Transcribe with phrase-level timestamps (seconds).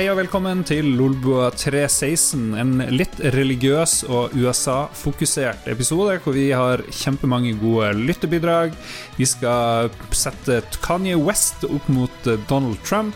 [0.00, 6.80] Hei og velkommen til Lolbua 316, en litt religiøs og USA-fokusert episode hvor vi har
[6.88, 8.72] kjempemange gode lyttebidrag.
[9.18, 13.12] Vi skal sette Kanye West opp mot Donald Trump.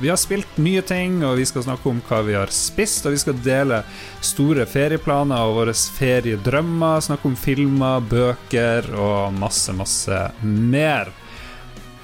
[0.00, 3.04] Vi har spilt nye ting, og vi skal snakke om hva vi har spist.
[3.04, 3.82] Og vi skal dele
[4.24, 7.04] store ferieplaner og våre feriedrømmer.
[7.04, 11.12] Snakke om filmer, bøker og masse, masse mer.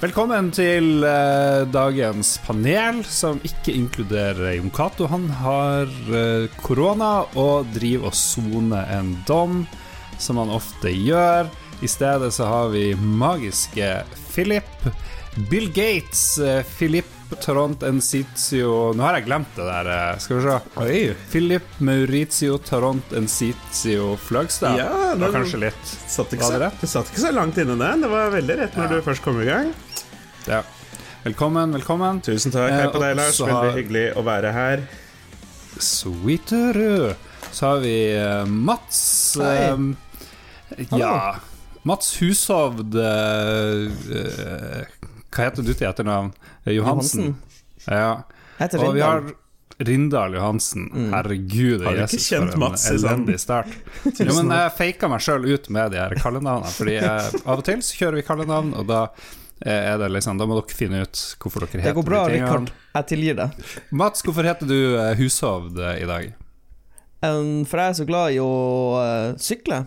[0.00, 5.04] Velkommen til eh, dagens panel, som ikke inkluderer Jon Cato.
[5.12, 9.66] Han har eh, korona og driver og soner en dom,
[10.20, 11.50] som han ofte gjør.
[11.84, 13.90] I stedet så har vi magiske
[14.32, 14.88] Philip.
[15.52, 17.06] Bill Gates, eh, Philip
[17.44, 20.56] Taront Encitio Nå har jeg glemt det der, eh, skal vi se.
[20.82, 20.96] Oi.
[21.30, 24.80] Philip Maurizio Taront Encitio Fløgstad.
[24.80, 27.60] Ja, det var kanskje litt Satt ikke, Var så, det det satt ikke så langt
[27.62, 27.92] inne det.
[28.02, 28.96] Det var veldig rett når Ja.
[28.96, 29.70] du først kom i gang.
[30.48, 30.62] Ja.
[31.24, 32.20] Velkommen, velkommen.
[32.24, 32.70] Tusen takk.
[32.70, 33.36] Eh, Hei på deg, Lars.
[33.36, 34.82] så Veldig har- hyggelig å være her.
[35.78, 37.14] Sweeterud.
[37.52, 39.36] Så har vi eh, Mats.
[39.40, 39.56] Hei.
[40.78, 41.36] eh, ja
[41.82, 44.84] Mats Hushovd eh, eh,
[45.30, 46.32] Hva heter du til etternavn?
[46.68, 47.34] Johansen.
[47.34, 47.36] Johansen.
[47.86, 48.22] Ja.
[48.60, 49.36] Heter Og vi har Rindal.
[49.80, 50.88] Rindal Johansen.
[51.14, 53.70] Herregud, Har du ikke kjent for en Mats i sånn- elendig start.
[54.20, 57.64] ja, men jeg faka meg sjøl ut med de her kallenavnene, Fordi jeg, av og
[57.64, 61.02] til så kjører vi kallenavn, og da eh, er det liksom Da må dere finne
[61.04, 62.38] ut hvorfor dere heter Det heter går bra, de.
[62.38, 62.70] Rikard.
[62.94, 63.64] Jeg tilgir deg.
[63.92, 66.30] Mats, hvorfor heter du eh, Hushovd eh, i dag?
[67.20, 68.52] Um, for jeg er så glad i å
[68.96, 69.82] uh, sykle.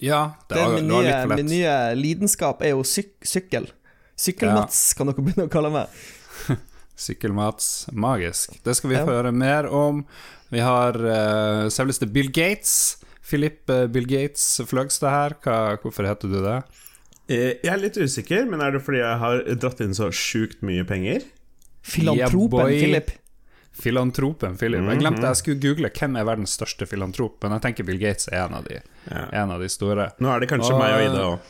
[0.00, 2.82] Ja, det Det var, min det var nye, litt for min nye lidenskap er jo
[2.88, 3.68] syk sykkel.
[4.22, 5.92] Sykkel-Mats kan dere begynne å kalle meg.
[7.04, 7.88] Sykkelmats.
[7.92, 8.56] Magisk.
[8.64, 9.04] Det skal vi Ja.
[9.04, 10.04] få høre mer om.
[10.52, 12.98] Vi har uh, selveste Bill Gates.
[13.22, 15.34] Philip eh, Bill Gates Fløgstad her.
[15.44, 16.58] Hva, hvorfor heter du det?
[17.32, 20.60] Eh, Jeg er litt usikker, men er det fordi jeg har dratt inn så sjukt
[20.62, 21.24] mye penger?
[21.82, 23.10] Filantropen yeah, Philip.
[23.72, 24.80] Filantropen Philip.
[24.82, 25.00] Jeg Mhm.
[25.00, 28.44] glemte jeg skulle google hvem er verdens største filantrop, men jeg tenker Bill Gates er
[28.46, 29.26] en av de, Ja.
[29.32, 30.12] en av de store.
[30.20, 31.40] Nå er det kanskje Og- meg og Ida òg.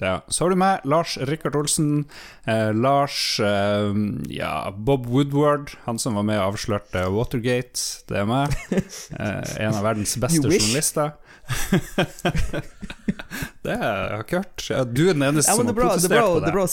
[0.00, 0.20] Ja.
[0.28, 2.06] Så har du meg, Lars Rikard Olsen.
[2.46, 3.92] Eh, Lars eh,
[4.28, 8.04] Ja, Bob Woodward, han som var med og avslørte Watergate.
[8.08, 8.50] Det er meg.
[9.20, 11.12] Eh, en av verdens beste journalister.
[13.66, 14.66] det har jeg ikke hørt.
[14.94, 16.54] Du er den eneste Ja, som har bra, det er protestert bra, på det det.
[16.56, 16.70] bra å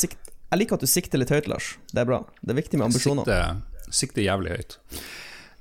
[0.49, 1.71] Jeg liker at du sikter litt høyt, Lars.
[1.93, 2.21] Det er bra.
[2.41, 3.29] Det er viktig med ambisjoner.
[3.29, 4.77] Sikter, sikte jævlig høyt.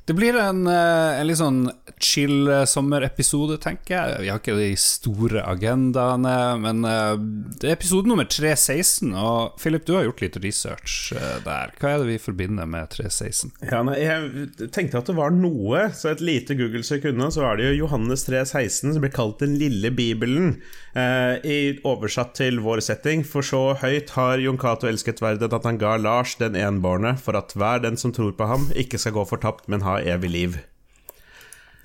[0.09, 1.67] Det blir en, eh, en litt sånn
[2.01, 4.21] chill eh, sommerepisode, tenker jeg.
[4.23, 7.19] Vi har ikke de store agendaene, men eh,
[7.61, 9.13] det er episode nummer 316.
[9.13, 11.13] Og Philip, du har gjort litt research
[11.45, 11.75] der.
[11.77, 13.53] Hva er det vi forbinder med 316?
[13.69, 17.69] Ja, nei, jeg tenkte at det var noe, så et lite Google-sekund så er det
[17.69, 20.55] jo Johannes 3,16 som blir kalt Den lille bibelen,
[20.97, 23.27] eh, i oversatt til vår setting.
[23.29, 27.37] For så høyt har Jon Cato elsket verden at han ga Lars den enbårne, for
[27.37, 30.59] at hver den som tror på ham, ikke skal gå fortapt, men ha evig liv.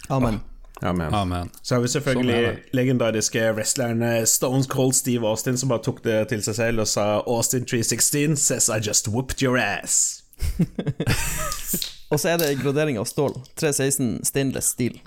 [0.10, 0.42] Amen.
[0.84, 1.14] Amen.
[1.14, 1.50] Amen.
[1.62, 2.74] Så har vi selvfølgelig Sånn det.
[2.76, 7.06] legendariske wrestlerne Stones Cold Steve Austin, som bare tok det til seg selv og sa
[7.24, 10.24] Austin 316 says I just whooped your ass.
[12.14, 13.34] Og så er det gradering av stål.
[13.58, 15.00] 316 stainless steel.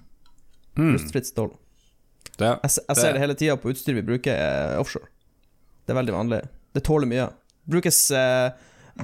[0.77, 1.53] Rustfritt stål.
[2.37, 5.07] Det, Jeg, jeg ser det hele tida på utstyr vi bruker eh, offshore.
[5.87, 6.41] Det er veldig vanlig.
[6.75, 7.29] Det tåler mye.
[7.71, 8.51] Brukes, eh,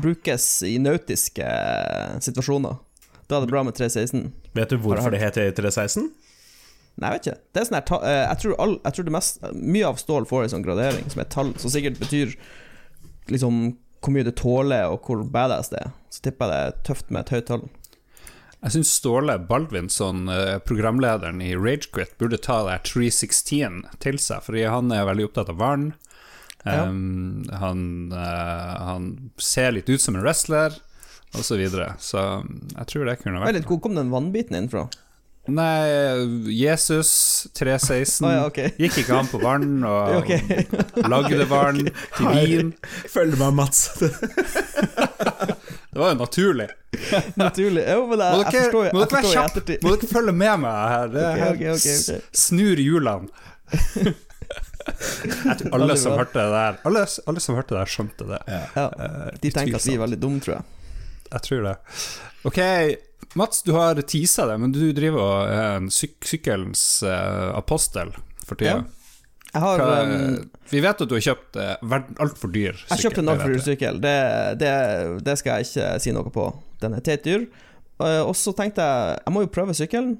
[0.02, 2.80] brukes i nautiske eh, situasjoner.
[3.32, 4.26] Da er det bra med 316.
[4.52, 6.10] Vet du hvorfor det heter 316?
[7.00, 7.38] Nei, jeg vet ikke.
[7.48, 10.00] Det er sånn her ta eh, jeg, tror all, jeg tror det mest Mye av
[10.00, 12.34] stål får en sånn gradering som er tall, som sikkert betyr
[13.32, 13.62] liksom
[14.02, 15.94] hvor mye det tåler, og hvor badass det er.
[16.10, 17.64] Så tipper jeg det er tøft med et høyt tall.
[18.58, 24.66] jeg syns Ståle Baldvinsson, eh, programlederen i Ragequit, burde ta det 316 til seg, fordi
[24.66, 25.92] han er veldig opptatt av vann.
[26.66, 26.84] Ja.
[26.84, 29.06] Um, han, uh, han
[29.38, 30.76] ser litt ut som en wrestler,
[31.32, 31.94] og så videre.
[32.02, 32.20] Så
[32.76, 34.86] jeg tror det kunne Vent vært litt, hvor kom den vannbiten inn fra?
[35.50, 35.88] Nei,
[36.54, 38.70] Jesus 316 ah, ja, okay.
[38.82, 40.38] Gikk ikke han på vann og okay.
[41.02, 42.70] lagde vann til vin?
[43.10, 43.88] Følg meg, Mats.
[45.92, 46.68] Det var jo naturlig.
[47.36, 47.82] Naturlig.
[47.84, 49.78] Jo, men jeg, Må jeg dere, forstår, jeg må dere være kjappe?
[49.82, 51.10] Må dere følge med meg her?
[51.12, 53.26] Det her snur hjulene.
[54.82, 58.40] Jeg tror alle som hørte det der Alle, alle som hørte det der, skjønte det.
[58.46, 58.62] Ja.
[58.78, 58.86] Ja.
[59.42, 60.81] De tenker at vi er veldig dumme, tror jeg.
[61.32, 61.76] Jeg tror det.
[62.48, 62.58] Ok,
[63.38, 68.10] Mats, du har teasa det, men du driver og er en syk sykkelens uh, apostel
[68.44, 68.82] for tida.
[68.82, 69.60] Ja.
[69.62, 72.92] Har Hva- um, Vi vet at du har kjøpt uh, altfor dyr sykkel.
[72.96, 74.00] Jeg kjøpte en det altfor dyr sykkel.
[74.04, 74.16] Det,
[74.62, 74.72] det,
[75.28, 76.46] det skal jeg ikke si noe på.
[76.84, 77.46] Den er teit dyr.
[78.00, 80.14] Uh, Og så tenkte jeg jeg må jo prøve sykkelen.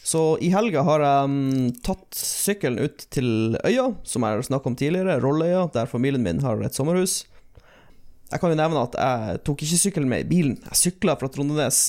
[0.00, 4.70] Så i helga har jeg um, tatt sykkelen ut til øya, som jeg har snakket
[4.72, 7.18] om tidligere, Rolløya, der familien min har et sommerhus.
[8.30, 10.56] Jeg kan jo nevne at jeg tok ikke sykkelen med i bilen.
[10.70, 11.80] Jeg sykla fra Trondenes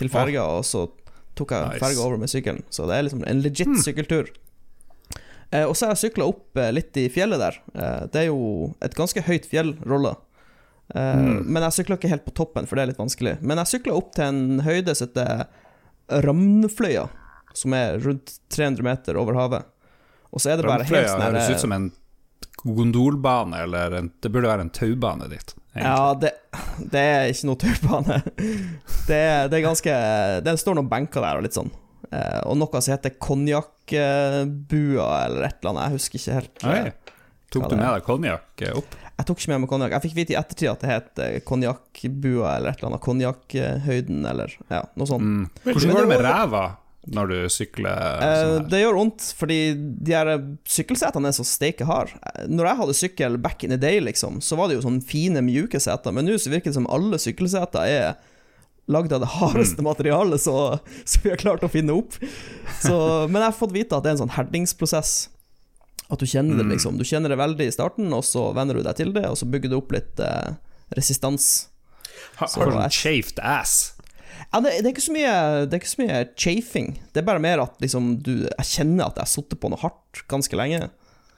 [0.00, 0.86] til ferga, og så
[1.36, 1.80] tok jeg Nice.
[1.82, 2.62] ferga over med sykkelen.
[2.72, 3.76] Så det er liksom en legit Hmm.
[3.84, 4.30] sykkeltur.
[5.52, 7.56] Eh, og så har jeg sykla opp eh, litt i fjellet der.
[7.74, 10.16] Eh, det er jo et ganske høyt fjell, Rolla.
[10.94, 11.42] Eh, Hmm.
[11.52, 13.36] Men jeg sykla ikke helt på toppen, for det er litt vanskelig.
[13.42, 15.46] Men jeg sykla opp til en høyde som heter
[16.10, 17.08] Ramnefløya,
[17.54, 19.64] som er rundt 300 meter over havet.
[20.32, 21.90] Og så er det bare helt sånn høres ut som en
[22.64, 25.54] gondolbane, eller en, det burde være en taubane dit.
[25.74, 25.84] Egentlig.
[25.86, 26.30] Ja, det,
[26.92, 28.16] det er ikke noe turbane.
[29.06, 29.20] Det,
[29.50, 29.94] det er ganske
[30.46, 31.70] Det står noen benker der og litt sånn.
[32.10, 35.84] Eh, og noe som heter konjakkbua eller et eller annet.
[35.84, 36.64] Jeg husker ikke helt.
[36.66, 36.78] Oi.
[36.78, 37.16] eh,
[37.50, 38.96] Tok du med deg konjakk eh, opp?
[39.20, 39.94] Jeg tok ikke med meg konjakk.
[39.96, 43.02] Jeg fikk vite i ettertid at det het konjakkbua eller et eller annet.
[43.04, 45.26] Konjakkhøyden eller ja, noe sånt.
[45.26, 45.48] Mm.
[45.66, 46.62] Hvordan går det med ræva
[47.08, 49.56] når du sykler Eh, sånn det gjør vondt, fordi
[50.04, 50.30] de her
[50.68, 52.12] sykkelsetene er så steike harde.
[52.52, 55.40] Når jeg hadde sykkel back in the day, liksom, så var det jo sånne fine,
[55.46, 58.18] mjuke seter, men nå så virker det som alle sykkelseter er
[58.90, 62.16] lagd av det hardeste materialet så, så vi har klart å finne opp.
[62.82, 62.94] Så,
[63.30, 65.28] men jeg har fått vite at det er en sånn herdingsprosess.
[66.10, 66.72] At du kjenner det, Mm.
[66.74, 66.96] liksom.
[66.98, 69.46] Du kjenner det veldig i starten, og så venner du deg til det, og så
[69.46, 70.56] bygger du opp litt eh,
[70.98, 71.68] resistans.
[72.40, 73.94] Har, Har du en shaved ass?
[74.50, 75.34] Ja, det, det, er ikke så mye,
[75.66, 76.94] det er ikke så mye chafing.
[77.12, 79.80] Det er bare mer at liksom, du, jeg kjenner at jeg har sittet på noe
[79.82, 80.88] hardt ganske lenge.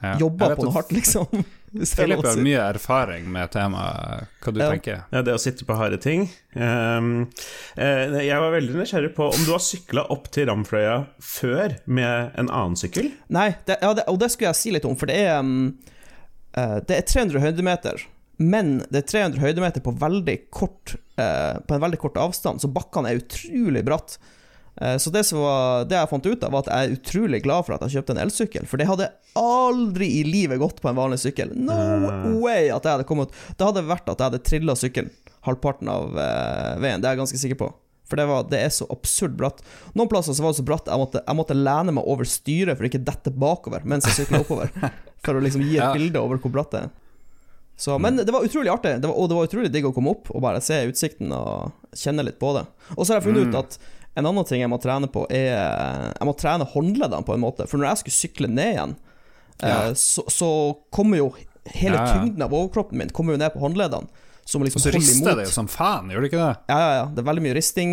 [0.02, 0.16] Ja.
[0.19, 1.44] Jobba på noe at hardt, liksom.
[1.72, 4.28] Philip har mye erfaring med temaet.
[4.43, 4.69] Hva du Ja.
[4.75, 6.26] tenker ja, det å sitte på harde ting.
[6.52, 7.31] Um,
[7.78, 12.37] uh, jeg var veldig nysgjerrig på om du har sykla opp til Ramfløya før med
[12.37, 13.12] en annen sykkel?
[13.32, 15.70] Nei, det, ja, det, og det skulle jeg si litt om, for det er um,
[16.58, 18.05] uh, Det er 300 høydemeter,
[18.38, 22.70] men det er 300 høydemeter på, veldig kort, eh, på en veldig kort avstand, så
[22.73, 24.17] bakkene er utrolig bratt.
[24.81, 27.43] Eh, Så det, som var, det jeg fant ut av, var at jeg er utrolig
[27.44, 30.88] glad for at jeg kjøpte en elsykkel, for det hadde aldri i livet gått på
[30.90, 31.52] en vanlig sykkel.
[31.55, 35.12] No way at jeg hadde kommet Det hadde vært at jeg hadde trilla sykkelen
[35.43, 37.69] halvparten av eh, veien, det er jeg ganske sikker på.
[38.06, 39.62] For det, var, det er så absurd bratt.
[39.96, 42.76] Noen plasser så var det så bratt jeg måtte, jeg måtte lene meg over styret
[42.76, 44.70] for å ikke dette bakover mens jeg sykla oppover.
[45.23, 45.93] For å liksom gi et Ja.
[45.94, 46.88] bilde over hvor bratt det er.
[47.76, 50.12] Så, men det var utrolig artig, det var, og det var utrolig digg å komme
[50.14, 52.66] opp og bare se utsikten og kjenne litt på det.
[52.94, 53.78] Og så har jeg funnet ut at
[54.20, 57.64] en annen ting jeg må trene på, er Jeg må trene håndleddene på en måte.
[57.66, 58.94] For når jeg skulle sykle ned igjen,
[59.62, 59.88] Ja.
[59.88, 60.48] eh, så, så
[60.92, 61.30] kommer jo
[61.72, 62.12] hele Ja, ja.
[62.19, 64.08] tyngden av overkroppen min Kommer jo ned på håndleddene.
[64.44, 66.54] Som Og liksom så rister det jo som faen, gjør det ikke det?
[66.69, 67.04] Ja, ja, ja.
[67.14, 67.92] Det er veldig mye risting.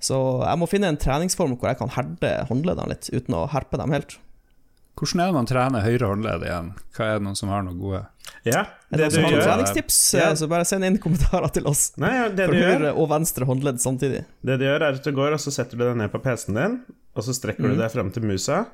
[0.00, 3.76] Så jeg må finne en treningsform hvor jeg kan herde håndleddene litt, uten å herpe
[3.76, 4.16] dem helt.
[4.96, 6.70] Hvordan er det man trener høyre håndledd igjen?
[6.96, 8.00] Hva er det noen som har noe gode
[8.44, 10.30] Ja, det det du som har noen gjør treningstips, Ja.
[10.34, 11.92] så bare send inn kommentarer til oss.
[12.00, 14.24] Nei, ja, det, For du høyre og venstre håndledd samtidig.
[14.44, 16.54] det du gjør, er at du går, og så setter du deg ned på PC-en
[16.60, 16.80] din,
[17.16, 17.74] og så strekker Mm.
[17.76, 18.66] du deg fram til musa,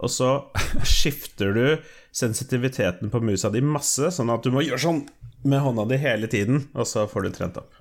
[0.00, 0.44] og så
[0.84, 1.78] skifter du
[2.12, 5.02] sensitiviteten på musa di masse, sånn at du må gjøre sånn
[5.44, 7.72] med hånda di hele tiden, og så får du trent opp.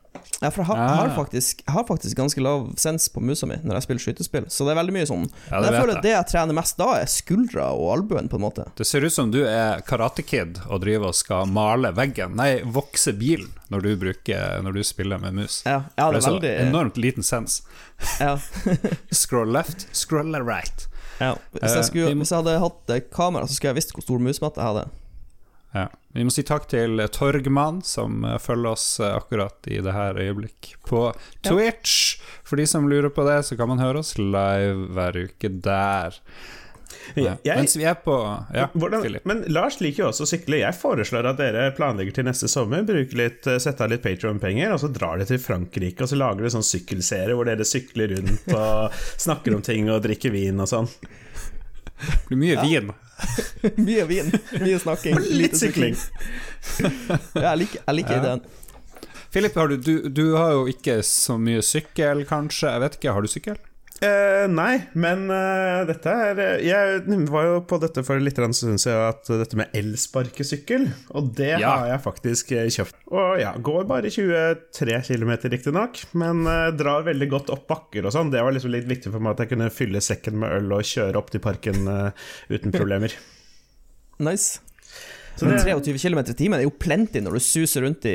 [0.43, 1.15] Ja, for jeg har, jeg har, Ah.
[1.15, 4.65] faktisk, jeg har faktisk ganske lav sens på musa mi når jeg spiller skytespill, så
[4.67, 5.23] det er veldig mye sånn.
[5.49, 8.37] Ja, Men jeg føler at det jeg trener mest da, er skuldra og albuen, på
[8.37, 8.65] en måte.
[8.77, 13.13] Det ser ut som du er karatekid og driver og skal male veggen, nei, vokse
[13.17, 15.61] bilen, når du, bruker, når du spiller med mus.
[15.65, 17.61] Ja, ja det er så veldig enormt liten sens.
[18.19, 18.35] ja,
[19.11, 20.87] Scroll left, scroll right.
[21.19, 21.35] ja.
[21.53, 24.03] Hvis, Eh, jeg skulle, hvis jeg hadde hatt eh, kamera, så skulle jeg visst hvor
[24.05, 24.89] stor musmatte jeg hadde.
[25.73, 25.87] Ja.
[26.13, 30.19] Vi må si takk til Torgmann, som eh, følger oss eh, akkurat i det her
[30.21, 31.07] øyeblikk på
[31.47, 32.19] Twitch.
[32.45, 36.19] For de som lurer på det, så kan man høre oss live hver uke der.
[37.17, 37.33] Ja.
[37.43, 38.13] Jeg- Mens vi er på
[38.53, 40.59] Ja, Hvordan, men Lars liker jo også å sykle.
[40.61, 42.85] Jeg foreslår at dere planlegger til neste sommer.
[42.85, 46.45] Litt, eh, Sette av litt Patron-penger, og så drar dere til Frankrike og så lager
[46.45, 48.93] dere sånn sykkelserie hvor dere sykler rundt og
[49.25, 50.87] snakker om ting og drikker vin og sånn.
[52.03, 52.91] Det blir mye vin.
[53.87, 55.19] mye vin, mye snakking.
[55.39, 55.95] Litt sykling.
[57.35, 58.21] Ja, jeg liker, jeg liker Ja.
[58.23, 58.41] ideen.
[59.33, 62.69] Filip, du, du, du har jo ikke så mye sykkel, kanskje?
[62.69, 63.57] Jeg vet ikke, har du sykkel?
[64.03, 68.57] Eh, nei, men eh, dette er eh, Jeg var jo på dette for litt stund
[68.81, 71.69] siden, at dette med elsparkesykkel, og det Ja.
[71.79, 72.97] har jeg faktisk eh, kjøpt.
[73.13, 78.15] Og ja, går bare 23 km riktignok, men eh, drar veldig godt opp bakker og
[78.15, 78.33] sånn.
[78.33, 80.83] Det var liksom litt viktig for meg at jeg kunne fylle sekken med øl og
[80.89, 83.15] kjøre opp til parken eh, uten problemer.
[84.23, 84.59] Nice.
[85.35, 88.13] Så det, 23 km i timen er jo plenty når du suser rundt i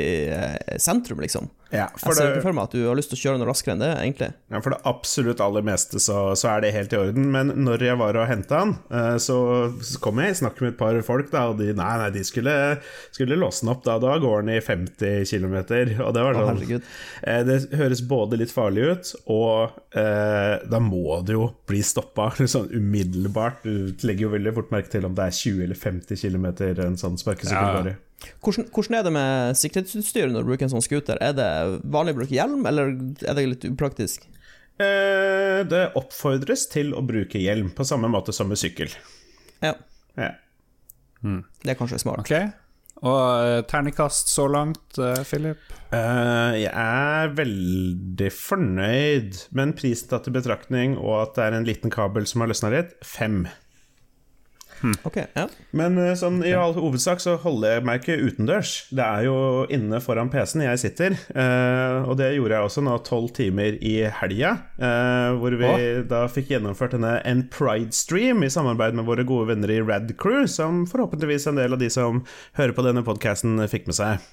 [0.79, 1.49] sentrum, liksom.
[1.69, 3.75] Ja, Jeg ser ikke for meg at du har lyst til å kjøre noe raskere
[3.75, 4.29] enn det, egentlig.
[4.49, 7.27] ja, for det absolutt aller meste så, så er det helt i orden.
[7.33, 9.37] Men når jeg var og henta han, eh, så
[10.01, 12.55] kom jeg i snakk med et par folk, da, og de nei, nei, de skulle,
[13.13, 13.83] skulle låse den opp.
[13.85, 15.55] Da, da går den i 50 km.
[16.07, 16.89] Og det var sånn herregud.
[17.21, 22.31] Eh, Det høres både litt farlig ut, og eh, da må det jo bli stoppa
[22.49, 23.61] sånn umiddelbart.
[23.63, 26.47] Du legger jo veldig fort merke til om det er 20 eller 50 km
[26.89, 27.97] en sånn sparkesykkel går i.
[28.43, 31.19] Hvordan, hvordan er det med sikkerhetsutstyr når du bruker en sånn scooter?
[31.23, 31.49] Er det
[31.87, 32.91] vanlig å bruke hjelm, eller
[33.23, 34.27] er det litt upraktisk?
[34.79, 38.93] Eh, det oppfordres til å bruke hjelm, på samme måte som med sykkel.
[39.63, 39.75] Ja,
[40.19, 40.33] Ja.
[41.23, 42.19] det er kanskje smart.
[42.23, 42.53] Ok.
[42.99, 45.57] Og ternekast terningkast så langt, eh, Philip?
[45.93, 51.65] Uh, jeg er veldig fornøyd, men prisen tatt i betraktning og at det er en
[51.67, 53.47] liten kabel som har løsna litt, fem.
[55.03, 55.43] Ok, ja.
[55.75, 58.71] Men eh, sånn, i all hovedsak så holder jeg meg ikke utendørs.
[58.95, 59.35] Det er jo
[59.75, 63.95] inne foran PC-en jeg sitter, eh, og det gjorde jeg også nå tolv timer i
[64.21, 64.53] helga.
[64.79, 65.71] eh, hvor vi
[66.07, 70.45] da fikk gjennomført denne En Pride-stream i samarbeid med våre gode venner i Rad Crew,
[70.47, 72.23] som forhåpentligvis en del av de som
[72.59, 74.23] hører på denne podkasten, fikk med seg.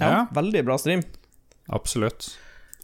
[0.00, 0.10] ja.
[0.10, 0.26] Ja.
[0.36, 1.02] Veldig bra stream.
[1.68, 2.34] Absolutt.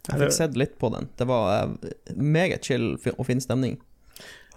[0.07, 1.09] Jeg fikk sett litt på den.
[1.19, 1.73] Det var
[2.15, 3.77] meget chill og fin stemning.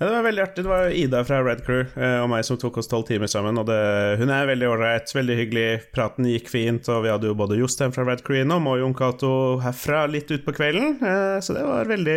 [0.01, 0.63] Ja, det var veldig artig.
[0.65, 3.59] Det var Ida fra Red Crew eh, og meg som tok oss tolv timer sammen.
[3.61, 3.81] Og det,
[4.17, 5.65] hun er veldig ålreit, veldig hyggelig.
[5.93, 8.95] Praten gikk fint, og vi hadde jo både Jostein fra Red Crew innom og Jon
[8.97, 10.95] Cato herfra litt utpå kvelden.
[11.05, 12.15] Eh, så det var veldig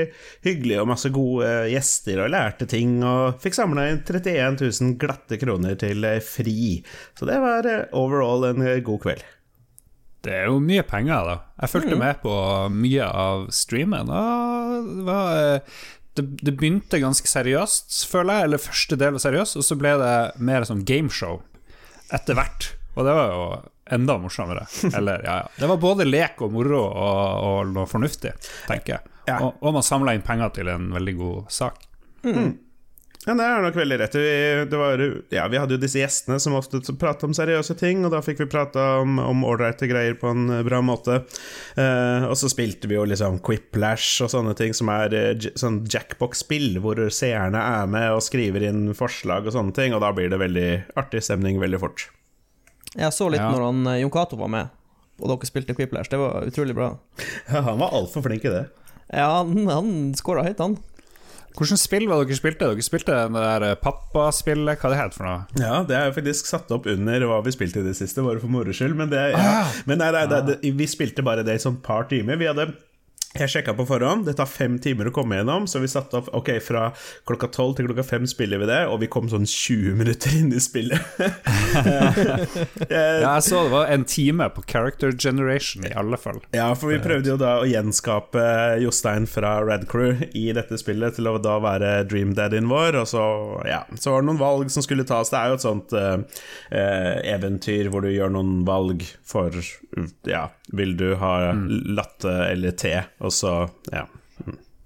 [0.48, 2.94] hyggelig, og masse gode gjester, og lærte ting.
[3.04, 6.78] Og fikk samla inn 31 000 glatte kroner til eh, FRI.
[7.20, 9.26] Så det var overall en god kveld.
[10.24, 11.36] Det er jo mye penger, da.
[11.60, 12.38] Jeg fulgte med på
[12.72, 15.60] mye av streamen, og det var
[16.18, 18.50] det, det begynte ganske seriøst, føler jeg.
[18.50, 20.16] Eller første del var seriøst, og så ble det
[20.46, 21.42] mer sånn gameshow
[22.14, 22.74] etter hvert.
[22.94, 23.46] Og det var jo
[23.98, 24.68] enda morsommere.
[24.98, 25.48] Eller, ja, ja.
[25.58, 28.36] Det var både lek og moro og, og noe fornuftig,
[28.68, 29.10] tenker jeg.
[29.40, 31.82] Og, og man samla inn penger til en veldig god sak.
[33.24, 34.16] Ja, det er nok veldig rett.
[34.20, 34.32] Vi,
[34.68, 35.00] det var,
[35.32, 38.42] ja, vi hadde jo disse gjestene som ofte pratet om seriøse ting, og da fikk
[38.44, 41.22] vi prata om om ålreite greier på en bra måte.
[41.80, 45.86] Eh, og så spilte vi jo liksom Quiplash og sånne ting, som er eh, sånn
[45.88, 50.28] jackbox-spill, hvor seerne er med og skriver inn forslag og sånne ting, og da blir
[50.34, 50.68] det veldig
[51.00, 52.10] artig stemning veldig fort.
[52.94, 53.54] Jeg så litt Ja.
[53.56, 54.68] når han, eh, Jon Cato var med,
[55.24, 56.12] og dere spilte Quiplash.
[56.12, 56.98] Det var utrolig bra.
[57.54, 58.66] Ja, han var altfor flink i det.
[59.14, 60.76] Ja, han, han skåra høyt, han.
[61.54, 62.70] Hvilket spill var dere spilte?
[62.72, 65.44] Dere spilte det der eh, pappaspillet, hva det het for noe?
[65.62, 68.54] Ja, det er faktisk satt opp under hva vi spilte i det siste, bare for
[68.54, 68.98] moro skyld.
[68.98, 69.62] Men, det, ja.
[69.90, 72.42] men nei, nei, nei, det, vi spilte bare det i sånn par timer.
[72.42, 72.72] Vi hadde
[73.34, 76.28] jeg sjekka på forhånd, det tar fem timer å komme gjennom, så vi satte opp
[76.38, 76.92] Ok, fra
[77.26, 80.54] klokka tolv til klokka fem spiller vi det, og vi kom sånn 20 minutter inn
[80.54, 81.02] i spillet.
[82.94, 86.40] Ja, jeg så det var en time på character generation, i alle fall.
[86.54, 88.44] Ja, for vi prøvde jo da å gjenskape
[88.84, 93.24] Jostein fra Red Crew i dette spillet til å da være dreamdaddyen vår, og så,
[93.70, 95.32] ja, så var det noen valg som skulle tas.
[95.34, 96.44] Det er jo et sånt eh,
[96.76, 99.56] eh, eventyr hvor du gjør noen valg for
[100.30, 103.54] Ja, vil du ha latte eller te, og så
[103.94, 104.08] Ja.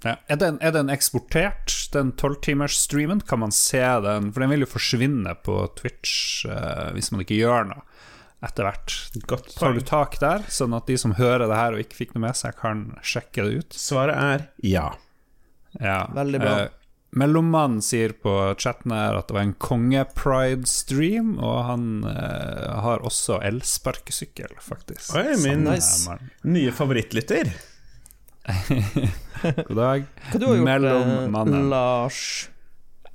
[0.06, 0.13] Ja.
[0.29, 3.24] Er, den, er den eksportert, den tolvtimersstreamen?
[3.27, 4.29] Kan man se den?
[4.32, 7.82] For den vil jo forsvinne på Twitch uh, hvis man ikke gjør noe
[8.46, 8.94] etter hvert.
[9.25, 12.13] Godt Tar du tak der, sånn at de som hører det her og ikke fikk
[12.13, 13.77] noe med seg, kan sjekke det ut?
[13.82, 14.91] Svaret er ja.
[15.82, 16.03] Ja.
[16.13, 16.53] Veldig bra.
[16.67, 16.75] Uh,
[17.17, 23.39] Mellommannen sier på chatten her at det var en konge-pride-stream, og han eh, har også
[23.48, 25.15] elsparkesykkel, faktisk.
[25.17, 26.12] Oi, min Nice.
[26.46, 27.50] nye favorittlytter.
[29.68, 30.06] God dag.
[30.32, 31.60] Hva du har gjort, Mellommannen.
[31.60, 32.22] eh, Lars?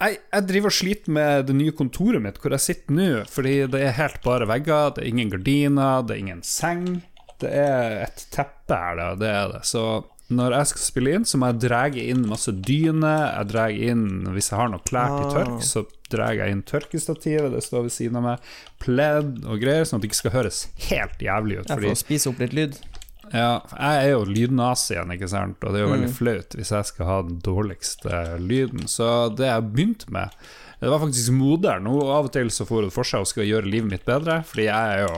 [0.03, 3.09] Jeg, jeg driver og sliter med det nye kontoret mitt, hvor jeg sitter nå.
[3.31, 6.87] Fordi det er helt bare vegger, det er ingen gardiner, det er ingen seng.
[7.43, 9.13] Det er et teppe her, da.
[9.19, 9.63] Det er det.
[9.67, 9.85] Så
[10.33, 13.25] når jeg skal spille inn, så må jeg dra inn masse dyner.
[13.39, 15.33] Jeg drar inn, Hvis jeg har noe klær til Ah.
[15.37, 17.51] tørk, så drar jeg inn tørkestativet.
[17.55, 18.39] Det står ved siden av meg.
[18.83, 21.69] Pledd og greier, sånn at det ikke skal høres helt jævlig ut.
[21.69, 22.79] Fordi Jeg får spise opp litt lyd.
[23.33, 26.85] Ja, jeg er jo lydnazien, ikke sant, og det er jo veldig flaut hvis jeg
[26.91, 28.13] skal ha den dårligste
[28.43, 28.83] lyden.
[28.91, 29.07] Så
[29.39, 30.29] det jeg begynte med
[30.83, 31.87] Det var faktisk moderen.
[31.87, 34.35] Hun av og til så får det for seg å skal gjøre livet mitt bedre,
[34.49, 35.15] fordi jeg er jo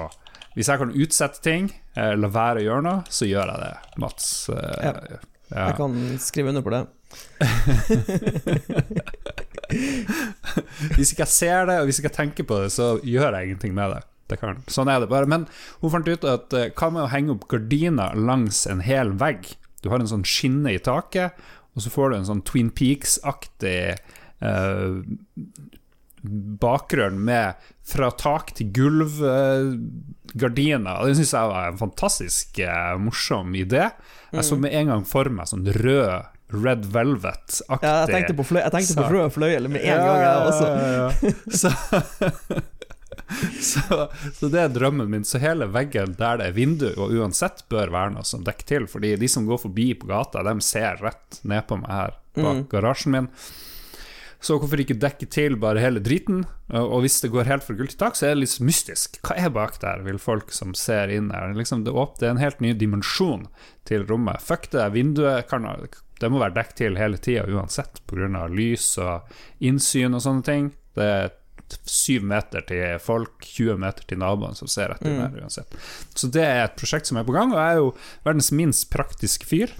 [0.55, 1.65] Hvis jeg kan utsette ting,
[1.99, 4.27] eh, la være å gjøre noe, så gjør jeg det, Mats.
[4.55, 4.93] Eh, Ja.
[5.11, 5.19] ja.
[5.55, 5.93] Jeg kan
[6.23, 6.87] skrive under på det.
[10.97, 13.51] Hvis ikke jeg ser det, og hvis ikke jeg tenker på det, så gjør jeg
[13.51, 14.03] ingenting med det.
[14.31, 14.63] Det kan.
[14.73, 15.29] Sånn er det bare.
[15.31, 15.47] Men
[15.83, 19.53] hun fant ut at eh, hva med å henge opp gardiner langs en hel vegg?
[19.85, 21.37] Du har en sånn skinne i taket,
[21.75, 24.91] og så får du en sånn Twin Peaks-aktig eh,
[26.65, 29.73] bakgrunn med fra tak til gulv eh.
[30.35, 33.91] Det syns jeg var en fantastisk eh, morsom idé.
[34.33, 38.47] Jeg så med en gang for meg sånn rød Red Velvet-aktig Ja, jeg tenkte på,
[38.47, 40.67] fløy, jeg tenkte på rød fløyel med en gang, jeg også.
[40.71, 42.63] Ja, ja, ja.
[43.65, 43.81] Så,
[44.37, 45.25] så, det er drømmen min.
[45.25, 48.87] Så hele veggen der det er vindu, og uansett bør være noe som dekker til.
[48.91, 52.57] Fordi de som går forbi på gata, de ser rett ned på meg her bak
[52.59, 52.67] Mm.
[52.69, 53.29] garasjen min.
[54.45, 56.43] Så hvorfor ikke dekke til bare hele driten?
[56.69, 59.17] Og hvis det går helt fra gull til tak, så er det litt mystisk.
[59.25, 61.55] Hva er bak der, vil folk som ser inn her?
[61.57, 63.47] Liksom, det er en helt ny dimensjon
[63.89, 64.43] til rommet.
[64.45, 65.65] Fuck det, vinduet kan,
[66.21, 68.45] det må være dekket til hele tida uansett, pga.
[68.53, 69.33] lys og
[69.65, 70.69] innsyn og sånne ting.
[70.95, 71.33] Det er
[71.91, 75.41] syv meter til folk, 20 meter til naboen som ser etter Mm.
[75.43, 75.75] uansett.
[76.15, 78.91] Så det er et prosjekt som er på gang, og jeg er jo verdens minst
[78.91, 79.73] praktiske fyr.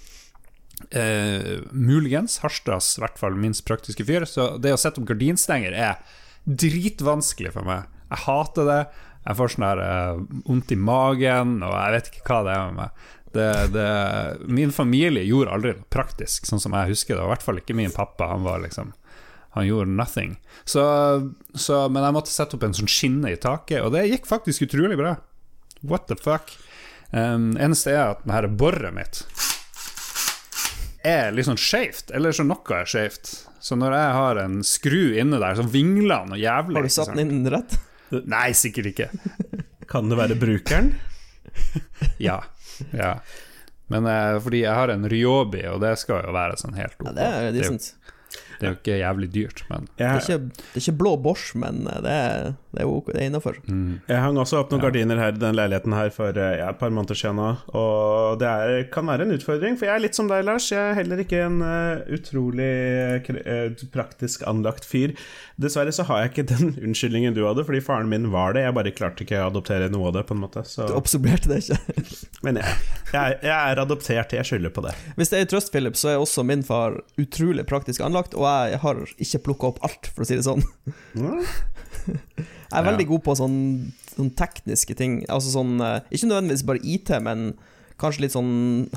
[0.91, 4.27] Eh, muligens Harstads i hvert fall minst praktiske fyr.
[4.27, 5.99] Så det å sette opp gardinstenger er
[6.47, 7.87] dritvanskelig for meg.
[8.11, 8.81] Jeg hater det.
[9.25, 12.67] Jeg får sånn her eh, vondt i magen, og jeg vet ikke hva det er
[12.67, 13.05] med meg.
[13.35, 13.87] Det, det,
[14.47, 17.23] min familie gjorde aldri noe praktisk, sånn som jeg husker det.
[17.25, 18.29] Og I hvert fall ikke min pappa.
[18.31, 18.93] Han var liksom
[19.55, 20.37] Han gjorde nothing.
[20.67, 20.83] Så,
[21.55, 24.67] så, men jeg måtte sette opp en sånn skinne i taket, og det gikk faktisk
[24.67, 25.17] utrolig bra.
[25.87, 26.51] What the fuck?
[27.15, 29.23] Um, eneste er at denne boret mitt
[31.05, 33.33] er litt sånn skeivt, eller så noe er skeivt.
[33.65, 36.79] Så når jeg har en skru inne der, så vingler den og jævlig.
[36.79, 37.77] Har du satt den inn rett?
[38.25, 39.11] Nei, sikkert ikke.
[39.91, 40.95] Kan det være brukeren?
[42.19, 42.41] Ja.
[42.95, 43.19] ja.
[43.93, 47.07] Men eh, fordi jeg har en Ryobi, og det skal jo være sånn helt ok.
[47.07, 47.89] Ja, det er det, er jo, decent.
[47.91, 48.14] det
[48.65, 51.87] er jo ikke jævlig dyrt, men Det er ikke, det er ikke blå Bosch, men
[51.91, 53.61] eh, det er, det er, ok, det er innafor.
[53.67, 53.93] mm.
[54.11, 56.81] jeg hang også opp noen gardiner her i den leiligheten her for eh, ja, et
[56.81, 60.29] par måneder siden og det er, kan være en utfordring, for jeg er litt som
[60.31, 60.69] deg, Lars.
[60.73, 62.71] Jeg er heller ikke en uh, utrolig
[63.19, 65.15] eh, praktisk anlagt fyr.
[65.61, 68.65] Dessverre så har jeg ikke den unnskyldningen du hadde, fordi faren min var det.
[68.67, 70.65] Jeg bare klarte ikke å adoptere noe av det, på en måte.
[70.69, 70.89] Så.
[70.91, 72.05] Du absorberte det ikke.
[72.47, 72.79] Men jeg,
[73.13, 74.95] jeg, jeg er adoptert, jeg skylder på det.
[75.19, 78.83] Hvis det er trøst, Philip, så er også min far utrolig praktisk anlagt, og jeg
[78.85, 80.65] har ikke plukka opp alt, for å si det sånn.
[82.75, 83.59] Jeg er veldig god på sånn,
[84.15, 85.21] sånn tekniske ting.
[85.33, 87.53] Altså sånn eh, Ikke nødvendigvis bare IT, men
[88.01, 88.55] kanskje litt sånn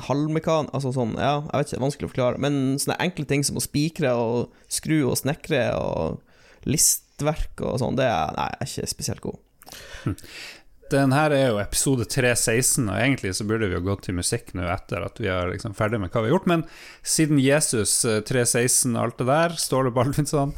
[0.08, 0.70] halvmekan...
[0.74, 2.42] Altså sånn, ja, jeg vet ikke, vanskelig å forklare.
[2.42, 7.98] Men sånne enkle ting som å spikre og skru og snekre og listverk og sånn,
[7.98, 9.38] det er Nei, jeg er ikke spesielt god.
[10.88, 14.54] Den her er jo episode 316, og egentlig så burde vi jo gått til musikk
[14.56, 16.64] nå etter at vi er liksom ferdig med hva vi har gjort, men
[17.04, 20.54] siden Jesus eh, 316 og alt det der, Ståle Baldvinsson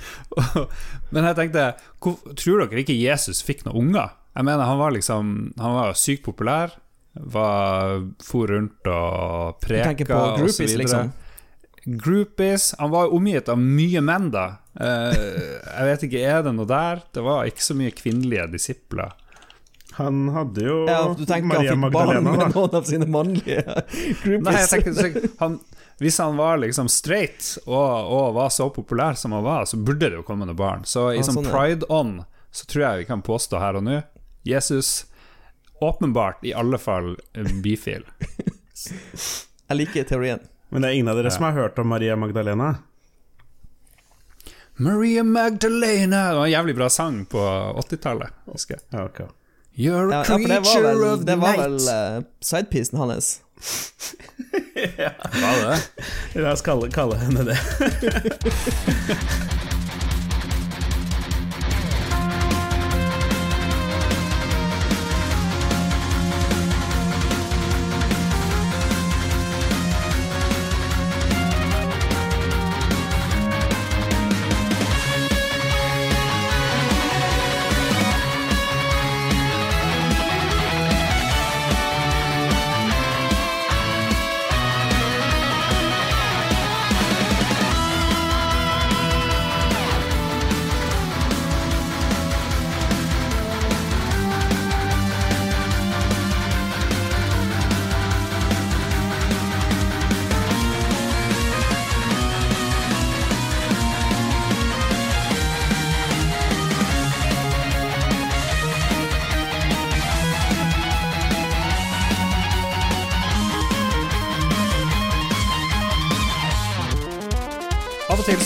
[1.14, 1.66] Men jeg tenkte,
[2.00, 4.16] tror dere ikke Jesus fikk noen unger?
[4.34, 6.74] Jeg mener, han var liksom Han var sykt populær,
[7.14, 10.84] var for rundt og preka og så videre.
[10.84, 11.10] liksom?
[11.98, 12.74] Groupies.
[12.78, 14.44] Han var jo omgitt av mye menn, da.
[14.78, 15.16] Eh,
[15.64, 17.02] jeg vet ikke, er det noe der?
[17.16, 19.16] Det var ikke så mye kvinnelige disipler.
[19.98, 22.48] Han hadde jo Ja, Maria han fikk barn Magdalena, med da.
[22.54, 23.64] noen av sine mannlige
[24.22, 24.44] groupies?
[24.46, 25.56] Nei, jeg tenker, så han,
[26.00, 27.74] Hvis han var liksom straight og,
[28.14, 30.86] og var så populær som han var, så burde det jo komme noen barn.
[30.88, 32.14] Så i Ah, sånn sånn, pride-on
[32.54, 33.98] så tror jeg vi kan påstå her og nå
[34.46, 35.06] Jesus
[35.82, 37.16] åpenbart i alle fall
[37.64, 38.06] bifil.
[39.70, 40.40] Jeg liker teorien.
[40.70, 41.34] Men det er ingen av dere Ja.
[41.34, 42.74] som har hørt om Maria Magdalena?
[44.80, 47.38] Maria Magdalena Det var en jævlig bra sang på
[47.82, 48.82] 80-tallet, husker jeg.
[48.94, 49.20] Ja, ok.
[49.76, 51.60] You're a Ja, ja, for det var creature vel, of det var night.
[51.60, 51.74] vel
[52.18, 53.40] uh, sidepiecen hans.
[54.74, 55.78] Var det det?
[56.40, 57.58] La oss kalle, kalle henne det.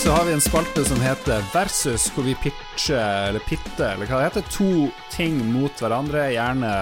[0.05, 4.19] så har vi en spalte som heter Versus, hvor vi pitcher, eller pitter, eller hva
[4.19, 6.27] det heter, to ting mot hverandre.
[6.35, 6.73] Gjerne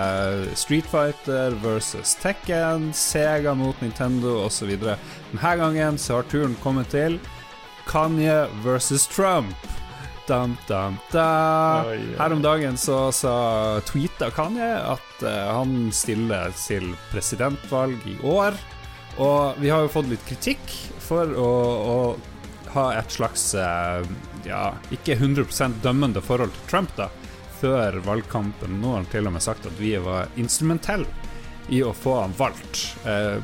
[0.59, 4.73] Street Fighter versus Tekken, Sega mot Nintendo osv.
[4.75, 7.15] Denne gangen så har turen kommet til
[7.87, 9.55] Kanye versus Trump.
[10.27, 11.29] Dam, dam, da.
[12.19, 13.37] Her om dagen så, så
[13.87, 15.31] tweeta Kanye at uh,
[15.61, 18.59] han stiller til presidentvalg i år.
[19.23, 21.49] Og vi har jo fått litt kritikk for å,
[21.87, 21.97] å
[22.73, 24.05] ha et slags eh,
[24.47, 27.09] ja, ikke 100% dømmende forhold til Trump, da,
[27.61, 28.79] før valgkampen.
[28.81, 31.07] Nå har han til og med sagt at vi var instrumentelle
[31.71, 32.83] i å få han valgt.
[33.07, 33.39] Eh,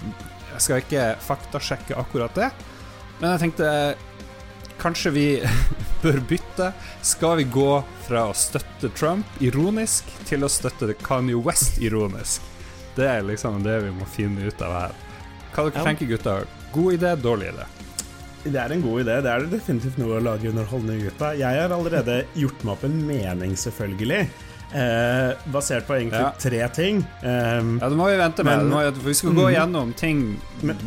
[0.55, 2.49] jeg skal ikke faktasjekke akkurat det,
[3.21, 3.69] men jeg tenkte
[4.79, 5.25] kanskje vi
[6.03, 6.71] bør bytte.
[7.05, 7.69] Skal vi gå
[8.07, 12.41] fra å støtte Trump ironisk til å støtte Kanye West ironisk?
[12.97, 14.95] Det er liksom det vi må finne ut av her.
[15.53, 15.83] Hva dere Ja.
[15.87, 16.47] tenker gutter?
[16.73, 17.65] God idé, dårlig idé?
[18.43, 19.21] Det er en god idé.
[19.21, 21.35] Det er det definitivt noe å lage underholdning ut av.
[21.37, 24.29] Jeg har allerede gjort meg opp en mening, selvfølgelig.
[24.69, 26.31] Eh, basert på egentlig Ja.
[26.37, 26.97] tre ting.
[27.23, 28.65] Um, Ja, det må vi vente med.
[28.67, 29.55] Men- vi- skal gå Mhm.
[29.55, 30.77] gjennom ting Men-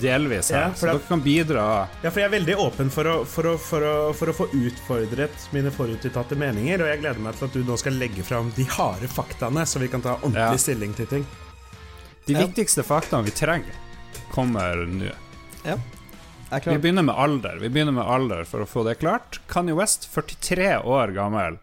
[0.00, 1.88] delvis her, Ja, for så det- dere kan bidra.
[2.02, 4.48] Ja, for jeg er veldig åpen for å, for, å, for, å, for å få
[4.52, 8.52] utfordret mine forutinntatte meninger, og jeg gleder meg til at du nå skal legge fram
[8.54, 10.52] de harde faktaene, så vi kan ta ordentlig Ja.
[10.56, 11.26] stilling til ting.
[12.26, 12.46] De Ja.
[12.46, 13.74] viktigste faktaene vi trenger,
[14.32, 15.10] kommer nå.
[15.64, 15.78] Er
[16.52, 17.56] Vi begynner med alder.
[17.62, 19.40] Vi begynner med alder for å få det klart.
[19.48, 21.58] Kanye West, 43 år gammel.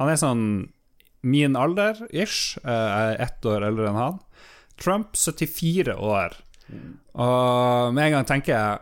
[0.00, 0.44] Han er sånn
[1.24, 2.56] min alder, ish.
[2.64, 4.18] Jeg er ett år eldre enn han.
[4.80, 6.34] Trump, 74 år.
[7.14, 8.78] Og med en gang tenker jeg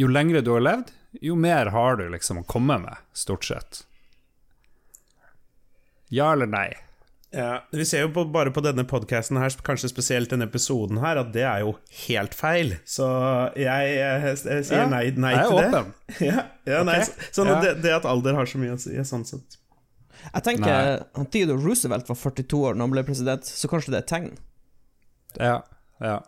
[0.00, 0.88] Jo lengre du har levd,
[1.20, 3.82] jo mer har du liksom å komme med, stort sett.
[6.08, 6.70] Ja eller nei?
[7.32, 11.16] Ja, vi ser jo på, bare på denne podcasten her, kanskje spesielt denne episoden her,
[11.22, 11.70] at det er jo
[12.02, 12.74] helt feil.
[12.84, 13.06] Så
[13.56, 15.82] jeg, jeg, jeg sier Ja, nei, nei jeg til til det.
[16.28, 16.86] Ja, Ja, okay.
[16.90, 17.58] nei, så, sånn Ja.
[17.64, 19.56] det, det at alder har så mye å si, er sånn sett.
[20.22, 20.68] Jeg tenker
[21.00, 21.24] Nei.
[21.32, 24.34] Theodore Roosevelt var 42 år da han ble president, så kanskje det er et tegn.
[25.40, 25.56] Ja,
[26.04, 26.18] ja.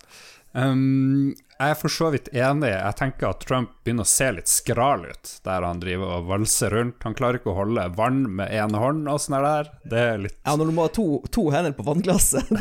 [0.56, 2.70] Um, jeg er for så vidt enig.
[2.72, 6.74] Jeg tenker at Trump begynner å se litt skral ut, der han driver og valser
[6.74, 6.98] rundt.
[7.06, 9.70] Han klarer ikke å holde vann med én hånd og sånn der.
[9.86, 12.50] Det er litt Ja, når du må ha to, to hender på vannglasset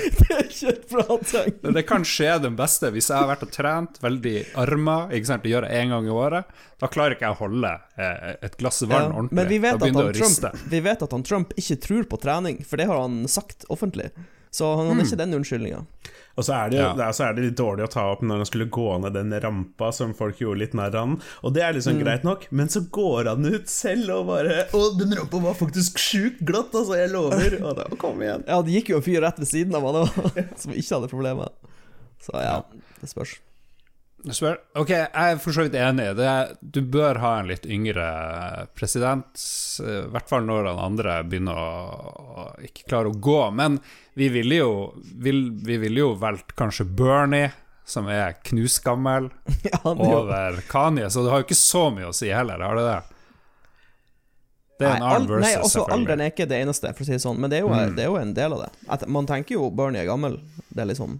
[0.00, 1.56] Det er ikke et bra tegn.
[1.64, 5.10] Men Det kan skje den beste hvis jeg har vært og trent veldig armer.
[5.16, 6.56] Ikke sant, Det gjør jeg én gang i året.
[6.80, 9.36] Da klarer ikke jeg å holde eh, et glass vann Ja, ordentlig.
[9.40, 10.52] men vi vet, da begynner det å riste.
[10.54, 13.66] Trump, vi vet at han Trump ikke tror på trening, for det har han sagt
[13.68, 14.08] offentlig.
[14.50, 15.06] Så han hadde mm.
[15.06, 15.80] ikke den unnskyldninga.
[16.38, 16.92] Og så er, det, Ja.
[16.96, 19.34] det så er det litt dårlig å ta opp når han skulle gå ned den
[19.42, 21.16] rampa som folk gjorde litt narr av.
[21.44, 22.04] Og det er liksom Mm.
[22.04, 25.98] greit nok, men så går han ut selv og bare Å, den rampa var faktisk
[25.98, 27.58] sjukt glatt, altså, jeg lover.
[27.62, 28.44] Og da, kom igjen.
[28.48, 31.12] Ja, det gikk jo en fyr rett ved siden av han òg, som ikke hadde
[31.12, 31.50] problemer.
[32.22, 32.62] Så ja,
[33.00, 33.36] det spørs.
[34.76, 36.10] Ok, jeg er for så vidt enig.
[36.18, 38.04] Det du bør ha en litt yngre
[38.76, 39.30] president.
[39.80, 41.70] eh, I hvert fall når den andre begynner å,
[42.20, 43.38] å ikke klare å gå.
[43.56, 43.78] Men
[44.18, 44.72] vi ville jo,
[45.24, 47.52] vil, vi vil jo valgt kanskje Bernie,
[47.84, 49.30] som er knusgammel,
[49.70, 52.84] Ja, over Kanye, så det har jo ikke så mye å si heller, har det
[52.86, 53.00] det?
[54.80, 57.08] Det er Nei, en arm versus, nei, også alderen er ikke det eneste, for å
[57.08, 57.96] si det sånn, men det er jo, Mm.
[57.96, 58.70] det er jo en del av det.
[58.96, 60.38] At man tenker jo Bernie er gammel.
[60.70, 61.18] Det er liksom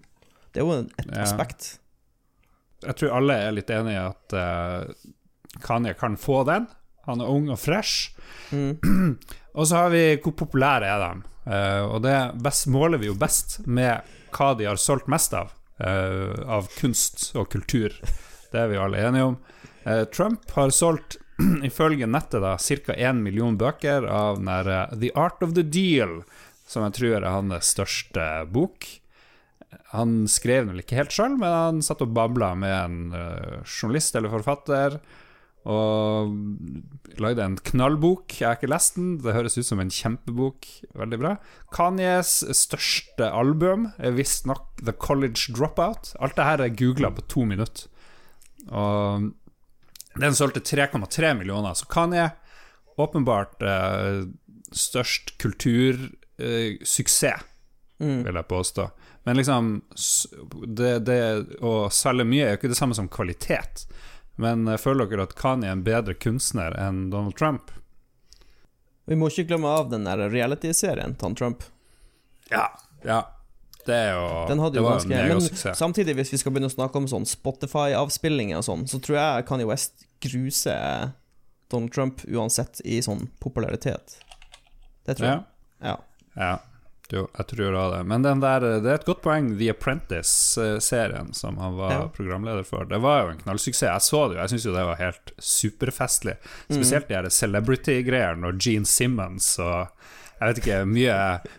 [0.52, 1.22] Det er jo et Ja.
[1.26, 1.78] aspekt.
[2.84, 5.08] Jeg tror alle er litt enig i at uh,
[5.64, 6.66] Kanye kan få den.
[7.08, 8.14] Han er ung og fresh.
[8.52, 9.16] Mm.
[9.58, 11.26] Og så har vi hvor populære er de.
[11.50, 14.04] Uh, og det best, måler vi jo best med
[14.36, 15.50] hva de har solgt mest av.
[15.80, 17.96] uh, av kunst og kultur.
[18.52, 19.40] Det er vi alle enige om.
[20.12, 21.16] Trump har solgt,
[21.64, 22.94] ifølge nettet, da ca.
[22.94, 26.20] 1 million bøker av den der, The Art of the Deal,
[26.68, 28.86] som jeg tror er hans største bok.
[29.92, 33.56] Han skrev den vel ikke helt sjøl, men han satt og babla med en eh,
[33.66, 35.00] journalist eller forfatter.
[35.68, 36.30] Og
[37.20, 38.32] lagde en knallbok.
[38.38, 39.10] Jeg har ikke lest den.
[39.20, 40.64] Det høres ut som en kjempebok.
[40.96, 41.34] Veldig bra.
[41.74, 46.14] Kanyes største album er visstnok The College Dropout.
[46.22, 47.90] Alt det her er googla på to minutter.
[48.70, 49.34] Og
[50.20, 51.74] den solgte 3,3 millioner.
[51.76, 52.30] Så Kanye
[53.00, 54.22] åpenbart eh,
[54.72, 57.44] størst kultursuksess,
[58.00, 58.22] Mm.
[58.24, 58.84] vil jeg påstå.
[59.28, 59.82] Men liksom
[60.66, 61.20] det, det
[61.60, 63.84] å selge mye er jo ikke det samme som kvalitet.
[64.40, 67.74] Men eh, føler dere at Kanye er en bedre kunstner enn Donald Trump?
[69.10, 71.66] Vi må ikke glemme av den der reality-serien til Trump.
[72.50, 72.68] Ja.
[73.04, 73.20] ja.
[73.86, 77.00] Det er jo Den hadde jo ganske Men samtidig, hvis vi skal begynne å snakke
[77.00, 81.14] om sånn Spotify-avspillinger og sånn, så tror jeg Kanye West gruser
[81.72, 84.18] Donald Trump uansett i sånn popularitet.
[85.08, 85.34] Det tror Ja.
[85.34, 85.44] jeg.
[85.88, 85.96] Ja.
[86.36, 86.52] ja.
[87.10, 88.00] Jo, jeg tror også det.
[88.06, 92.04] Men den der, det er et godt poeng, The Apprentice-serien som han var Ja.
[92.14, 92.84] programleder for.
[92.86, 93.82] Det var jo en knallsuksess.
[93.88, 96.36] Jeg så det jo, jeg syns jo det var helt superfestlig.
[96.68, 96.76] Mm.
[96.76, 99.88] Spesielt de her celebrity-greiene og Gene Simmons og
[100.40, 101.16] Jeg vet ikke, mye,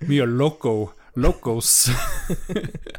[0.09, 1.89] mye loco Locos.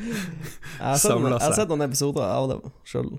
[0.96, 3.10] Sett, noen, jeg har sett noen episoder av det sjøl.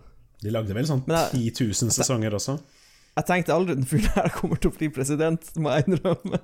[0.42, 2.56] De lagde vel sånn Men 10 000 sesonger også.
[3.20, 6.40] Jeg tenkte aldri den fyren her kommer til å bli president, må jeg innrømme.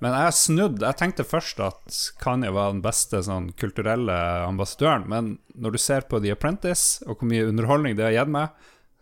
[0.00, 0.80] Men jeg har snudd.
[0.80, 4.14] Jeg tenkte først at Kanye var den beste sånn kulturelle
[4.46, 8.32] ambassadøren, men når du ser på The Apprentice, og hvor mye underholdning det har gitt
[8.32, 8.54] meg,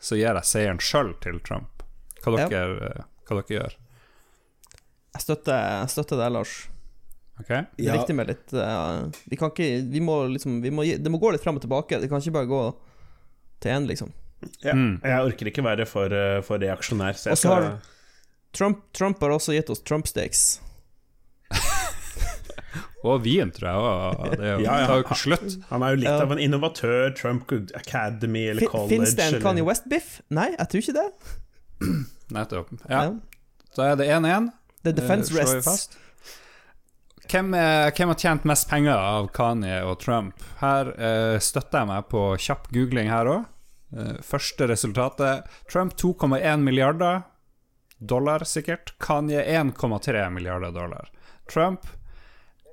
[0.03, 1.85] så gir jeg seieren sjøl til Trump.
[2.25, 2.49] Hva Ja.
[2.51, 3.75] dere, hva dere gjør
[5.15, 6.57] Jeg støtter, jeg støtter det, Lars.
[7.41, 7.63] Okay.
[7.79, 11.07] Det er viktig med litt uh, Vi kan ikke Vi må liksom vi må, Det
[11.15, 12.01] må gå litt fram og tilbake.
[12.03, 12.63] Det kan ikke bare gå
[13.63, 14.11] til én, liksom.
[14.63, 17.15] Ja, Jeg orker ikke være for, eh, for reaksjonær.
[17.15, 17.79] Så har-
[18.53, 20.61] Trump, Trump har også gitt oss Trump-steaks.
[23.07, 24.33] Og vin, tror jeg.
[24.39, 24.87] Det er Ja, ja.
[24.89, 25.59] tar jo ikke slutt.
[25.71, 26.21] Han er jo litt Ja.
[26.23, 27.15] av en innovatør.
[27.17, 28.89] Trump Academy eller college.
[28.97, 30.21] Fins det en Kanye West-biff?
[30.31, 31.09] Nei, jeg tror ikke det.
[32.35, 32.73] Nettopp.
[32.91, 33.03] Ja.
[33.03, 33.13] Ja.
[33.77, 34.51] Da er det 1-1.
[34.83, 35.89] The defense Eh, rests.
[37.29, 40.35] Hvem, er, hvem har tjent mest penger av Kanye og Trump?
[40.63, 43.45] Her eh, støtter jeg meg på kjapp googling her òg.
[43.97, 47.23] Eh, første resultatet Trump 2,1 milliarder
[48.01, 48.95] dollar, sikkert.
[48.99, 51.11] Kanye 1,3 milliarder dollar.
[51.49, 51.87] Trump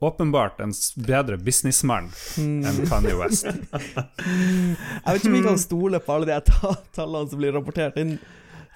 [0.08, 3.46] åpenbart en bedre businessmann enn Kanye West.
[3.50, 6.58] Jeg vet ikke om vi kan stole på alle de
[6.96, 8.18] tallene som blir rapportert inn.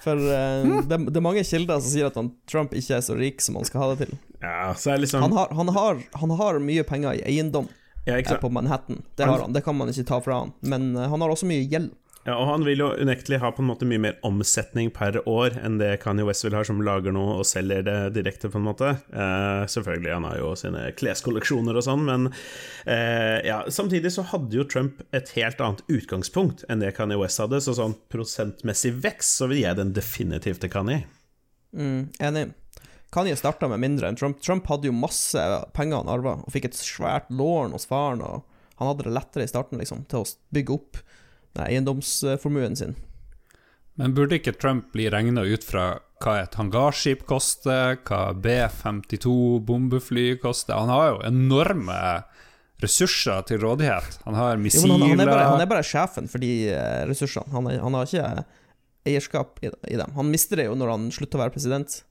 [0.04, 3.18] For uh, det, det er mange kilder som sier at han, Trump ikke er så
[3.20, 4.15] rik som han skal ha det til.
[4.39, 7.68] Ja, så liksom Han har, han har, han har mye penger i eiendom
[8.06, 9.02] ja, eh, på Manhattan.
[9.20, 10.54] Det har han, det kan man ikke ta fra han.
[10.62, 11.92] Men uh, han har også mye gjeld.
[12.28, 15.56] Ja, og han vil jo unektelig ha på en måte mye mer omsetning per år
[15.64, 18.68] enn det Kanye West vil ha, som lager noe og selger det direkte, på en
[18.68, 18.92] måte.
[19.10, 22.28] Eh, selvfølgelig, han har jo sine kleskolleksjoner og sånn, men
[22.84, 27.40] eh, ja, samtidig så hadde jo Trump et helt annet utgangspunkt enn det Kanye West
[27.42, 31.06] hadde, så sånn prosentmessig vekst så vil jeg den definitivt til Kanye.
[31.72, 32.50] Mm, enig.
[33.16, 34.42] Kanye starta med mindre enn Trump.
[34.44, 35.40] Trump hadde jo masse
[35.74, 38.22] penger han arva, og fikk et svært lån hos faren.
[38.22, 38.44] Og
[38.78, 41.00] han hadde det lettere i starten liksom, til å bygge opp
[41.58, 42.96] eiendomsformuen sin.
[44.00, 50.34] Men burde ikke Trump bli regna ut fra hva et hangarskip koster, hva B-52 bombefly
[50.40, 50.78] koster?
[50.80, 52.00] Han har jo enorme
[52.84, 54.22] ressurser til rådighet.
[54.24, 57.02] Han har missiler jo, han, han, er bare, han er bare sjefen for de eh,
[57.10, 57.52] ressursene.
[57.56, 58.46] Han, er, han har ikke
[59.10, 60.16] eierskap i, i dem.
[60.16, 62.02] Han mister det jo når han slutter å være president.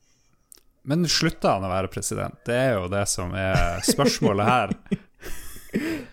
[0.88, 2.36] Men slutter han å være president?
[2.48, 4.76] Det er jo det som er spørsmålet her.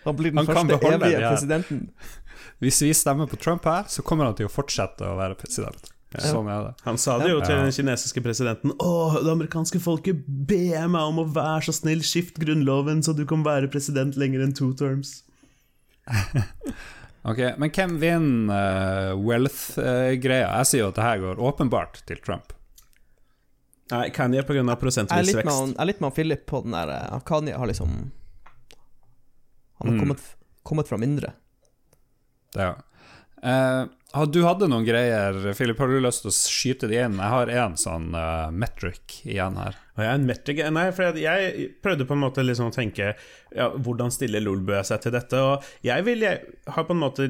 [0.04, 1.78] Han blir den Han første evige presidenten.
[2.62, 5.90] Hvis vi stemmer på Trump her, så kommer han til å fortsette å være president.
[6.16, 6.70] Sånn er det.
[6.86, 11.18] Han sa det jo til den kinesiske presidenten Å, det amerikanske folket ber meg om
[11.20, 15.18] å være så snill, skift grunnloven, så du kan være president lenger enn to terms.
[17.26, 18.52] Ok, Men hvem vinner
[19.10, 20.46] uh, wealth-greia?
[20.60, 22.52] Jeg sier jo at det her går åpenbart til Trump.
[23.90, 24.62] Nei, Kanye pga.
[24.78, 25.58] Prosentvis med vekst.
[25.72, 27.90] jeg er litt med Philip på den der eh, Kanye har liksom
[29.82, 30.00] Han har Mm.
[30.04, 30.22] kommet,
[30.62, 31.32] kommet fra mindre.
[32.56, 32.74] Det jo.
[33.46, 33.84] Eh,
[34.32, 35.80] du hadde noen greier, Filip.
[35.82, 37.18] Har du lyst til å skyte de inn?
[37.20, 39.76] Jeg har en sånn uh, metric igjen her.
[39.98, 43.68] Jeg er en metric Nei, for jeg prøvde på en måte liksom å tenke ja,
[43.72, 45.40] Hvordan stiller Lolbø seg til dette?
[45.40, 47.28] Og jeg vil jeg har på en måte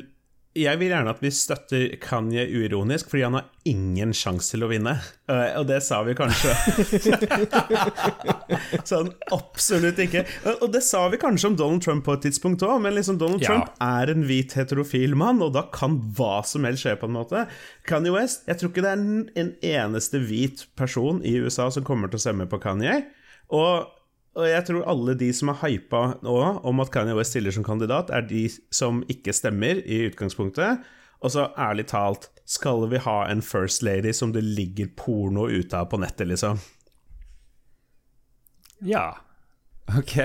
[0.57, 4.71] Jeg vil gjerne at vi støtter Kanye uironisk, fordi han har ingen sjanse til å
[4.71, 4.95] vinne.
[5.29, 6.55] Eh, Og det sa vi kanskje.
[8.89, 10.23] sånn absolutt ikke.
[10.61, 13.43] Og det sa vi kanskje om Donald Trump på et tidspunkt òg, men liksom Donald
[13.45, 13.53] Ja.
[13.53, 17.17] Trump er en hvit heterofil mann, og da kan hva som helst skje, på en
[17.19, 17.47] måte.
[17.87, 21.85] Kanye West Jeg tror ikke det er en, en eneste hvit person i USA som
[21.87, 23.03] kommer til å stemme på Kanye.
[23.55, 23.87] Og,
[24.37, 26.37] og jeg tror alle de som er hypa nå
[26.69, 28.45] om at Kanye West stiller som kandidat, er de
[28.75, 30.85] som ikke stemmer i utgangspunktet.
[31.25, 35.79] Og så ærlig talt, skal vi ha en First Lady som det ligger porno ute
[35.79, 36.61] av på nettet, liksom?
[38.85, 39.17] Ja.
[39.97, 40.19] Ok.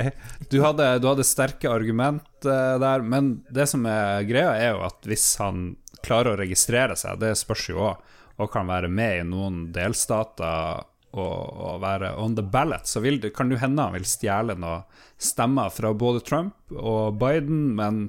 [0.51, 4.83] Du hadde, du hadde sterke argument uh, der, men det som er greia, er jo
[4.89, 5.69] at hvis han
[6.03, 8.07] klarer å registrere seg, det spørs jo òg,
[8.41, 13.19] og kan være med i noen delstater og, å være on the ballot, så vil
[13.35, 14.87] kan det hende han vil stjele noen
[15.21, 18.07] stemmer fra både Trump og Biden, men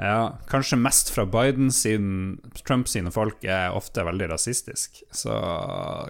[0.00, 5.02] ja, kanskje mest fra Biden, siden Trump sine folk er ofte veldig rasistisk.
[5.14, 5.36] Så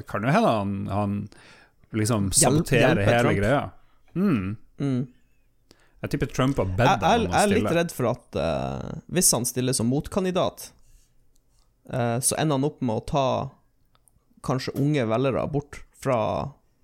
[0.09, 1.17] kan jo hende han, han
[1.93, 3.41] liksom saboterer hele Trump.
[3.41, 3.65] greia.
[4.15, 4.55] Mm.
[4.79, 5.03] Mm.
[6.03, 9.29] Jeg tipper Trump har bedt ham om jeg er litt redd for at uh, hvis
[9.35, 10.71] han stiller som motkandidat,
[11.93, 13.27] uh, så ender han opp med å ta
[14.47, 16.19] kanskje unge velgere bort fra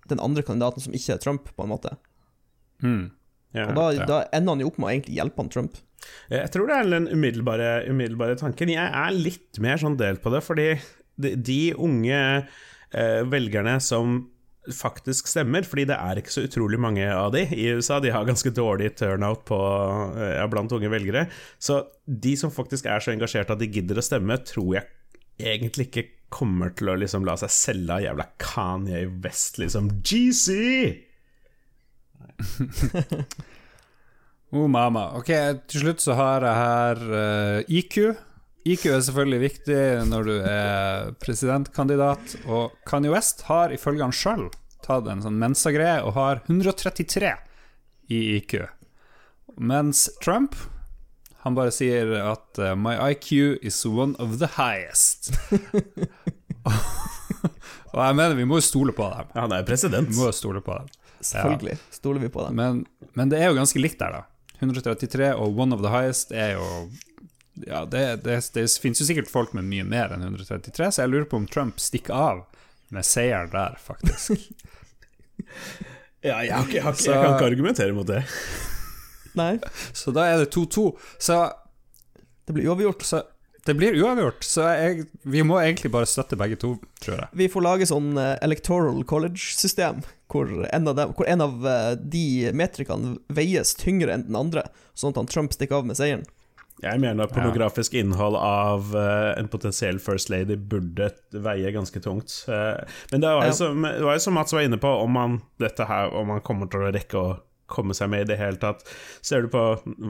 [0.09, 1.93] den andre kandidaten som ikke er Trump, på en måte.
[2.83, 3.11] Mm.
[3.55, 3.69] Ja.
[3.69, 4.07] Og da, ja.
[4.09, 5.77] da ender han jo opp med å egentlig hjelpe han Trump.
[6.31, 8.71] Jeg tror det er den umiddelbare, umiddelbare tanken.
[8.71, 10.67] Jeg er litt mer sånn delt på det, fordi
[11.19, 14.21] de, de unge eh, velgerne som
[14.75, 17.97] faktisk stemmer, fordi det er ikke så utrolig mange av de i USA.
[18.03, 19.57] De har ganske dårlig turnout på,
[20.19, 21.25] eh, blant unge velgere.
[21.57, 24.87] Så de som faktisk er så engasjerte at de gidder å stemme, tror jeg
[25.39, 29.91] egentlig ikke kommer til å liksom la seg selge av jævla Kanye West, liksom.
[30.03, 30.49] GC!
[34.49, 35.11] Oh, mama.
[35.13, 35.27] Ok,
[35.69, 37.97] til slutt så har jeg her uh, IQ.
[38.65, 44.47] IQ er selvfølgelig viktig når du er presidentkandidat, og Kanye West har ifølge han sjøl
[44.85, 47.35] tatt en sånn Mensa-greie og har 133
[48.09, 48.57] i IQ.
[49.61, 50.57] Mens Trump
[51.45, 55.29] Han bare sier at uh, My IQ is one of the highest.
[57.93, 59.29] og jeg mener, vi må jo stole på dem.
[59.37, 60.09] Han er president.
[60.11, 60.89] Vi må jo stole på dem.
[61.25, 62.59] Selvfølgelig stoler vi på dem.
[62.59, 62.81] Men,
[63.17, 64.25] men det er jo ganske likt der, da.
[64.59, 66.65] 133 og one of the highest er jo
[67.63, 71.11] Ja, det, det, det finnes jo sikkert folk med mye mer enn 133, så jeg
[71.11, 72.41] lurer på om Trump stikker av
[72.95, 74.35] med seieren der, faktisk.
[76.19, 78.17] Ja, jeg, har ikke, jeg, har ikke, Så- jeg kan ikke argumentere mot det.
[79.37, 79.59] Nei,
[79.93, 80.87] Så da er det 2-2.
[81.19, 81.41] Så,
[82.47, 83.03] det blir uavgjort.
[83.05, 83.21] så
[83.65, 84.43] det blir uavgjort.
[84.47, 86.71] Så jeg, vi må egentlig bare støtte begge to,
[87.03, 87.27] tror jeg.
[87.37, 89.99] Vi får lage sånn eh, electoral college-system,
[90.31, 94.63] hvor, hvor en av eh, de metrikene veies tyngre enn den andre,
[94.97, 96.25] sånn at han Trump stikker av med seieren.
[96.79, 102.39] Jeg mener at pornografisk innhold av eh, en potensiell First Lady burde veie ganske tungt.
[102.47, 103.57] Men det var, jo Ja.
[103.59, 106.41] som, det var jo som Mats var inne på, om man, dette her, om man
[106.41, 107.37] kommer til å rekke å
[107.71, 108.83] komme seg med i det hele tatt.
[109.25, 109.61] Ser du på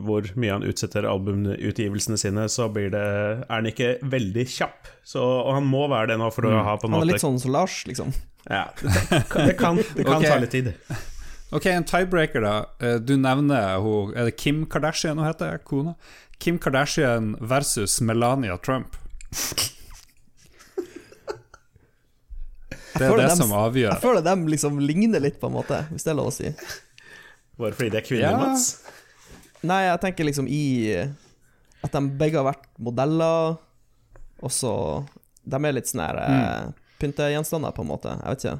[0.07, 3.03] hvor mye han utsetter albumutgivelsene sine, så blir det,
[3.45, 4.89] er han ikke veldig kjapp.
[5.03, 7.13] Så, og han må være det nå for å ha på en Han er måte
[7.13, 8.11] litt sånn som Lars, liksom.
[8.49, 10.29] ja, det, kan, det kan, det kan okay.
[10.29, 10.73] ta litt tid.
[11.49, 12.51] Ok, en tiebreaker, da.
[12.77, 15.55] Eh, Du nevner hun Er det Kim Kardashian hun heter?
[15.65, 15.95] Kona?
[16.37, 18.93] Kim Kardashian versus Melania Trump.
[22.99, 23.93] Det er det dem- som avgjør.
[23.93, 26.51] Jeg føler dem liksom ligner litt, på en måte, hvis det er lov å si.
[27.59, 28.37] Bare fordi de er kvinner, Ja.
[28.39, 28.69] Mats.
[29.67, 30.63] Nei, jeg tenker liksom i
[31.83, 33.57] At de begge har vært modeller,
[34.39, 34.73] og så
[35.43, 36.73] De er litt sånn her mm.
[36.99, 38.15] pyntegjenstander, på en måte.
[38.19, 38.59] Jeg vet ikke.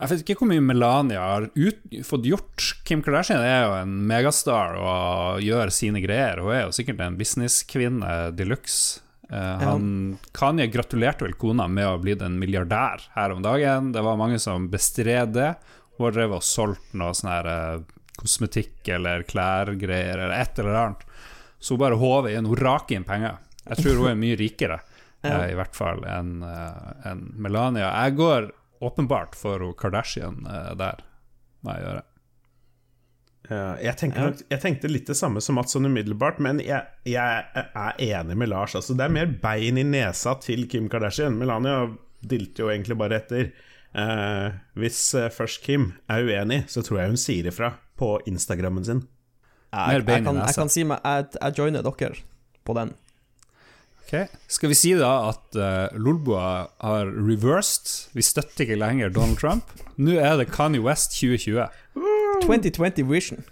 [0.00, 2.70] Jeg vet ikke hvor mye Melania har ut, fått gjort.
[2.88, 6.40] Kim Kardashian er jo en megastar og gjør sine greier.
[6.40, 9.02] Hun er jo sikkert en businesskvinne de luxe.
[9.30, 9.90] Uh, han,
[10.34, 13.92] Kanye gratulerte vel kona med å ha blitt en milliardær her om dagen.
[13.94, 15.52] Det var mange som bestred det.
[16.00, 17.82] Hun har drevet og solgt noe sånn her eh,
[18.16, 21.02] kosmetikk eller klærgreier eller et eller annet.
[21.60, 22.48] Så hun bare håver inn.
[22.48, 23.36] Hun raker inn penger.
[23.68, 24.80] Jeg tror hun er mye rikere,
[25.20, 25.34] Ja.
[25.42, 27.90] eh, i hvert fall, enn en Melania.
[28.06, 28.46] Jeg går
[28.80, 31.02] åpenbart for hun Kardashian eh, der,
[31.60, 32.06] må jeg gjøre.
[33.50, 36.86] Ja, jeg, tenker nok, jeg tenkte litt det samme som Mats sånn umiddelbart, men jeg,
[37.08, 38.76] jeg er enig med Lars.
[38.78, 41.36] Altså, det er mer bein i nesa til Kim Kardashian.
[41.40, 41.82] Melania
[42.20, 43.50] dilter jo egentlig bare etter.
[43.90, 48.86] Eh, hvis eh, først Kim er uenig, så tror jeg hun sier ifra på Instagrammen
[48.86, 49.04] sin.
[49.70, 52.16] Jeg, Jeg, jeg, kan, jeg kan si meg Jeg, jeg joiner dere
[52.66, 52.94] på den.
[54.10, 54.26] Okay.
[54.50, 58.10] Skal vi si da at uh, Lolboa har reversed?
[58.18, 59.70] Vi støtter ikke lenger Donald Trump.
[60.02, 61.68] Nå er det Kanye West 2020.
[62.42, 63.44] 2020 Vision.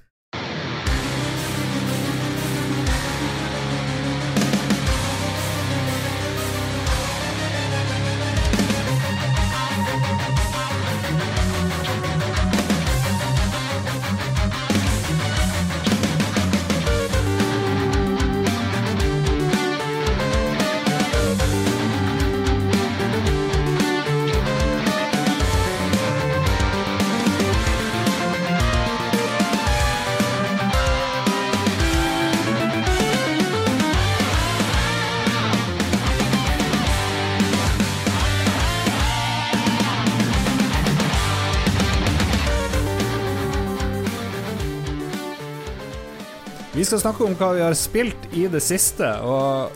[46.99, 49.71] Skal snakke om hva vi har spilt i det siste, og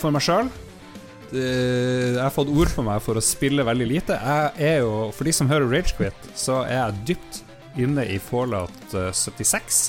[0.00, 0.46] for meg sjøl
[1.34, 4.16] Jeg har fått ord på meg for å spille veldig lite.
[4.16, 7.42] Jeg er jo, For de som hører Ragequit, så er jeg dypt
[7.78, 9.82] inne i Fallout eh, 76.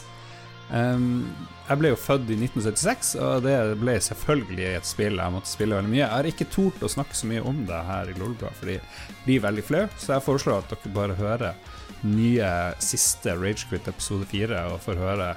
[0.75, 1.31] Um,
[1.69, 5.79] jeg ble jo født i 1976, og det ble selvfølgelig et spill jeg måtte spille
[5.79, 6.03] veldig mye.
[6.03, 9.23] Jeg har ikke tort å snakke så mye om det her i Lolbua, fordi det
[9.23, 11.73] blir veldig flau, så jeg foreslår at dere bare hører
[12.11, 12.51] nye
[12.83, 15.31] siste Ragequit episode 4 og får høre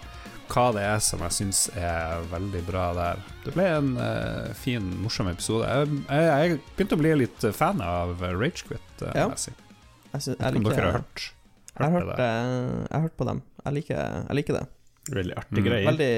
[0.52, 3.22] hva det er som jeg syns er veldig bra der.
[3.44, 5.66] Det ble en uh, fin, morsom episode.
[5.68, 8.84] Jeg, jeg, jeg begynte å bli litt fan av Ragequit.
[9.02, 9.28] Uh, Ja.
[9.34, 9.54] jeg si.
[10.14, 11.24] Jeg, synes, jeg, liker, om dere har hørt,
[11.74, 13.40] hørt, har hørt eh, jeg har hørt på dem.
[13.64, 14.64] Jeg liker, jeg liker det.
[15.10, 15.64] Veldig artig Mm.
[15.66, 15.86] greie.
[15.88, 16.12] Veldig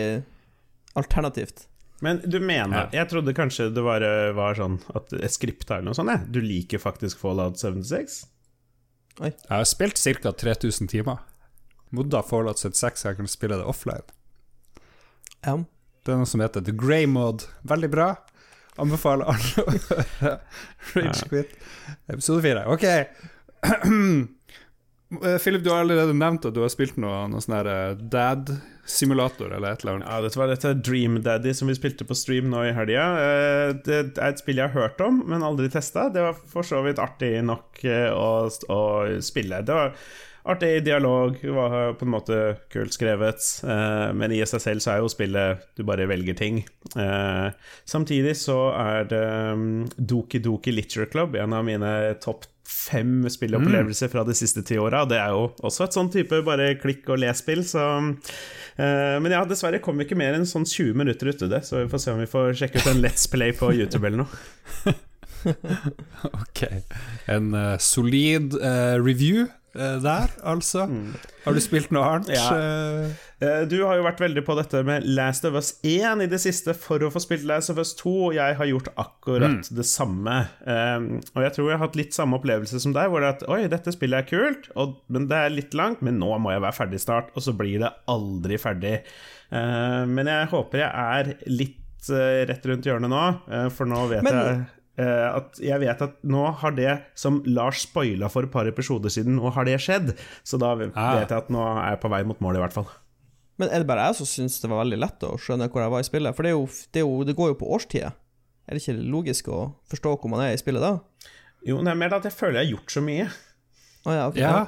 [1.01, 1.67] alternativt.
[2.05, 4.05] Men du mener Jeg trodde kanskje det var,
[4.37, 6.13] var sånn at et skript eller noe sånt?
[6.13, 6.27] jeg.
[6.35, 8.27] Du liker faktisk Fallout 76?
[9.23, 10.33] Jeg har spilt ca.
[10.33, 11.23] 3000 timer.
[11.97, 14.05] Modda Fallout 76, jeg kan spille det offline.
[15.47, 15.57] Ja.
[16.07, 17.47] Det er noe som heter The Grey Mod.
[17.67, 18.11] Veldig bra.
[18.83, 20.33] Anbefaler alle å høre
[20.95, 21.55] Ragequit
[22.13, 22.67] episode 4.
[22.75, 22.87] Ok.
[25.23, 27.93] Eh, Philip, du har allerede nevnt at du har spilt noe, noe sånn her eh,
[28.11, 30.09] dad-simulator eller et eller annet.
[30.11, 33.05] Ja, dette var dette Dream Daddy som vi spilte på stream nå i helga.
[33.23, 36.09] Eh, Det er et spill jeg har hørt om, men aldri testa.
[36.11, 38.81] Det var for så vidt artig nok å, å
[39.23, 39.63] spille.
[39.63, 39.95] Det var
[40.47, 42.41] artig dialog, var på en måte
[42.73, 43.45] kult skrevet.
[43.67, 46.61] Eh, men i seg selv så er jo spillet du bare velger ting.
[46.97, 47.49] Eh,
[47.89, 51.91] samtidig så er det um, Doki Doki Literature Club en av mine
[52.23, 55.05] topp fem spillopplevelser fra de siste ti åra.
[55.09, 59.45] Det er jo også et sånn type bare klikk og les-spill, så eh, Men ja,
[59.49, 62.15] dessverre kom vi ikke mer enn sånn 20 minutter ut det, så vi får se
[62.15, 64.97] om vi får sjekke ut en Let's Play på YouTube eller noe.
[66.43, 66.65] ok.
[67.31, 69.47] En uh, solid uh, review
[70.03, 70.87] der, altså.
[70.89, 71.15] Mm.
[71.45, 72.33] Har du spilt noe annet?
[72.35, 73.63] Ja.
[73.69, 76.75] du har jo vært veldig på dette med Last of Us 1 i det siste
[76.75, 79.77] for å få spilt Last of Us 2, og jeg har gjort akkurat mm.
[79.79, 80.37] det samme.
[80.67, 83.37] Um, og jeg tror jeg har hatt litt samme opplevelse som deg, hvor det er
[83.37, 86.55] at oi, dette spillet er kult, og, men det er litt langt, men nå må
[86.55, 88.97] jeg være ferdig snart, og så blir det aldri ferdig.
[89.51, 92.11] men jeg håper jeg er litt
[92.51, 93.23] rett rundt hjørnet nå,
[93.75, 97.83] for nå vet men, jeg Uh, at jeg vet at nå har det som Lars
[97.85, 100.15] spoila for et par episoder siden, nå har det skjedd.
[100.47, 101.19] Så da vet ah.
[101.21, 102.89] jeg at nå er jeg på vei mot målet, i hvert fall.
[103.61, 105.93] Men er det bare jeg som syns det var veldig lett å skjønne hvor jeg
[105.95, 106.37] var i spillet?
[106.37, 108.17] For det, jo, det, jo, det går jo på årstider.
[108.67, 110.97] Er det ikke logisk å forstå hvor man er i spillet da?
[111.67, 113.29] Jo, det er mer at jeg føler jeg har gjort så mye.
[114.07, 114.43] Oh, ja, okay.
[114.43, 114.67] ja.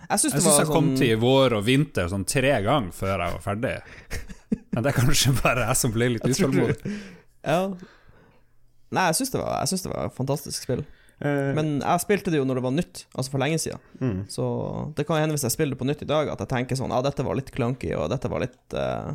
[0.00, 0.70] Jeg syns jeg sånn...
[0.70, 3.74] kom til vår og vinter sånn tre ganger før jeg var ferdig.
[4.72, 6.94] Men det er kanskje bare jeg som ble litt utålmodig.
[7.40, 7.58] Ja,
[8.90, 10.84] Nei, jeg syns det, det, var et fantastisk spill.
[11.20, 13.80] Uh, Men jeg spilte det jo når det var nytt, altså for lenge siden.
[14.00, 14.20] Mm.
[14.32, 14.44] Så
[14.96, 16.92] det kan hende hvis jeg spiller det på nytt i dag, at jeg tenker sånn
[16.92, 19.12] Ja, ah, dette var litt clunky, og dette var litt uh,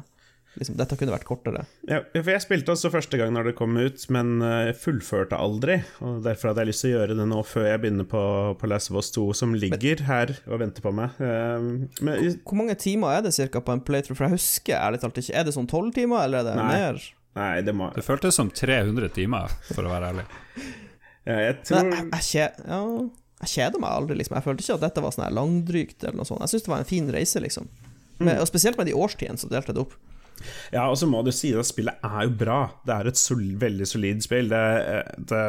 [0.54, 1.66] liksom, Dette kunne vært kortere.
[1.90, 5.82] Ja, for jeg spilte også første gang når det kom ut, men jeg fullførte aldri.
[6.06, 8.24] Og Derfor hadde jeg lyst til å gjøre det nå før jeg begynner på,
[8.62, 11.20] på Last of Us 2, som ligger men, her og venter på meg.
[11.20, 14.22] Men, hvor mange timer er det cirka på en playthrough?
[14.22, 15.36] For jeg husker ærlig talt ikke.
[15.36, 16.74] Er det sånn tolv timer, eller er det nei.
[16.86, 17.06] mer?
[17.36, 20.26] Nei, det må Det føltes som 300 timer, for å være ærlig.
[21.28, 22.82] ja, jeg tror jeg, jeg, ja,
[23.42, 24.38] jeg, kjeder meg aldri, liksom.
[24.40, 26.46] Jeg følte ikke at dette var sånn langdrygt eller noe sånt.
[26.46, 27.68] Jeg syns det var en fin reise, liksom.
[28.22, 28.42] Med, mm.
[28.46, 29.98] og spesielt med de årstidene som delte det opp.
[30.74, 32.60] Ja, og så må du si at spillet er jo bra.
[32.86, 34.52] Det er et sol veldig solid spill.
[34.52, 34.64] Det,
[35.32, 35.44] det,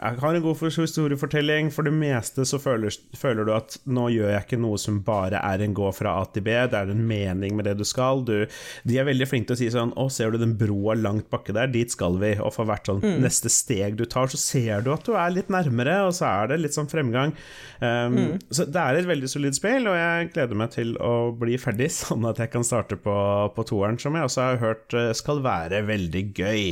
[0.00, 1.70] jeg har en god historiefortelling.
[1.74, 5.40] For det meste så føler, føler, du at nå gjør jeg ikke noe som bare
[5.44, 8.24] er en gå fra A til B, det er en mening med det du skal.
[8.26, 8.46] Du,
[8.88, 11.54] de er veldig flinke til å si sånn Å, ser du den broa langt bakke
[11.56, 11.70] der?
[11.72, 12.32] Dit skal vi.
[12.40, 13.18] Og for hvert sånn mm.
[13.24, 16.52] neste steg du tar, så ser du at du er litt nærmere, og så er
[16.52, 17.34] det litt sånn fremgang.
[17.80, 18.32] Um, mm.
[18.52, 21.90] Så det er et veldig solid spill, og jeg gleder meg til å bli ferdig,
[22.00, 23.16] sånn at jeg kan starte på,
[23.56, 26.64] på toeren, som jeg også har hørt eh, skal være veldig gøy.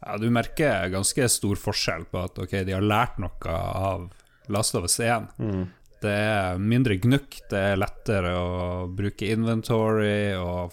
[0.00, 4.08] Ja, du merker ganske stor forskjell på at ok, de har lært noe av
[4.50, 5.28] Last of Us 1.
[5.38, 5.64] Mm.
[6.00, 8.60] Det er mindre gnukk, det er lettere å
[8.96, 10.72] bruke inventory, og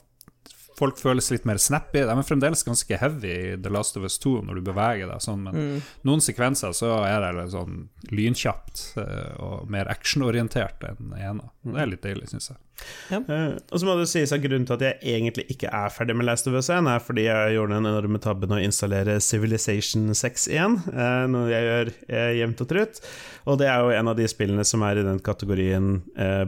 [0.77, 2.05] folk føles litt mer snappy.
[2.07, 5.23] De er fremdeles ganske heavy i The Last of Us 2 når du beveger deg
[5.25, 5.89] sånn, men mm.
[6.07, 11.51] noen sekvenser så er det sånn lynkjapt eh, og mer actionorientert enn ene.
[11.67, 12.61] Det er litt deilig, syns jeg.
[13.11, 13.19] Ja.
[13.23, 16.15] Uh, og så må det sies at Grunnen til at jeg egentlig ikke er ferdig
[16.17, 20.11] med Last of Us 1, er fordi jeg gjorde den enorme tabben å installere Civilization
[20.17, 23.01] 6 igjen, uh, noe jeg gjør uh, jevnt og trutt.
[23.47, 26.01] Og det er jo en av de spillene som er i den kategorien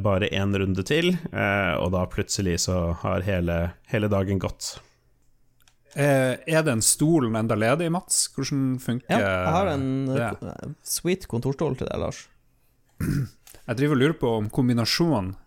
[0.04, 3.56] bare én runde til, og da plutselig så har hele,
[3.88, 4.74] hele dagen gått.
[5.96, 8.26] er den stolen enda ledig, Mats?
[8.36, 9.22] Hvordan funker det?
[9.24, 10.74] Ja, jeg har en det?
[10.84, 12.26] sweet kontorstol til deg, Lars.
[13.00, 15.38] Jeg driver og lurer på om kombinasjonen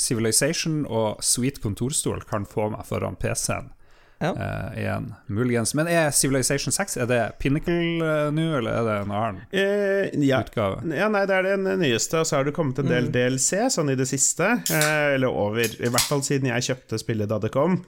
[0.00, 3.72] Civilization og Sweet kontorstol kan få meg foran PC-en
[4.18, 4.30] ja.
[4.32, 5.74] uh, igjen, muligens.
[5.74, 10.24] Men er Civilization 6 Er det Pinnacle uh, nå, eller er det en annen uh,
[10.24, 10.40] ja.
[10.44, 10.82] utgave?
[10.94, 13.14] Ja, nei, det er den nyeste, og så har det kommet en del mm.
[13.16, 14.50] DLC sånn i det siste.
[14.74, 17.82] eller over, i hvert fall siden jeg kjøpte spillet da det kom.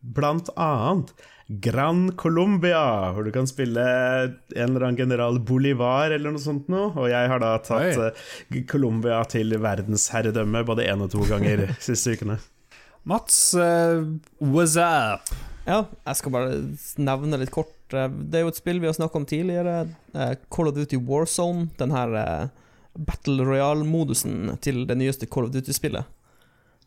[0.00, 1.12] blant annet
[1.50, 6.92] Gran Colombia, hvor du kan spille en eller annen general Bolivar eller noe sånt noe.
[6.94, 12.14] Og jeg har da tatt uh, Colombia til verdensherredømme både én og to ganger siste
[12.14, 12.38] ukene.
[13.02, 14.06] Mats, uh,
[14.38, 15.32] what's up?
[15.66, 16.54] Ja, jeg skal bare
[17.02, 17.74] nevne litt kort.
[17.94, 19.82] Eh, det er jo et spill vi har snakka om tidligere.
[20.54, 21.66] Call of Duty Warzone.
[21.82, 22.14] Den her
[22.94, 26.06] Battle Royale-modusen til det nyeste Call of Duty-spillet.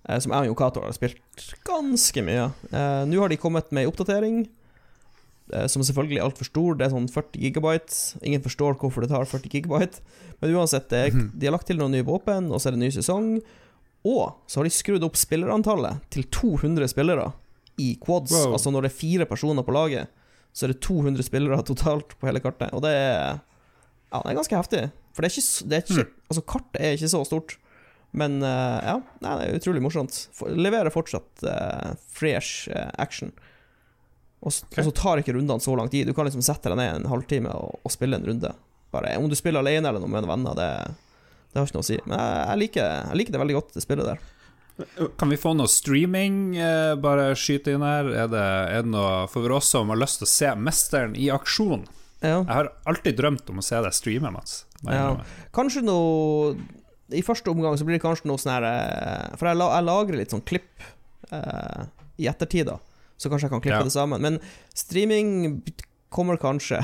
[0.09, 1.21] Eh, som jeg og Cato har spilt
[1.67, 2.49] ganske mye.
[2.71, 4.43] Eh, nå har de kommet med ei oppdatering,
[5.53, 6.79] eh, som selvfølgelig er altfor stor.
[6.79, 7.99] Det er sånn 40 gigabyte.
[8.23, 10.03] Ingen forstår hvorfor det tar 40 gigabyte.
[10.41, 11.29] Men uansett, det, mhm.
[11.39, 13.37] de har lagt til noen nye våpen, og så er det ny sesong.
[14.03, 17.31] Og så har de skrudd opp spillerantallet til 200 spillere
[17.79, 18.33] i quads.
[18.35, 18.57] Wow.
[18.57, 20.11] Altså når det er fire personer på laget,
[20.53, 22.75] så er det 200 spillere totalt på hele kartet.
[22.75, 23.39] Og det er
[24.13, 24.81] Ja, det er ganske heftig.
[25.15, 26.17] For det er ikke, det er ikke mm.
[26.29, 27.55] Altså, kartet er ikke så stort.
[28.13, 30.17] Men uh, ja, det er utrolig morsomt.
[30.53, 33.31] Leverer fortsatt uh, fresh uh, action.
[34.43, 34.83] Og, okay.
[34.83, 36.07] og, så tar ikke rundene så lang tid.
[36.07, 38.53] Du kan liksom sette deg ned en halvtime og, og spille en runde.
[38.93, 40.69] Bare Om du spiller alene eller med venner, det
[41.53, 41.97] Det har ikke noe å si.
[42.05, 44.21] Men jeg, jeg, liker, jeg liker det veldig godt, det spillet der.
[45.21, 46.55] Kan vi få noe streaming?
[46.57, 48.09] Eh, bare skyte inn her.
[48.09, 51.29] Er det, er det noe for oss som har lyst til å se Mesteren i
[51.33, 51.85] aksjon?
[52.23, 52.39] Ja.
[52.39, 54.63] Jeg har alltid drømt om å se deg streame, Mats.
[54.87, 55.19] Ja.
[55.55, 56.55] Kanskje noe
[57.11, 59.87] I første omgang så blir det kanskje noe sånn her eh, For jeg, la, jeg
[59.89, 60.85] lagrer litt sånn klipp
[61.35, 61.87] eh,
[62.23, 62.77] i ettertid, da.
[63.19, 63.87] Så kanskje jeg kan klippe Ja.
[63.89, 64.21] det sammen.
[64.23, 64.39] Men
[64.77, 65.61] streaming
[66.13, 66.77] kommer kanskje.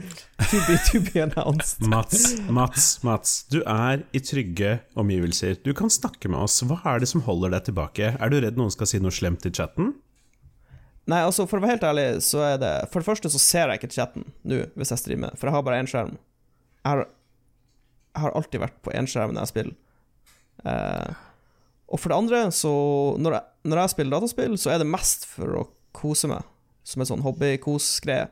[0.50, 1.82] to, be, to be announced.
[1.90, 3.32] Mats, Mats, Mats.
[3.50, 5.56] Du er i trygge omgivelser.
[5.66, 6.60] Du kan snakke med oss.
[6.62, 8.12] Hva er det som holder deg tilbake?
[8.14, 9.92] Er du redd noen skal si noe slemt i chatten?
[11.06, 13.70] Nei, altså For å være helt ærlig, så er det For det første så ser
[13.70, 16.16] jeg ikke chatten nå hvis jeg streamer, for jeg har bare én skjerm.
[16.82, 17.04] Jeg har,
[18.22, 19.76] har alltid vært på én skjerm når jeg spiller.
[20.64, 21.14] Eh,
[21.86, 22.72] og for det andre, så
[23.22, 25.64] når jeg, når jeg spiller dataspill, så er det mest for å
[25.96, 26.46] kose meg,
[26.86, 28.28] som en sånn hobby-kos-greie.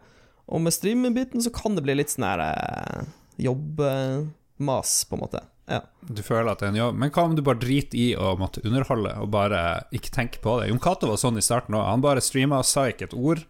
[0.51, 3.05] Og med streaming-biten så kan det bli litt sånn her eh,
[3.47, 5.45] jobbmas, på en måte.
[5.71, 5.81] Ja.
[6.05, 6.99] Du føler at det er en jobb.
[7.01, 9.63] Men hva om du bare driter i å måtte underholde, og bare
[9.97, 10.69] ikke tenke på det?
[10.69, 11.87] Jon Cato var sånn i starten òg.
[11.89, 13.47] Han bare streama, sa ikke et ord.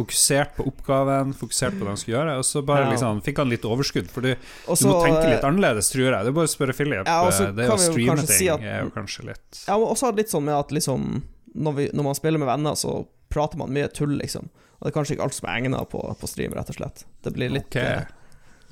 [0.00, 2.90] Fokusert på oppgaven, fokusert på det han skulle gjøre, og så bare Ja.
[2.94, 4.08] liksom fikk han litt overskudd.
[4.10, 4.34] For du,
[4.66, 6.24] må tenke eh, litt annerledes, tror jeg.
[6.24, 7.04] Det er bare å spørre Philip.
[7.06, 9.90] Ja, Eh, det kan å streame ting si at- er jo kanskje litt Ja, og
[9.96, 11.22] også litt sånn med at liksom
[11.54, 14.48] når, vi, når man spiller med venner, så prater man mye tull, liksom.
[14.80, 17.04] Og det er kanskje ikke alt som er egnet på, på stream, rett og slett.
[17.22, 17.76] Det blir litt Ok.
[17.76, 18.04] eh,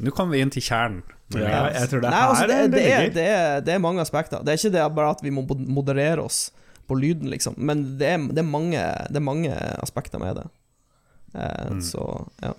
[0.01, 1.03] Nå kommer vi inn til kjernen.
[1.35, 3.79] Ja, jeg tror det er Nei, altså, det, det det, er, det, er, det er
[3.83, 4.41] mange aspekter.
[4.47, 6.51] Det er ikke det bare at vi må moderere oss
[6.89, 7.55] på lyden, liksom.
[7.59, 8.79] Men det er, det er, mange,
[9.11, 9.53] det er mange
[9.83, 10.47] aspekter med det.
[11.35, 11.81] Eh, Mm.
[11.83, 12.53] Så ja.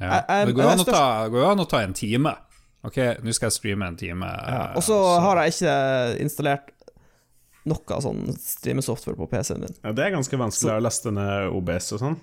[0.00, 0.08] Ja.
[0.10, 1.92] Jeg- jeg- Det går jo an, å ta- det går jo an å ta en
[1.94, 2.34] time.
[2.84, 4.22] Ok, nå skal jeg streame en time.
[4.26, 4.72] Ja.
[4.76, 6.70] Og så har jeg ikke installert
[7.66, 9.74] noe sånn streamesoftware på PC-en min.
[9.84, 12.16] Ja, det er ganske vanskelig å laste ned OBS og sånn.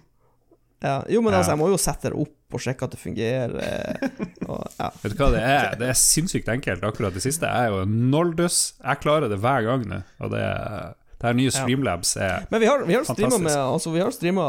[0.82, 1.40] Ja, jo, men Ja.
[1.40, 3.60] altså, jeg må jo sette det opp og sjekke at det fungerer.
[3.62, 4.10] eh,
[4.48, 4.90] Og, ja.
[5.04, 5.76] Vet du hva det er?
[5.76, 6.82] Det er sinnssykt enkelt.
[6.84, 8.74] Akkurat det siste er jo noldus.
[8.84, 12.52] Jeg klarer det hver gang nå, og det, det her nye Streamlabs er fantastisk.
[12.52, 14.46] Men vi har, vi har streama med Altså, vi har streama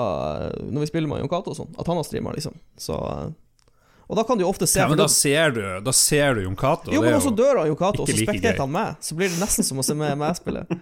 [0.58, 2.56] når vi spiller med Jon Cato og sånn, at han har streama, liksom.
[2.80, 3.28] Så eh,
[4.06, 6.36] Og da kan du jo ofte se ja, men da, da ser du Da ser
[6.38, 6.90] du Jon Cato.
[6.94, 8.98] Jo, men også dør av Jon Cato, og så spekterer han meg.
[9.00, 10.66] Så blir det nesten som å se med meg spille.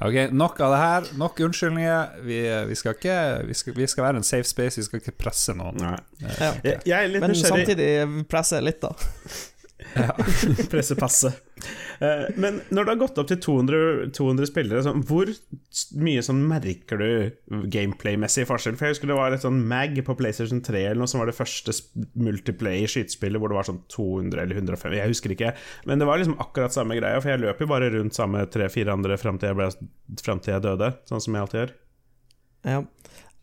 [0.00, 1.08] Ok, Nok av det her.
[1.20, 2.20] Nok unnskyldninger.
[2.24, 2.38] Vi,
[2.70, 5.52] vi, skal ikke, vi, skal, vi skal være en safe space, vi skal ikke presse
[5.52, 5.76] noen.
[5.76, 5.98] Nei.
[6.24, 6.52] Ja.
[6.64, 8.94] Jeg, jeg er litt Men nysgjerrig samtidig presse litt, da.
[10.72, 11.30] Presse passe.
[12.00, 15.28] Eh, Men når det har gått opp til 200, 200 spillere, sånn, hvor
[16.00, 18.76] mye sånn merker du gameplay-messig forskjell?
[18.78, 21.30] For jeg husker det var et sånn mag på PlayStation 3 eller noe som var
[21.32, 25.52] det første sp- multiplayer-skytespillet hvor det var sånn 200 eller 150, jeg husker ikke.
[25.90, 28.94] Men det var liksom akkurat samme greia, for jeg løp jo bare rundt samme tre-fire
[28.96, 29.60] andre fram til,
[30.20, 31.76] til jeg døde, sånn som jeg alltid gjør.
[32.68, 32.80] Ja.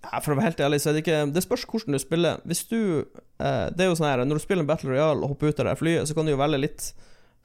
[0.06, 2.42] Ja, For å være helt ærlig, så er det ikke Det spørs hvordan du spiller.
[2.48, 5.34] Hvis du eh, Det er jo sånn her Når du spiller en Battle Royale og
[5.34, 6.92] hopper ut av det flyet, så kan du jo velge litt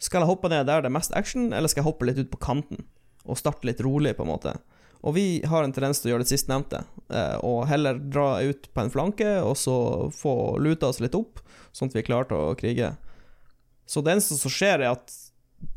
[0.02, 2.30] Skal jeg hoppe ned der det er mest action, eller skal jeg hoppe litt ut
[2.32, 2.84] på kanten?
[3.22, 4.56] Og starte litt rolig, på en måte.
[5.06, 6.80] Og vi har en tendens til å gjøre det sistnevnte.
[7.06, 9.76] Eh, og heller dra ut på en flanke, og så
[10.14, 11.38] få luta oss litt opp,
[11.70, 12.92] sånn at vi er klare til å krige.
[13.86, 15.14] Så det eneste som skjer, er at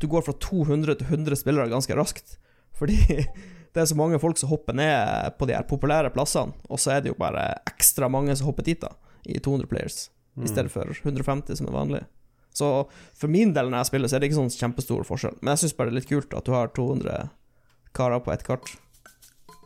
[0.02, 2.36] du går fra 200 til 100 spillere ganske raskt.
[2.78, 2.98] Fordi
[3.76, 6.94] det er så mange folk som hopper ned på de her populære plassene, og så
[6.96, 8.94] er det jo bare ekstra mange som hopper dit, da,
[9.28, 10.06] i 200 players,
[10.40, 12.02] i stedet for 150 som er vanlig.
[12.56, 12.66] Så
[13.20, 15.36] for min del når jeg spiller, så er det ikke sånn kjempestor forskjell.
[15.42, 17.26] Men jeg syns bare det er litt kult at du har 200
[17.96, 18.70] karer på ett kart.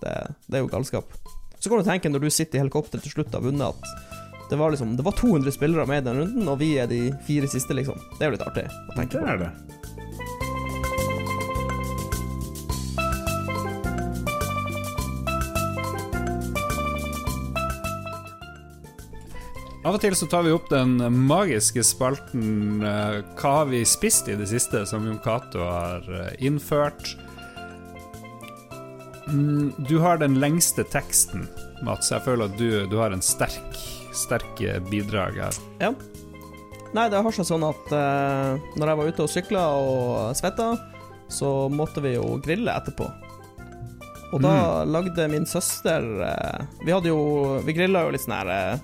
[0.02, 0.14] Det,
[0.50, 1.14] det er jo galskap.
[1.60, 4.58] Så kan du tenke, når du sitter i helikopter til slutt har vunnet, at det
[4.58, 7.46] var liksom Det var 200 spillere med i den runden, og vi er de fire
[7.46, 7.94] siste, liksom.
[8.18, 9.28] Det er jo litt artig å tenke Det på.
[9.30, 9.79] er det.
[19.80, 24.28] Av og til så tar vi opp den magiske spalten uh, Hva har vi spist
[24.28, 27.14] i det siste, som Jon Cato har uh, innført.
[29.30, 31.46] Mm, Du har den lengste teksten,
[31.86, 32.12] Mats.
[32.12, 33.78] Jeg føler at du, du har en sterk,
[34.12, 35.60] sterk eh, bidrag her.
[35.80, 35.94] Ja.
[36.92, 40.74] Nei, det har seg sånn at uh, når jeg var ute og sykla og svetta,
[41.32, 43.08] så måtte vi jo grille etterpå.
[44.34, 46.04] Og da lagde min søster
[46.84, 48.78] Vi hadde jo Vi grilla jo litt sånn her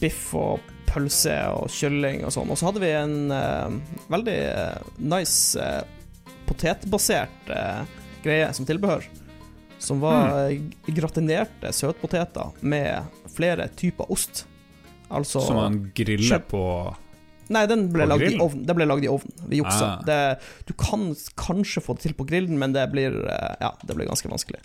[0.00, 2.50] biff og pølse og kylling og sånn.
[2.50, 5.82] Og så hadde vi en uh, veldig eh, nice uh,
[6.48, 7.84] potetbasert uh,
[8.24, 9.06] greie som tilbehør.
[9.80, 10.72] Som var mm.
[10.92, 14.44] gratinerte søtpoteter med flere typer ost.
[15.10, 16.64] Altså Som man griller på
[17.50, 18.60] Nei, den ble lagd i ovn.
[18.60, 19.32] den Det ble lagd i ovnen.
[19.50, 19.86] Vi juksa.
[19.96, 20.02] Ah.
[20.06, 20.18] Det,
[20.68, 24.30] du kan kanskje få det til på grillen, men det blir Ja, det blir ganske
[24.30, 24.60] vanskelig.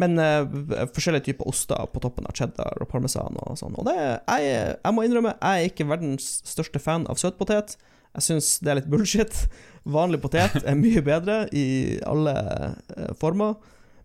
[0.00, 3.76] Men uh, forskjellige typer oster på toppen av cheddar og parmesan og sånn.
[3.80, 7.76] Og det jeg, jeg må innrømme, jeg er ikke verdens største fan av søtpotet.
[8.16, 9.44] Jeg syns det er litt bullshit.
[9.96, 11.66] Vanlig potet er mye bedre i
[12.08, 13.58] alle uh, former.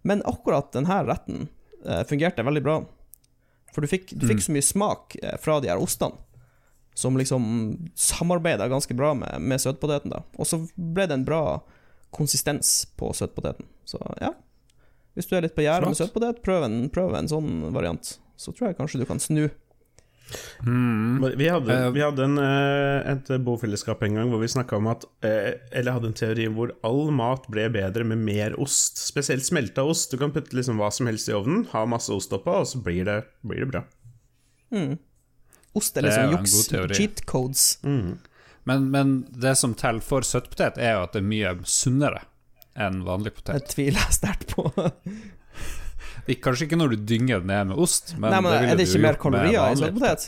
[0.05, 1.47] Men akkurat denne retten
[1.87, 2.79] uh, fungerte veldig bra.
[3.75, 6.15] For du fikk, du fikk så mye smak fra de her ostene,
[6.95, 7.43] som liksom
[7.99, 10.13] samarbeida ganske bra med, med søtpoteten.
[10.13, 11.41] da Og så ble det en bra
[12.15, 13.67] konsistens på søtpoteten.
[13.83, 14.31] Så ja.
[15.16, 18.18] Hvis du er litt på gjerdet med søtpotet, prøv en, prøv en sånn variant.
[18.36, 19.47] Så tror jeg kanskje du kan snu.
[20.66, 21.24] Mm.
[21.38, 24.88] Vi hadde, Eh, vi hadde en, eh, et bofellesskap en gang hvor vi snakka om
[24.89, 28.97] at eh, Eller hadde en teori hvor all mat ble bedre med mer ost.
[28.97, 30.11] Spesielt smelta ost.
[30.11, 32.82] Du kan putte liksom hva som helst i ovnen, ha masse ost oppå, og så
[32.82, 33.84] blir det, blir det bra.
[34.74, 34.97] Mm.
[35.76, 36.70] Ost er liksom juks.
[36.97, 37.78] Cheat codes.
[37.84, 38.18] Mm.
[38.66, 42.26] Men, men det som teller for søtpotet, er jo at det er mye sunnere
[42.76, 43.67] enn vanlig Det potet.
[43.71, 44.67] tviler jeg sterkt på.
[46.41, 48.80] Kanskje ikke når du dynger det ned med ost, men, Nei, men det ville Er
[48.80, 50.26] det ikke mer kalorier i søtpotet?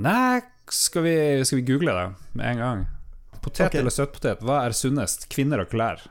[0.00, 0.40] Nei,
[0.70, 1.14] skal vi,
[1.44, 2.06] skal vi google det
[2.38, 2.86] med en gang?
[3.40, 3.80] Potet okay.
[3.82, 5.28] eller søtpotet, hva er sunnest?
[5.32, 6.02] Kvinner og klær?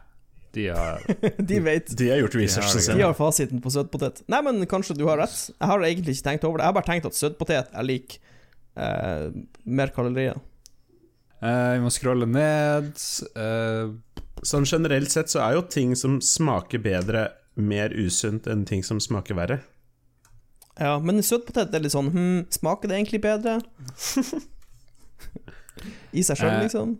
[0.53, 1.03] De har
[1.51, 1.91] De vet.
[1.97, 2.73] De har gjort research.
[2.73, 4.23] De har De har fasiten på søtpotet.
[4.31, 5.37] Nei, men kanskje du har rett.
[5.53, 6.65] Jeg har egentlig ikke tenkt over det.
[6.65, 8.17] Jeg har bare tenkt at søtpotet er lik
[8.77, 9.27] eh,
[9.69, 10.39] mer kalorier.
[11.41, 12.89] Eh, Vi må scrolle ned.
[13.37, 13.93] Eh,
[14.45, 17.25] Sånn generelt sett så er jo ting som smaker bedre,
[17.59, 19.59] mer usunt enn ting som smaker verre.
[20.79, 23.57] Ja, men søtpotet er litt sånn hm, Smaker det egentlig bedre?
[26.15, 26.95] I seg sjøl, Eh, liksom?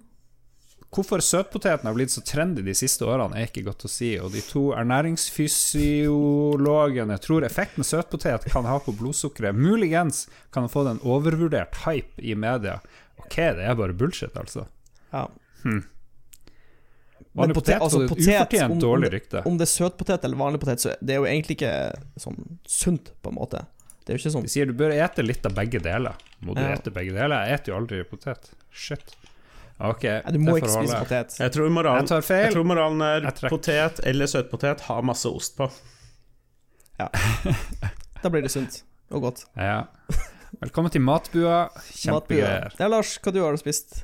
[0.89, 4.15] hvorfor søtpoteten har blitt så trendy de siste årene, er ikke godt å si.
[4.19, 10.87] Og de to ernæringsfysiologene tror effekten søtpotet kan ha på blodsukkeret, muligens kan ha fått
[10.91, 12.79] en overvurdert hype i media.
[13.21, 14.65] Ok, det er bare bullshit, altså.
[15.13, 15.27] Ja.
[15.63, 15.83] Hmm.
[17.33, 19.45] Men Vanlig potet- potet altså, potet, ufortjent om- dårlig det- rykte.
[19.45, 21.73] Om det er søtpotet eller vanlig potet, så det er jo egentlig ikke
[22.19, 23.65] sånn sunt, på en måte.
[24.05, 26.15] Det er jo ikke sånn De sier du bør ete litt av begge deler.
[26.41, 26.73] Må du Ja.
[26.73, 27.45] ete begge deler?
[27.45, 28.49] Jeg eter jo aldri potet.
[28.71, 29.15] Shit.
[29.79, 31.05] Ok, Nei, Du må ikke spise holde.
[31.05, 31.37] potet.
[31.39, 32.43] Jeg tror moralen, Jeg tar feil.
[32.45, 35.71] jeg tror moralen er Jeg potet eller søtpotet, har masse ost på.
[36.99, 37.07] Ja.
[38.23, 39.45] Da blir det sunt og godt.
[39.55, 39.83] Ja.
[40.61, 41.69] Velkommen til matbua.
[41.93, 42.73] Kjempegreier.
[42.79, 44.03] Ja, Lars, hva du har spist?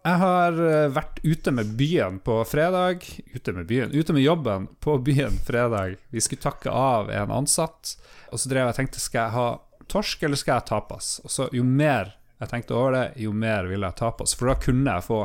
[0.00, 3.04] Jeg har eh, vært ute med byen på fredag.
[3.34, 5.98] Ute med byen, ute med jobben på byen fredag.
[6.08, 7.96] Vi skulle takke av en ansatt,
[8.32, 9.48] og så drev jeg og tenkte skal jeg ha
[9.90, 11.10] torsk eller skal jeg tapas.
[11.24, 14.32] Og så jo mer jeg tenkte over det, jo mer ville jeg tapas.
[14.38, 15.18] For da kunne jeg få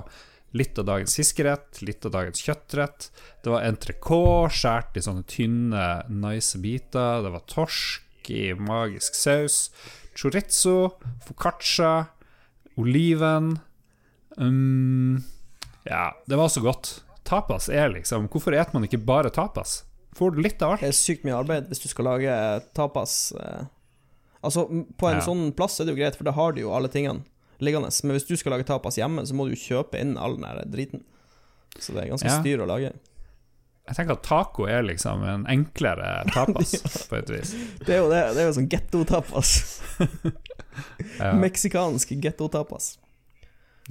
[0.59, 3.07] litt av dagens fiskerett, litt av dagens kjøttrett.
[3.43, 7.23] Det var entrecôte skåret i sånne tynne, nice biter.
[7.23, 9.69] Det var torsk i magisk saus.
[10.19, 11.93] Chorizo, foccaccia,
[12.75, 13.53] oliven.
[14.37, 15.23] Um,
[15.87, 17.01] ja, det var så godt.
[17.25, 19.83] Tapas er liksom Hvorfor eter man ikke bare tapas?
[20.15, 20.81] Får du litt av alt?
[20.83, 22.35] Det er sykt mye arbeid hvis du skal lage
[22.77, 23.31] tapas.
[23.39, 23.63] Eh.
[24.45, 24.67] Altså,
[24.97, 25.23] på en Ja.
[25.25, 27.23] sånn plass er det jo greit, for da har du jo alle tingene
[27.59, 27.89] liggende.
[28.03, 30.45] Men hvis du skal lage tapas hjemme, så må du jo kjøpe inn all den
[30.45, 31.03] der driten.
[31.79, 32.39] Så det er ganske Ja.
[32.41, 32.93] styr å lage.
[33.87, 36.71] Jeg tenker at taco er liksom en enklere tapas,
[37.09, 37.51] på et vis.
[37.85, 38.21] Det er jo det.
[38.33, 39.81] Det er jo sånn getto-tapas.
[41.19, 41.31] Ja.
[41.39, 42.97] Meksikansk getto-tapas.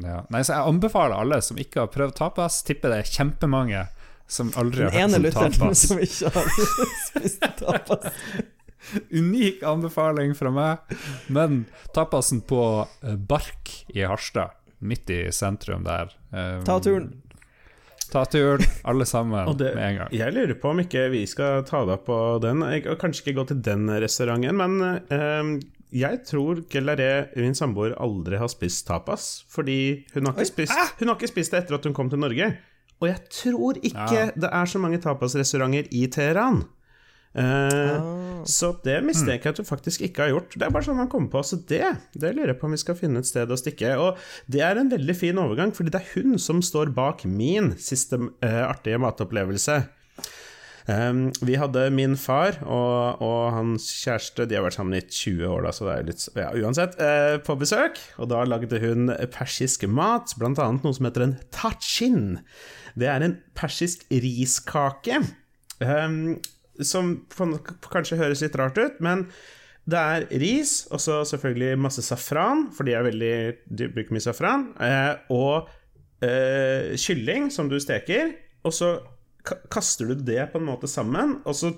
[0.02, 0.24] Ja.
[0.32, 3.84] Nei, så jeg anbefaler alle som ikke har prøvd tapas, tipper det er kjempemange
[4.26, 5.84] som aldri Den har hørt om lytteren tapas.
[5.86, 6.48] som ikke har
[7.06, 8.08] spist tapas.
[9.20, 10.96] Unik anbefaling fra meg.
[11.32, 11.64] Men
[11.96, 12.60] tapasen på
[13.02, 14.50] eh, Bark i Harstad,
[14.84, 17.12] midt i sentrum der um, Ta turen.
[18.12, 20.12] Ta turen, alle sammen, det- med en gang.
[20.14, 22.60] Jeg lurer på om ikke vi skal ta deg på den.
[22.74, 24.76] Jeg, har kanskje ikke gå til den restauranten, men
[25.08, 25.54] eh,
[25.94, 29.44] jeg tror Gelaré, min samboer, aldri har spist tapas.
[29.48, 32.18] Fordi hun har, ikke spist, hun har ikke spist det etter at hun kom til
[32.22, 32.50] Norge.
[33.02, 34.30] Og jeg tror ikke Ja.
[34.34, 36.64] det er så mange tapasrestauranter i Teheran.
[37.36, 38.44] Eh, Ah.
[38.46, 40.52] Så det mistenker jeg at du faktisk ikke har gjort.
[40.52, 41.40] Det er bare sånn man kommer på.
[41.42, 41.80] Så det,
[42.14, 43.94] det lurer jeg på om vi skal finne et sted å stikke.
[43.98, 44.18] Og
[44.52, 48.20] det er en veldig fin overgang, fordi det er hun som står bak min siste
[48.44, 49.78] eh, artige matopplevelse.
[50.84, 55.46] Um, vi hadde min far og, og hans kjæreste, de har vært sammen i 20
[55.48, 58.00] år, da, så det er litt Ja, uansett, uh, på besøk.
[58.20, 62.24] Og da lagde hun persisk mat, blant annet noe som heter en tachin.
[63.00, 65.22] Det er en persisk riskake.
[65.80, 66.36] Um,
[66.82, 67.16] som
[67.92, 69.28] kanskje høres litt rart ut, men
[69.84, 73.34] det er ris, og så selvfølgelig masse safran, for de veldig
[73.68, 75.68] De bruker mye safran, eh, og
[76.24, 78.32] eh, kylling som du steker,
[78.64, 78.94] og så
[79.44, 81.74] kaster du det på en måte sammen, og så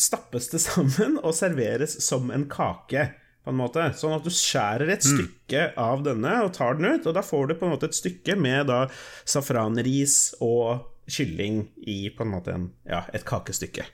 [0.00, 3.10] stappes det sammen og serveres som en kake.
[3.44, 7.04] På en måte, Sånn at du skjærer et stykke av denne og tar den ut,
[7.04, 8.86] og da får du på en måte et stykke med da
[9.28, 13.84] safranris og kylling i på en måte en, ja, et kakestykke.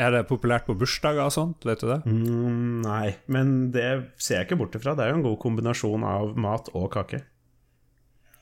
[0.00, 2.00] Er det populært på bursdager og sånt, vet du det?
[2.08, 4.94] Mm, nei, men det ser jeg ikke bort ifra.
[4.96, 7.20] Det er jo en god kombinasjon av mat og kake.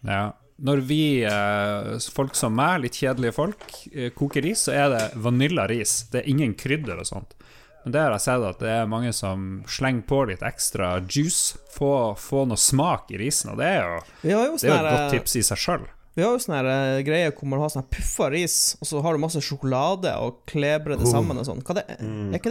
[0.07, 0.29] Ja.
[0.59, 5.05] Når vi, eh, folk som meg, litt kjedelige folk, eh, koker ris, så er det
[5.15, 6.09] vaniljaris.
[6.11, 7.37] Det er ingen krydder og sånt.
[7.85, 11.55] Men det har jeg sett at det er mange som slenger på litt ekstra juice.
[11.73, 14.75] Få, få noe smak i risen, og det er jo, jo det er jo sånn
[14.75, 15.87] et godt tips i seg sjøl.
[16.19, 19.15] vi har jo sånne eh, greier hvor man har sånne puffa ris, og så har
[19.15, 21.63] du masse sjokolade og klebrer det sammen og sånn.
[21.63, 21.87] Er, det,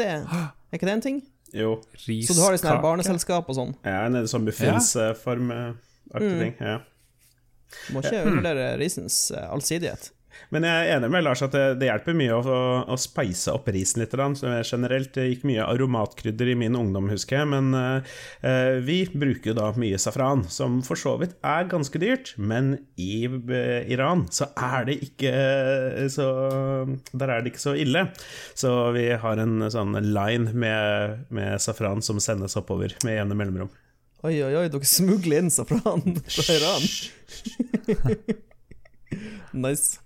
[0.08, 1.20] er, er ikke det en ting?
[1.52, 3.76] Jo, Så du har det sånne barneselskap og sånn.
[3.84, 6.40] Ja, en sånn muffinsformaktig ja.
[6.40, 6.56] ting.
[6.58, 6.80] Ja.
[7.94, 10.12] Må ikke undervurdere risens eh, allsidighet.
[10.54, 12.60] Men jeg er enig med Lars at det, det hjelper mye å, å,
[12.94, 14.14] å speise opp risen litt.
[14.16, 17.50] generelt det gikk mye aromatkrydder i min ungdom, husker jeg.
[17.52, 22.34] Men eh, vi bruker da mye safran, som for så vidt er ganske dyrt.
[22.38, 26.28] Men i eh, Iran så er det ikke eh, så
[27.12, 28.08] Der er det ikke så ille.
[28.58, 33.74] Så vi har en sånn line med, med safran som sendes oppover med jevne mellomrom.
[34.28, 36.84] Oi, oi, oi, dere smugler inn safran fra Iran.
[39.64, 40.02] nice.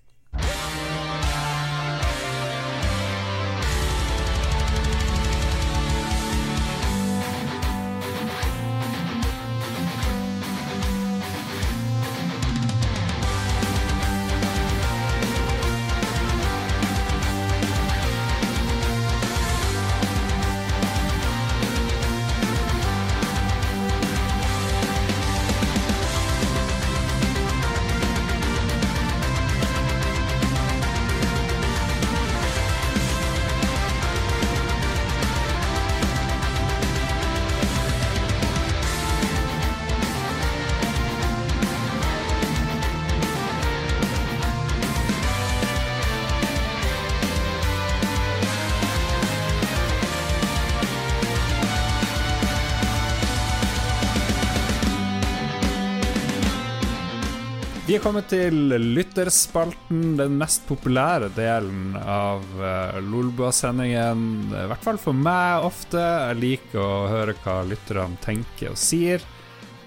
[58.02, 58.56] Er kommet til
[58.96, 64.24] lytterspalten, den mest populære delen av uh, Lolbua-sendingen.
[64.58, 66.02] I hvert fall for meg ofte.
[66.02, 69.22] Jeg liker å høre hva lytterne tenker og sier.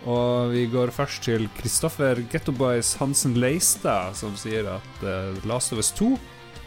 [0.06, 5.82] Og vi går først til Kristoffer Gettoboys Hansen Leistad, som sier at uh, Last of
[5.82, 6.14] Us 2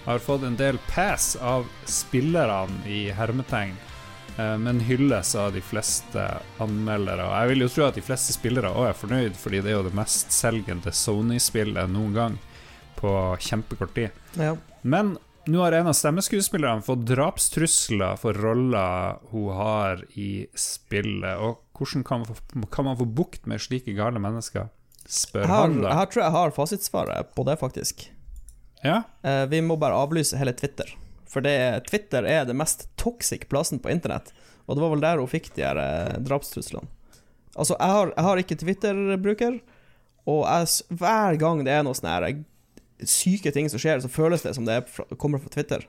[0.04, 3.87] har fått en del pass av spillerne i hermetegn, eh,
[4.38, 6.24] men hylles av de fleste
[6.62, 7.26] anmeldere.
[7.26, 9.80] Og jeg vil jo tro at de fleste spillere òg er fornøyd, fordi det er
[9.80, 12.36] jo det mest selgende Sony-spillet noen gang
[13.00, 13.12] på
[13.42, 14.14] kjempekort tid.
[14.38, 14.56] Ja.
[14.82, 15.16] Men
[15.48, 21.40] nå har en av stemmeskuespillerne fått drapstrusler for roller hun har i spillet.
[21.40, 24.70] Og hvordan kan man få, kan man få bukt med slike gale mennesker?
[25.08, 25.94] Spør her, han, da.
[25.96, 28.10] Her tror jeg har fasitsvaret på det, faktisk.
[28.84, 29.02] Ja?
[29.24, 30.92] Eh, vi må bare avlyse hele Twitter.
[31.32, 31.56] For det,
[31.90, 34.32] Twitter er det mest toxic plassen på internett.
[34.68, 36.88] Og det var vel der hun fikk de her eh, drapstruslene.
[37.58, 39.60] Altså, jeg har, jeg har ikke Twitter-bruker,
[40.30, 42.42] og jeg, hver gang det er noe sånne her eh,
[43.08, 45.86] syke ting som skjer, så føles det som det fra, kommer fra Twitter.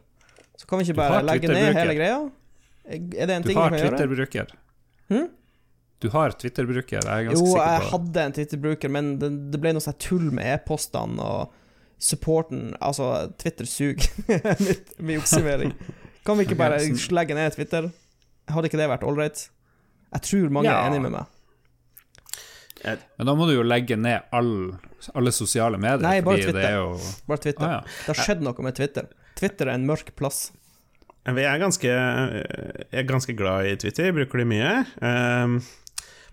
[0.59, 2.23] Så kan vi ikke bare legge ned hele greia?
[2.89, 3.91] Er det en Du ting vi har kan gjøre?
[3.99, 4.55] Twitter-bruker.
[5.13, 5.29] Hm?
[5.99, 7.91] Du har Twitter-bruker, jeg er ganske Jo, sikker på det.
[7.93, 11.58] hadde en Twitter-bruker, men det, det ble noe sånn tull med e-postene og
[11.99, 14.09] supporten Altså, Twitter suger.
[14.29, 15.73] med Min oppsummering.
[16.27, 16.79] Kan vi ikke bare
[17.17, 17.91] legge ned Twitter?
[18.49, 19.49] Hadde ikke det vært ålreit?
[20.13, 20.79] Jeg tror mange Ja.
[20.85, 21.27] er enig med meg.
[23.19, 24.53] Men da må du jo legge ned all,
[25.19, 26.05] alle sosiale medier.
[26.05, 26.69] Nei, bare fordi det Twitter.
[26.69, 27.67] er jo Bare Twitter.
[27.67, 27.81] Ah, ja.
[28.07, 29.09] Det har skjedd noe med Twitter.
[29.39, 30.53] Twitter er en mørk plass.
[31.29, 34.71] Jeg er ganske, jeg er ganske glad i Twitter, jeg bruker det mye.
[35.03, 35.59] Um,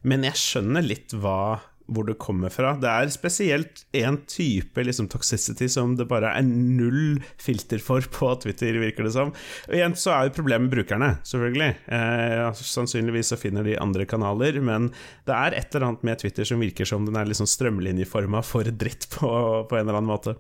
[0.08, 2.74] men jeg skjønner litt hva, hvor det kommer fra.
[2.82, 8.32] Det er spesielt én type liksom, toxicity som det bare er null filter for på
[8.42, 9.34] Twitter, virker det som.
[9.70, 11.72] Og igjen så er jo problemet brukerne, selvfølgelig.
[11.98, 14.90] Eh, sannsynligvis så finner de andre kanaler, men
[15.30, 18.68] det er et eller annet med Twitter som virker som den er liksom strømlinjeforma for
[18.74, 19.30] dritt på,
[19.70, 20.36] på en eller annen måte.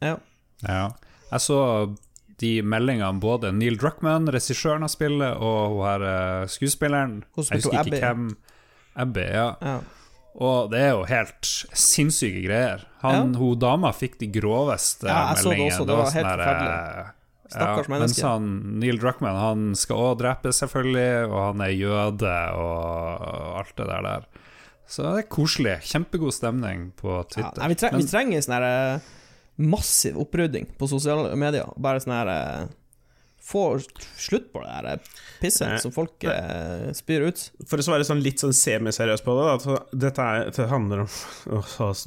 [0.00, 0.16] Ja.
[0.64, 0.88] Ja.
[1.30, 1.60] Jeg så
[2.42, 7.50] de meldingene både Neil Druckmann, regissøren av spillet, og hun her eh, skuespilleren Hun Jeg
[7.50, 8.00] spilte husker ikke Abby.
[8.02, 8.26] hvem
[9.04, 9.46] Abby, ja.
[9.60, 9.76] ja.
[10.34, 11.46] Og det er jo helt
[11.78, 12.80] sinnssyke greier.
[13.04, 15.74] Han, Hun dama fikk de groveste Ja, jeg så det meldingene.
[15.76, 17.10] også, det var helt sånn forferdelig.
[17.54, 18.00] Stakkars ja, menneske.
[18.00, 23.74] Mens han, Neil Druckmann han skal òg drepes, selvfølgelig, og han er jøde og alt
[23.78, 24.24] det der der.
[24.90, 25.76] Så det er koselig.
[25.86, 27.60] Kjempegod stemning på Ja, Twitter.
[27.62, 28.98] nei, vi, treng, Men- vi trenger sånn eh,
[29.70, 31.70] massiv opprydding på sosiale medier.
[31.78, 32.66] Bare sånn her eh,
[33.44, 33.64] få
[34.16, 34.94] slutt på det Nei.
[35.42, 37.42] pisset som folk eh, spyr ut.
[37.68, 39.76] For å svare sånn litt sånn semiseriøs på det, da,
[40.06, 41.10] dette er, det handler om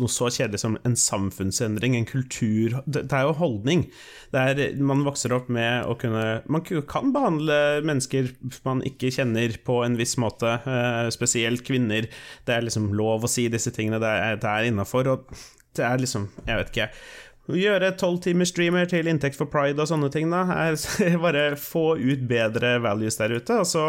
[0.02, 3.86] noe så kjedelig som en samfunnsendring, en kultur Det, det er jo holdning.
[4.34, 8.34] Det er, man vokser opp med å kunne Man kan behandle mennesker
[8.66, 12.10] man ikke kjenner, på en viss måte, eh, spesielt kvinner.
[12.48, 15.38] Det er liksom lov å si disse tingene, det er, det er innafor, og
[15.78, 16.90] det er liksom Jeg vet ikke.
[17.48, 20.76] Gjøre tolvtimers streamer til inntekt for pride og sånne ting, da, er
[21.26, 23.62] bare få ut bedre values der ute.
[23.62, 23.86] Og så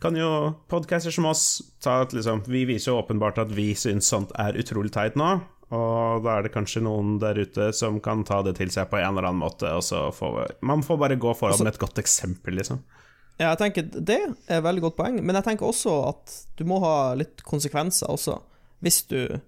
[0.00, 0.30] kan jo
[0.72, 4.56] podcaster som oss ta at liksom Vi viser jo åpenbart at vi syns sånt er
[4.60, 5.34] utrolig teit nå.
[5.74, 8.98] Og da er det kanskje noen der ute som kan ta det til seg på
[9.00, 9.68] en eller annen måte.
[9.74, 12.82] Og så får Man får bare gå foran Altså- med et godt eksempel, liksom.
[13.40, 14.14] Ja, jeg tenker Det
[14.48, 18.06] er et veldig godt poeng, men jeg tenker også at du må ha litt konsekvenser
[18.12, 18.38] også.
[18.84, 19.40] Hvis du,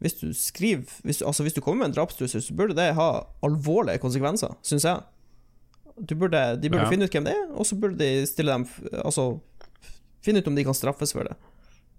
[0.00, 3.08] hvis du skriver hvis Altså hvis du kommer med en drapstrussel, så burde det ha
[3.42, 5.02] alvorlige konsekvenser, syns jeg.
[5.98, 6.90] Du burde, de burde Ja.
[6.92, 8.66] finne ut hvem det er, og så burde de stille dem
[9.04, 9.40] Altså
[10.22, 11.34] finne ut om de kan straffes for det,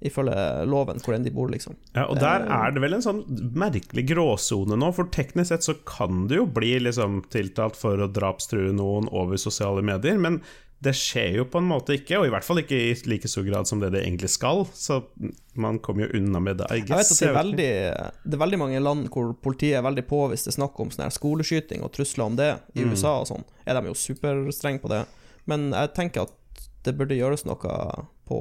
[0.05, 1.75] ifølge loven hvor enn de bor, liksom.
[1.95, 3.21] Ja, og der er det vel en sånn
[3.55, 8.07] merkelig gråsone nå, for teknisk sett så kan du jo bli liksom tiltalt for å
[8.11, 10.39] drapstrue noen over sosiale medier, men
[10.79, 13.43] det skjer jo på en måte ikke, og i hvert fall ikke i like stor
[13.43, 15.01] grad som det det egentlig skal, så
[15.59, 17.71] man kommer jo unna med det, I Jeg vet at det er, veldig,
[18.23, 20.91] det er veldig mange land hvor politiet er veldig på hvis det er snakk om
[20.93, 22.51] sånn her skoleskyting og trusler om det.
[22.75, 22.93] I Mm.
[22.95, 25.03] USA og sånn er de jo superstrenge på det.
[25.51, 27.75] Men jeg tenker at det burde gjøres noe
[28.29, 28.39] på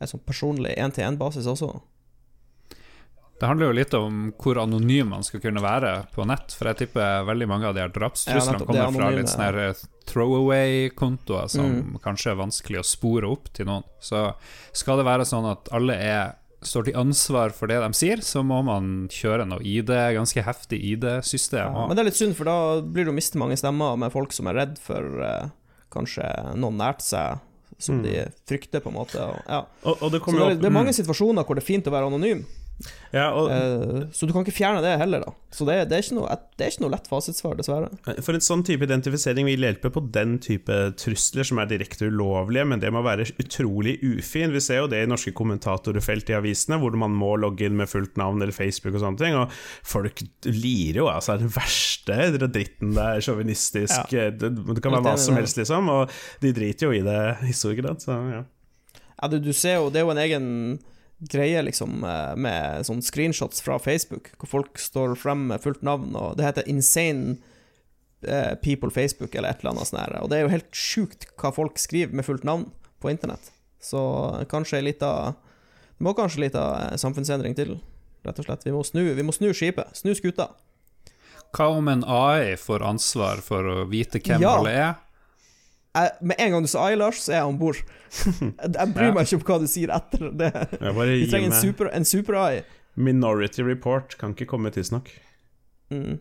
[0.00, 1.80] en sånn personlig én-til-én-basis også.
[3.38, 6.80] Det handler jo litt om hvor anonym man skal kunne være på nett, for jeg
[6.80, 9.74] tipper veldig mange av de her drapstruslene ja, er kommer fra litt sånne her
[10.08, 11.98] throwaway-kontoer som Mm.
[12.02, 13.84] kanskje er vanskelig å spore opp til noen.
[14.00, 14.34] Så
[14.72, 18.42] skal det være sånn at alle er står til ansvar for det de sier, så
[18.42, 19.86] må man kjøre noe ID,
[20.16, 21.70] ganske heftig ID-system.
[21.72, 24.32] Ja, men det er litt synd, for da blir å miste mange stemmer med folk
[24.34, 25.48] som er redd for eh,
[25.94, 26.26] kanskje
[26.58, 27.38] noen nært seg
[27.78, 28.02] som Mm.
[28.02, 29.20] de frykter, på en måte.
[29.22, 29.60] Og, ja.
[29.84, 31.92] Og, og det Så det, er, det er mange situasjoner hvor det er fint å
[31.94, 32.42] være anonym,
[33.10, 35.32] ja, og, eh, så du kan ikke fjerne det heller, da.
[35.50, 37.88] Så det, det, er, ikke noe, det er ikke noe lett fasitsvar, dessverre.
[38.22, 42.66] For en sånn type identifisering vil hjelpe på den type trusler som er direkte ulovlige,
[42.68, 44.52] men det må være utrolig ufin.
[44.54, 47.90] Vi ser jo det i norske kommentatorfelt i avisene, hvor man må logge inn med
[47.90, 49.56] fullt navn eller Facebook og sånne ting, og
[49.88, 54.28] folk lirer jo altså den verste dritten det er sjåvinistisk Ja.
[54.30, 56.14] det, det kan være hva som helst, liksom, og
[56.44, 57.18] de driter jo i det
[57.48, 58.44] i stor grad, så ja.
[59.18, 60.46] Ja, du, du ser jo, det er jo en egen
[61.20, 66.14] greie, liksom, eh, med sånn screenshots fra Facebook, hvor folk står frem med fullt navn,
[66.16, 67.38] og det heter Insane
[68.22, 70.16] eh, People Facebook, eller et eller annet sånt.
[70.22, 72.68] Og det er jo helt sjukt hva folk skriver med fullt navn
[73.02, 73.50] på internett.
[73.82, 73.98] Så
[74.50, 75.34] kanskje ei lita
[75.98, 76.62] Det må kanskje ei lita
[76.98, 77.80] samfunnsendring til,
[78.24, 78.62] rett og slett.
[78.64, 79.96] Vi må snu, vi må snu skipet.
[79.98, 80.52] Snu skuta.
[81.50, 84.52] Hva om en AI får ansvar for å vite hvem Ja.
[84.60, 84.94] alle er?
[85.96, 87.76] Jeg, med en gang du sa ai, Lars, så er jeg om bord.
[88.76, 89.14] Jeg, bryr Ja.
[89.14, 90.50] meg ikke om hva du sier etter det.
[90.80, 92.62] Vi trenger en super- en super-ai.
[92.96, 95.08] Minority Report, kan ikke komme tidsnok.
[95.90, 96.18] Mm.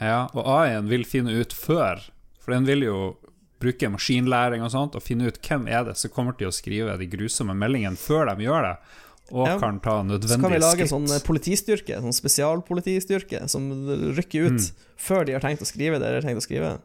[0.00, 2.02] Ja, og AI-en vil finne ut før,
[2.42, 2.96] for den vil jo
[3.62, 6.98] bruke maskinlæring og sånt, og finne ut hvem er det som kommer til å skrive
[7.00, 8.74] de grusomme meldingene før de gjør det,
[9.32, 9.58] og Ja.
[9.58, 13.70] kan ta Så kan vi lage en sånn eh, politistyrke, sånn spesialpolitistyrke, som
[14.18, 14.72] rykker ut Mm.
[14.98, 16.78] før de har tenkt å skrive det de har tenkt å skrive.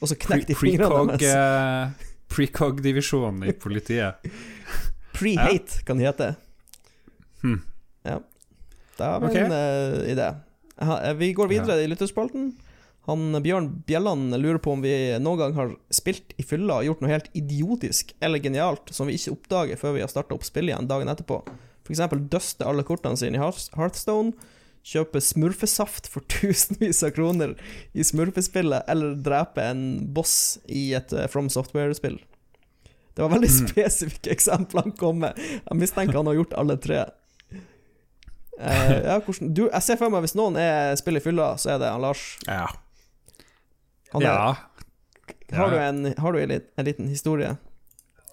[0.00, 1.34] Og så knekk de fingrene Precog, deres.
[1.34, 4.30] eh, Precog-divisjonen i politiet.
[5.16, 6.28] Pre-hate kan det hete.
[7.42, 7.60] Hmm.
[8.06, 8.18] Ja.
[8.96, 9.36] Da har vi Ok.
[9.36, 10.28] en uh, idé.
[10.80, 12.52] Ha- eh, Vi går videre i lytterspalten.
[13.08, 17.00] Han Bjørn Bjelland lurer på om vi noen gang har spilt i fylla og gjort
[17.02, 20.74] noe helt idiotisk eller genialt som vi ikke oppdager før vi har starta opp spillet
[20.74, 21.40] igjen dagen etterpå.
[21.88, 22.02] F.eks.
[22.30, 24.32] døste alle kortene sine i Hearthstone,
[24.86, 27.54] kjøpe smurfesaft for tusenvis av kroner
[27.92, 29.84] i smurfespillet, eller drepe en
[30.16, 32.18] boss i et eh, From Software-spill.
[33.14, 33.68] Det var veldig Mm.
[33.68, 35.36] spesifikke eksempler han kom med.
[35.36, 37.00] Jeg mistenker han har gjort alle tre.
[38.60, 41.74] Eh, ja, hvordan, du, jeg ser for meg hvis noen er spiller i fylla, så
[41.74, 42.24] er det han Lars.
[42.46, 42.68] Ja.
[44.14, 44.56] Han er, Ja.
[45.50, 47.56] Har du, en, har du en, en liten historie?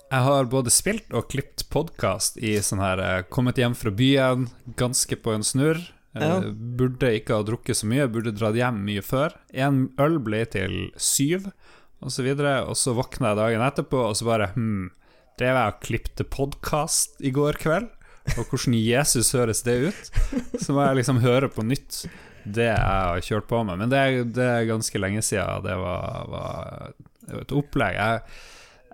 [0.07, 4.45] Jeg har både spilt og klippet podkast i sånn her eh, Kommet hjem fra byen,
[4.79, 5.81] ganske på en snurr.
[6.22, 6.39] Eh, Ja.
[6.78, 9.34] Burde ikke ha drukket så mye, burde dratt hjem mye før.
[9.53, 11.51] En øl ble til syv,
[12.01, 12.59] og så videre.
[12.70, 14.89] Og så våkna jeg dagen etterpå, og så bare Hm,
[15.38, 17.89] det var og klipte podkast i går kveld.
[18.38, 20.09] Og hvordan Jesus høres det ut?
[20.59, 22.05] Så må jeg liksom høre på nytt
[22.47, 23.78] det jeg har kjørt på med.
[23.80, 27.95] Men det det er ganske lenge siden det var, var et opplegg.
[27.95, 28.22] Jeg,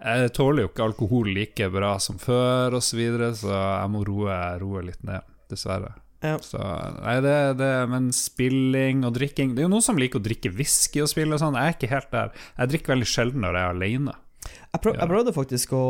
[0.03, 4.03] jeg tåler jo ikke alkohol like bra som før, osv., så, videre, så jeg må
[4.09, 5.93] roe, roe litt ned, dessverre.
[6.23, 6.37] Ja.
[6.39, 6.59] Så,
[7.03, 10.53] nei, det, det, men spilling og drikking Det er jo noen som liker å drikke
[10.55, 11.57] whisky og spille og sånn.
[11.59, 12.31] Jeg er ikke helt der.
[12.55, 14.15] Jeg drikker veldig sjelden når jeg er alene.
[14.43, 15.83] Jeg, prøv, jeg prøvde faktisk å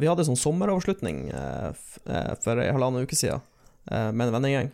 [0.00, 1.70] Vi hadde sånn sommeravslutning eh,
[2.04, 3.40] eh, for en halvannen uke siden
[3.90, 4.70] eh, med en vennegjeng.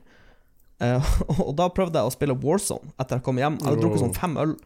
[0.83, 1.11] Eh,
[1.47, 3.61] og da prøvde jeg å spille Warzone etter jeg kom hjem.
[3.63, 4.57] Jeg hadde drukket sånn fem øl,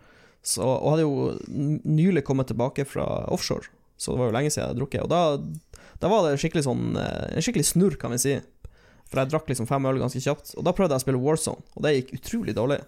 [0.41, 3.69] så, og hadde jo nylig kommet tilbake fra offshore,
[4.01, 5.05] så det var jo lenge siden jeg hadde drukket.
[5.05, 8.39] Og da, da var det skikkelig sånn en skikkelig snurr, kan vi si.
[9.09, 10.55] For jeg drakk liksom fem øl ganske kjapt.
[10.61, 12.83] Og da prøvde jeg å spille Warzone, og det gikk utrolig dårlig.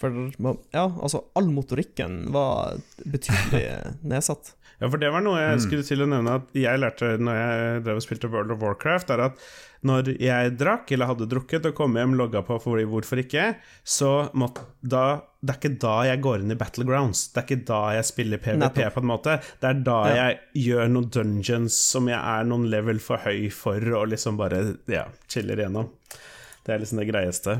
[0.00, 0.32] For
[0.74, 3.64] ja, altså, all motorikken var betydelig
[4.12, 4.54] nedsatt.
[4.82, 5.60] Ja, for det var noe jeg Mm.
[5.62, 9.10] skulle til å nevne at jeg lærte når jeg drev og spilte World of Warcraft,
[9.14, 9.36] er at
[9.86, 14.30] når jeg drakk, eller hadde drukket, og kom hjem, logga på for hvorfor ikke, så
[14.34, 17.32] måtte da Det er ikke da jeg går inn i Battlegrounds.
[17.34, 18.94] Det er ikke da jeg spiller PVP, Nettopp.
[18.94, 19.32] på en måte.
[19.60, 20.14] Det er da Ja.
[20.28, 20.38] jeg
[20.68, 25.06] gjør noen dungeons som jeg er noen level for høy for, og liksom bare ja,
[25.28, 25.90] chiller igjennom.
[26.64, 27.56] Det er liksom det greieste.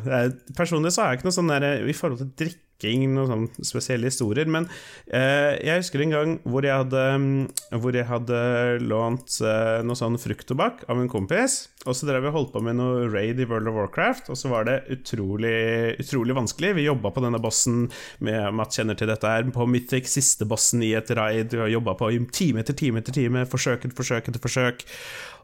[0.54, 4.10] Personlig så har jeg ikke noe sånn der i forhold til drikking, noen sånne spesielle
[4.10, 4.66] historier, men
[5.12, 8.40] eh, jeg husker en gang hvor jeg hadde, mm, hvor jeg hadde
[8.82, 12.62] lånt eh, noe sånn frukttobakk av en kompis, og så drev vi og holdt på
[12.62, 16.76] med noe raid i World of Warcraft, og så var det utrolig, utrolig vanskelig.
[16.78, 17.88] Vi jobba på denne bossen
[18.22, 21.96] med Matt kjenner til dette her, på Mythic, siste bossen i et raid, vi jobba
[21.98, 24.86] på time etter time etter time, forsøk etter forsøk etter forsøk.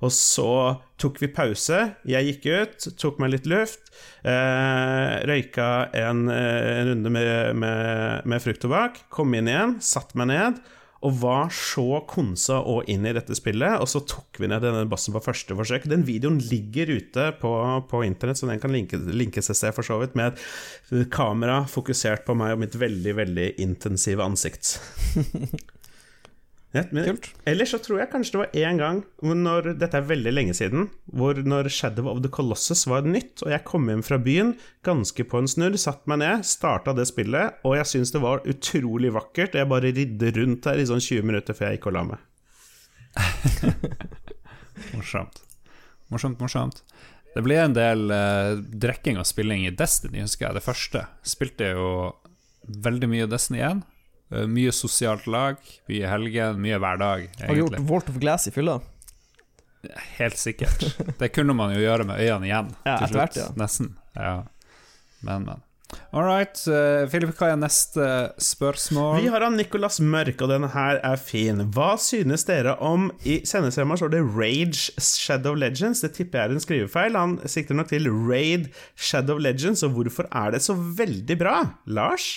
[0.05, 1.83] Og så tok vi pause.
[2.09, 3.91] Jeg gikk ut, tok meg litt luft,
[4.23, 10.31] eh, røyka en, eh, en runde med, med, med frukttobakk, kom inn igjen, satt meg
[10.33, 10.61] ned.
[11.07, 14.83] Og var så konsa og inn i dette spillet, og så tok vi ned denne
[14.91, 15.87] bossen på første forsøk.
[15.87, 17.53] Den videoen ligger ute på,
[17.87, 20.35] på internett, så den kan linke, et sted, for så vidt, med
[20.91, 24.75] et kamera fokusert på meg og mitt veldig, veldig intensive ansikt.
[26.79, 27.29] Ja, Kult.
[27.49, 30.89] Ellers så tror jeg kanskje det var én gang, når, dette er veldig lenge siden,
[31.11, 34.55] hvor når Shadow of the Colossus var nytt, og jeg kom hjem fra byen
[34.87, 38.47] ganske på en snurr, satt meg ned, starta det spillet, og jeg syns det var
[38.49, 39.59] utrolig vakkert.
[39.59, 42.24] Jeg bare ridde rundt her i sånn 20 minutter før jeg gikk og la meg.
[44.95, 45.43] Morsomt.
[46.09, 46.83] Morsomt, morsomt.
[47.35, 50.59] Det ble en del eh, drikking og spilling i Destiny, husker jeg.
[50.59, 51.05] Det første.
[51.26, 51.89] Spilte jo
[52.87, 53.83] veldig mye Destiny 1.
[54.33, 55.57] Eh, mye sosialt lag,
[55.89, 57.29] mye helgen, mye hverdag.
[57.29, 57.47] Egentlig.
[57.49, 58.81] Har du gjort Walt of Glass i fylla?
[60.18, 60.85] Helt sikkert.
[61.20, 63.37] Det kunne man jo gjøre med øynene igjen, Ja, til slutt.
[63.41, 63.49] ja.
[63.57, 63.95] Nesten.
[64.18, 64.37] Ja.
[65.22, 65.62] Men, men.
[66.12, 66.53] All right.
[66.59, 68.09] Filip, Philip, hva er neste
[68.45, 69.22] spørsmål?
[69.22, 71.62] Vi har han Nicolas Mørk, og denne her er fin.
[71.72, 76.03] Hva synes dere om I sendeskjema står det Rage Shadow Legends.
[76.05, 77.16] Det tipper jeg er en skrivefeil.
[77.16, 78.68] Han sikter nok til Raid
[79.01, 81.57] Shadow Legends, og hvorfor er det så veldig bra?
[81.89, 82.29] Lars?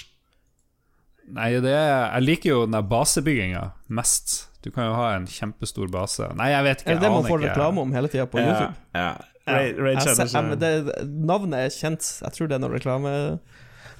[1.32, 4.48] Nei, det er, jeg liker jo den der basebygginga mest.
[4.64, 6.28] Du kan jo ha en kjempestor base.
[6.38, 6.90] Nei, jeg vet ikke.
[6.92, 7.50] Er det det man får ikke.
[7.54, 8.74] reklame om hele tida på YouTube?
[8.94, 9.16] Ja,
[9.48, 12.22] Ray, Raid Jeg ser- jeg- det, navnet er kjent.
[12.22, 13.40] Jeg tror det er noe reklame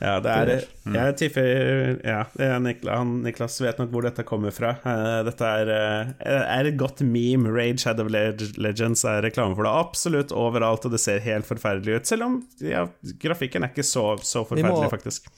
[0.02, 4.52] Ja, det er Jeg tipper Ja, det er han, Niklas vet nok hvor dette kommer
[4.52, 4.72] fra.
[4.86, 7.50] Eh, dette er, eh, er et godt meme.
[7.54, 12.06] Rage Shadow Legends er reklame for det absolutt overalt, og det ser helt forferdelig ut.
[12.08, 12.88] Selv om ja,
[13.22, 15.30] grafikken er ikke så, så forferdelig, må- faktisk.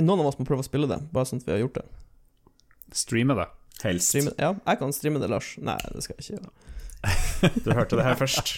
[0.00, 1.86] Noen av oss må prøve å spille det, bare sånn at vi har gjort det.
[2.96, 3.48] Streame det.
[3.82, 4.12] Helst.
[4.12, 5.54] Streame, ja, jeg kan streame det, Lars.
[5.64, 6.52] Nei, det skal jeg ikke gjøre.
[7.64, 8.52] Du hørte det her først.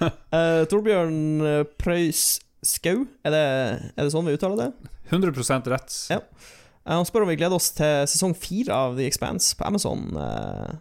[0.00, 2.22] uh, Torbjørn Prøys Preus
[2.64, 3.44] Skau, er det,
[3.96, 4.90] er det sånn vi uttaler det?
[5.10, 5.94] 100% rett.
[6.12, 6.20] Ja.
[6.84, 10.10] Eh, han spør om vi gleder oss til sesong fire av The Expanse på Amazon.
[10.12, 10.74] Eh,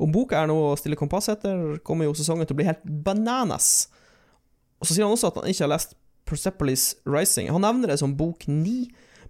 [0.00, 2.84] om boka er noe å stille kompass etter, kommer jo sesongen til å bli helt
[2.84, 3.88] bananas.
[4.80, 5.96] Og så sier han også at han ikke har lest
[6.26, 7.50] Persepolis Rising.
[7.54, 8.86] Han nevner det som bok ni,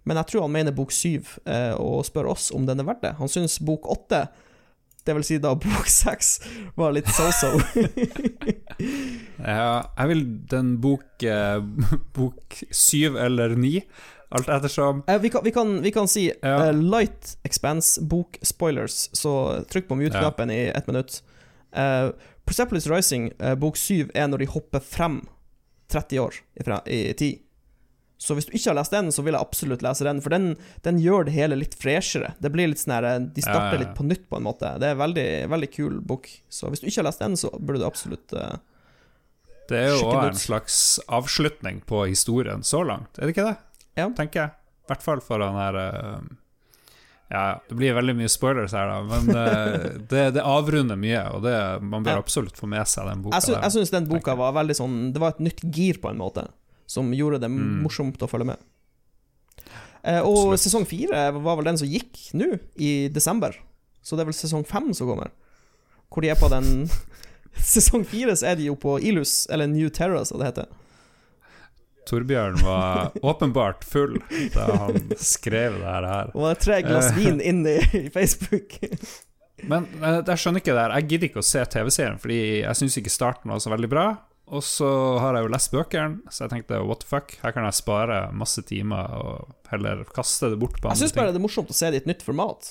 [0.07, 3.05] men jeg tror han mener bok syv, eh, og spør oss om den er verdt
[3.05, 3.15] det.
[3.21, 4.27] Han syns bok åtte,
[5.07, 6.41] det vil si da bok seks,
[6.79, 7.53] var litt so-so.
[9.37, 11.61] Ja, jeg vil den bok eh,
[12.17, 13.79] Bok syv eller ni,
[14.35, 15.05] alt ettersom.
[15.07, 16.57] Eh, vi, kan, vi, kan, vi kan si Ja.
[16.69, 21.21] uh, Light Expense, bok-spoilers, så trykk på mute-knappen i ett minutt.
[21.77, 22.11] Uh,
[22.47, 25.23] Persepolis Rising, uh, bok 7, er når de hopper frem
[25.93, 27.43] 30 år i, fra, i tid.
[28.19, 30.55] Så hvis du ikke har lest den, så vil jeg absolutt lese den, for den,
[30.87, 32.33] den gjør det hele litt freshere.
[32.41, 34.71] Det blir litt sånn her eh, De starter litt på nytt, på en måte.
[34.81, 36.31] Det er veldig, veldig kul bok.
[36.49, 38.57] Så hvis du ikke har lest den, så burde du absolutt uh,
[39.69, 40.17] Det er jo ut.
[40.23, 40.79] en slags
[41.13, 43.57] avslutning på historien så langt, er det ikke det?
[44.01, 44.09] Ja.
[44.17, 44.57] Tenker jeg.
[44.87, 46.27] I hvert fall for den her eh,
[47.31, 51.43] Ja, det blir veldig mye spoilers her, da, men uh, det, det avrunder mye, og
[51.43, 52.23] det, man bør Ja.
[52.23, 53.41] absolutt få med seg den boka.
[53.41, 56.13] Jeg, sy jeg syns den boka var veldig sånn Det var et nytt gir, på
[56.13, 56.45] en måte,
[56.87, 57.83] som gjorde det Mm.
[57.83, 58.63] morsomt å følge med.
[60.07, 60.61] Uh, og Absolutt.
[60.69, 63.57] sesong fire var vel den som gikk nå, i desember.
[64.07, 65.33] Så det er vel sesong fem som kommer.
[66.07, 66.87] Hvor de er på den
[67.57, 70.67] Sesong fire så er de jo på Ilus, eller New Terror, som det heter.
[72.07, 74.19] Torbjørn var åpenbart full
[74.55, 76.31] da han skrev det her.
[76.35, 77.19] Det er tre glass Eh.
[77.23, 78.79] vin inn i, i Facebook.
[79.71, 80.95] Men jeg skjønner ikke det her.
[81.01, 84.07] Jeg gidder ikke å se TV-serien, fordi jeg syns ikke starten var så veldig bra.
[84.47, 84.87] Og så
[85.19, 88.19] har jeg jo lest bøkene, så jeg tenkte what the fuck, her kan jeg spare
[88.37, 91.03] masse timer og heller kaste det bort på andre ting.
[91.03, 92.69] Jeg syns bare det er morsomt å se det i et nytt format.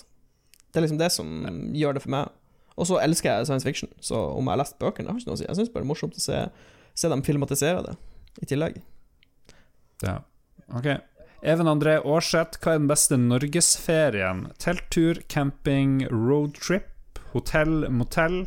[0.71, 1.33] Det er liksom det som
[1.75, 2.31] gjør det for meg.
[2.79, 5.31] Og så elsker jeg science fiction, så om jeg har lest bøkene, det har ikke
[5.33, 5.49] noe å si.
[5.49, 6.39] Jeg syns bare det er morsomt å se,
[7.03, 7.97] se dem filmatisere det
[8.43, 8.79] i tillegg.
[10.03, 10.17] Ja.
[10.73, 10.87] Ok.
[11.45, 14.47] Even André Aarseth, hva er den beste norgesferien?
[14.57, 18.41] Telttur, camping, roadtrip, hotell, motell?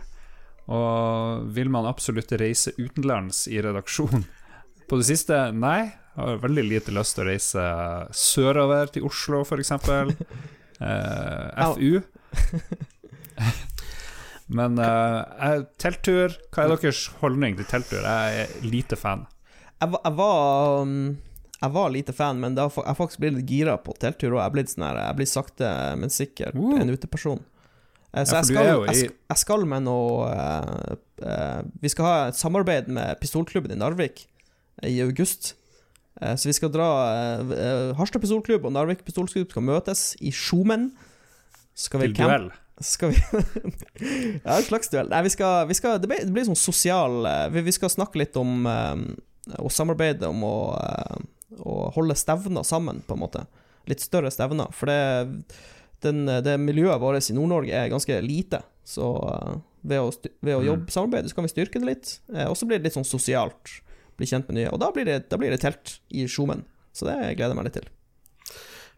[0.68, 4.26] Og vil man absolutt reise utenlands i redaksjon?
[4.90, 5.92] På det siste, nei.
[6.18, 7.64] Jeg har veldig lite lyst til å reise
[8.18, 9.72] sørover til Oslo, f.eks.
[10.78, 11.96] Eh, FU.
[14.58, 18.04] Men eh, telttur Hva er deres holdning til telttur?
[18.06, 19.26] Jeg er lite fan.
[19.82, 20.94] Jeg, var- jeg var um,
[21.58, 24.42] Jeg var lite fan, men har jeg faktisk blitt litt gira på telttur òg.
[24.44, 24.70] Jeg sånn
[25.08, 26.76] Jeg blir sakte, men sikkert Uh.
[26.80, 27.40] en uteperson.
[28.14, 28.98] Eh, Så Ja, jeg, skal, i...
[29.02, 30.94] jeg, jeg skal med noe eh,
[31.26, 34.26] eh, Vi skal ha et samarbeid med pistolklubben i Narvik
[34.82, 35.54] eh, i august.
[36.22, 36.86] Eh, Så vi skal dra
[37.98, 40.92] Harstad pistolklubb og Narvik pistolklubb skal møtes i Sjomen.
[41.74, 42.48] Skal vi Til camp- duell.
[42.80, 43.18] skal vi
[44.46, 45.10] Ja, en slags duell.
[45.10, 48.22] Nei, vi skal, vi skal Det blir, det blir sånn sosial vi, vi skal snakke
[48.22, 48.62] litt om
[49.58, 50.56] å samarbeide om å,
[51.56, 53.46] å holde stevner sammen, på en måte.
[53.88, 54.68] Litt større stevner.
[54.76, 55.44] For det,
[56.04, 58.60] den, det miljøet vårt i Nord-Norge er ganske lite.
[58.84, 59.54] Så eh,
[59.88, 60.10] ved å,
[60.44, 60.66] ved å Mm.
[60.66, 62.20] jobbe samarbeide, så kan vi styrke det litt.
[62.34, 63.78] Eh, Og så blir det litt sånn sosialt.
[64.18, 64.72] Bli kjent med nye.
[64.74, 66.64] Og da blir det, da blir det telt i Sjomen.
[66.92, 67.88] Så det gleder jeg meg litt til.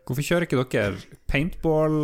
[0.08, 1.98] Hvorfor kjører ikke dere paintball,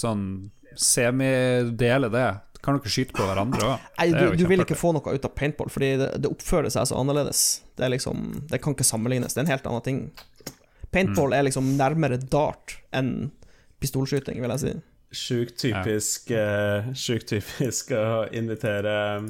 [0.00, 2.28] sånn semidele det?
[2.62, 3.86] Kan dere skyte på hverandre òg?
[3.98, 6.86] Nei, du, du vil ikke få noe ut av paintball, fordi det, det oppfører seg
[6.86, 7.40] så annerledes.
[7.76, 9.34] Det liksom Det kan ikke sammenlignes.
[9.34, 10.00] Det er en helt annen ting.
[10.92, 11.36] Paintball Mm.
[11.38, 13.30] er liksom nærmere dart enn
[13.82, 14.72] pistolskyting, vil jeg si.
[15.12, 19.26] Sjukt typisk, eh, sjukt typisk å invitere um,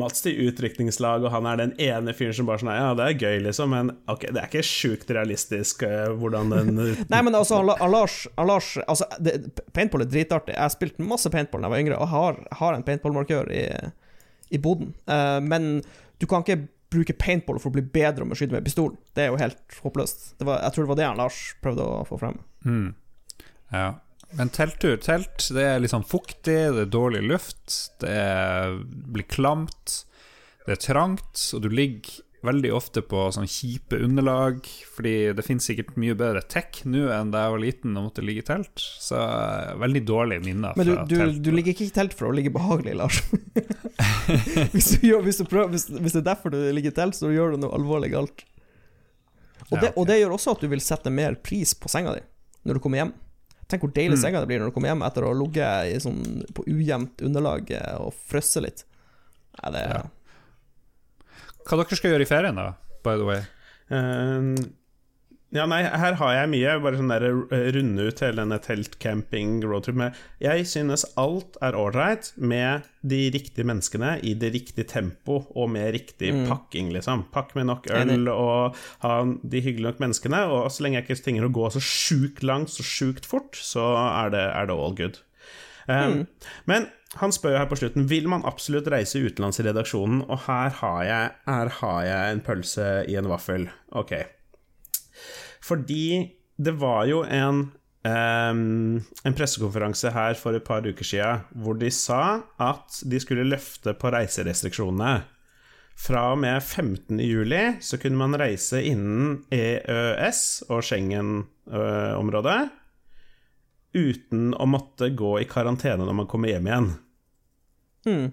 [0.00, 3.20] Mats til utdrikningslag, og han er den ene fyren som bare sånn Ja, det er
[3.28, 6.74] gøy, liksom, men ok, det er ikke sjukt realistisk uh, hvordan den
[7.12, 9.36] Nei, men altså, Lars, Lars altså, det,
[9.76, 10.56] Paintball er dritartig.
[10.56, 13.64] Jeg har spilt masse paintball da jeg var yngre, og har, har en paintballmarkør i,
[14.50, 14.92] i boden.
[15.06, 15.72] Uh, men
[16.18, 18.96] du kan ikke bruke paintball for å bli bedre om å skyte med pistol.
[19.14, 20.32] Det er jo helt håpløst.
[20.40, 22.40] Det var, jeg tror det var det han Lars prøvde å få frem.
[22.66, 22.88] Mm.
[23.70, 23.90] Ja.
[24.38, 29.26] Men telttur, telt, det er litt sånn fuktig, det er dårlig luft, det er, blir
[29.26, 30.04] klamt,
[30.66, 34.64] det er trangt, og du ligger veldig ofte på sånn kjipe underlag,
[34.94, 38.24] fordi det finnes sikkert mye bedre tech nå enn da jeg var liten og måtte
[38.24, 38.80] ligge i telt.
[38.80, 41.42] Så eh, veldig dårlige minner Men du, fra du, telt.
[41.44, 43.20] du ligger ikke i telt for å ligge behagelig, Lars.
[44.72, 47.32] hvis, du gjør, hvis, prøver, hvis, hvis det er derfor du ligger i telt, så
[47.32, 48.46] gjør du noe alvorlig galt.
[49.68, 52.16] Og, Ja, det, og det gjør også at du vil sette mer pris på senga
[52.16, 52.24] di
[52.68, 53.12] når du kommer hjem.
[53.70, 54.22] Tenk hvor deilig Mm.
[54.24, 56.20] senga det blir når du kommer hjem etter å ha ligget sånn,
[56.56, 58.84] på ujevnt underlag eh, og frosset litt.
[59.62, 60.02] Nei, det Ja.
[61.68, 62.72] Hva dere skal gjøre i ferien, da,
[63.04, 63.42] by the way?
[63.90, 64.66] Eh,
[65.52, 66.76] Ja, nei, her har jeg mye.
[66.84, 71.74] Bare sånn der eh, runde ut hele denne teltcamping roadtrip med Jeg synes alt er
[71.74, 76.44] ålreit med de riktige menneskene i det riktige tempo og med riktig Mm.
[76.46, 77.24] pakking, liksom.
[77.34, 80.44] Pakk med nok øl og ha de hyggelige nok menneskene.
[80.52, 83.82] Og så lenge jeg ikke trenger å gå så sjukt langt, så sjukt fort, så
[84.24, 85.18] er det, er det all good.
[85.88, 86.26] Um, Mm.
[86.66, 86.86] Men
[87.16, 90.70] han spør jo her på slutten Vil man absolutt reise utenlands i redaksjonen, og her
[90.70, 93.68] har jeg, her har jeg en pølse i en vaffel.
[93.92, 94.12] Ok.
[95.64, 96.30] Fordi
[96.60, 97.68] det var jo en
[98.00, 103.44] Um, en pressekonferanse her for et par uker siden hvor de sa at de skulle
[103.44, 105.18] løfte på reiserestriksjonene.
[106.00, 107.20] Fra og med 15.
[107.20, 110.40] juli så kunne man reise innen EØS
[110.72, 112.70] og Schengen-området
[113.92, 116.90] uten å måtte gå i karantene når man kommer hjem igjen.
[118.08, 118.26] Mm.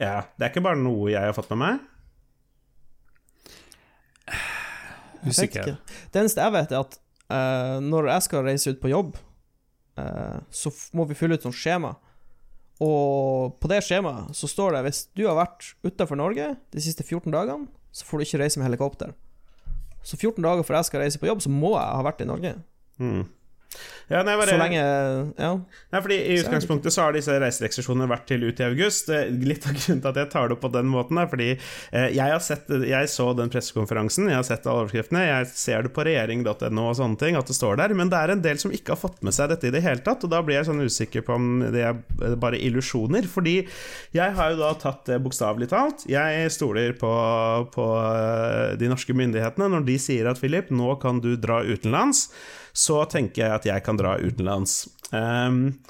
[0.00, 1.86] Ja, Det er ikke bare noe jeg har fått med meg.
[4.30, 5.74] Jeg vet Usikker.
[6.12, 7.00] Det eneste jeg vet, er at
[7.32, 9.18] uh, når jeg skal reise ut på jobb,
[10.00, 11.94] uh, så må vi fylle ut sånt skjema.
[12.80, 17.04] Og på det skjemaet så står det hvis du har vært utafor Norge de siste
[17.04, 19.12] 14 dagene, så får du ikke reise med helikopter.
[20.06, 22.28] Så 14 dager før jeg skal reise på jobb, så må jeg ha vært i
[22.28, 22.54] Norge.
[23.00, 23.26] Mm.
[24.10, 24.80] Ja, nei, bare, Så lenge
[25.38, 25.50] Ja.
[25.92, 29.10] Nei, fordi I utgangspunktet så har disse reiserestriksjonene vært til ut i august.
[29.10, 32.08] Litt av grunnen til at jeg tar det opp på den måten, er fordi eh,
[32.10, 35.92] jeg, har sett, jeg så den pressekonferansen, jeg har sett alle overskriftene, jeg ser det
[35.94, 38.74] på regjering.no og sånne ting, at det står der, men det er en del som
[38.74, 40.82] ikke har fått med seg dette i det hele tatt, og da blir jeg sånn
[40.82, 43.30] usikker på om det er bare illusjoner.
[43.30, 43.60] Fordi
[44.16, 46.08] jeg har jo da tatt det bokstavelig talt.
[46.10, 47.12] Jeg stoler på,
[47.74, 52.26] på eh, de norske myndighetene når de sier at Philip, nå kan du dra utenlands
[52.72, 54.84] så tenker jeg at jeg kan dra utenlands.
[55.10, 55.80] Um,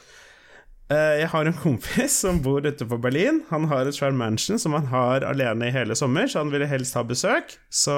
[0.90, 3.44] jeg har en kompis som bor ute på Berlin.
[3.52, 6.66] Han har et svært mansion som han har alene i hele sommer, så han ville
[6.66, 7.54] helst ha besøk.
[7.70, 7.94] Så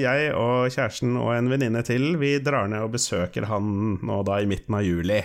[0.00, 4.40] jeg og kjæresten og en venninne til, vi drar ned og besøker han nå da
[4.40, 5.20] i midten av juli.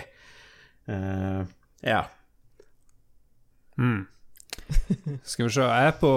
[0.90, 1.48] Uh,
[1.86, 2.04] ja.
[3.80, 4.04] Mm.
[5.26, 6.10] Skal vi se, jeg er på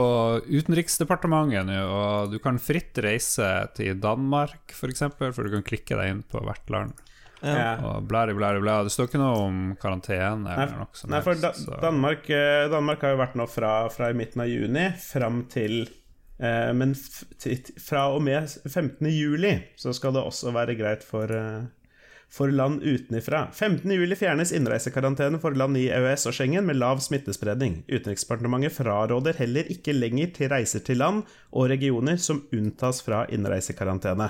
[0.50, 3.48] Utenriksdepartementet nå, og du kan fritt reise
[3.78, 6.98] til Danmark, f.eks., for, eksempel, for du kan klikke deg inn på hvert land.
[7.40, 7.78] Ja.
[7.88, 8.84] Og blæri, blæri, blæri.
[8.90, 12.28] Det står ikke noe om karantene eller Nei, noe som nei, for da, så- Danmark,
[12.36, 15.78] eh, Danmark har jo vært nå fra, fra i midten av juni fram til
[16.40, 19.08] eh, Men fra og med 15.
[19.14, 21.64] juli så skal det også være greit for, eh,
[22.30, 23.48] for land utenifra.
[23.54, 23.92] 15.
[23.92, 27.82] juli fjernes innreisekarantene for land i EØS og Schengen med lav smittespredning.
[27.90, 34.30] Utenriksdepartementet fraråder heller ikke lenger til reiser til land og regioner som unntas fra innreisekarantene.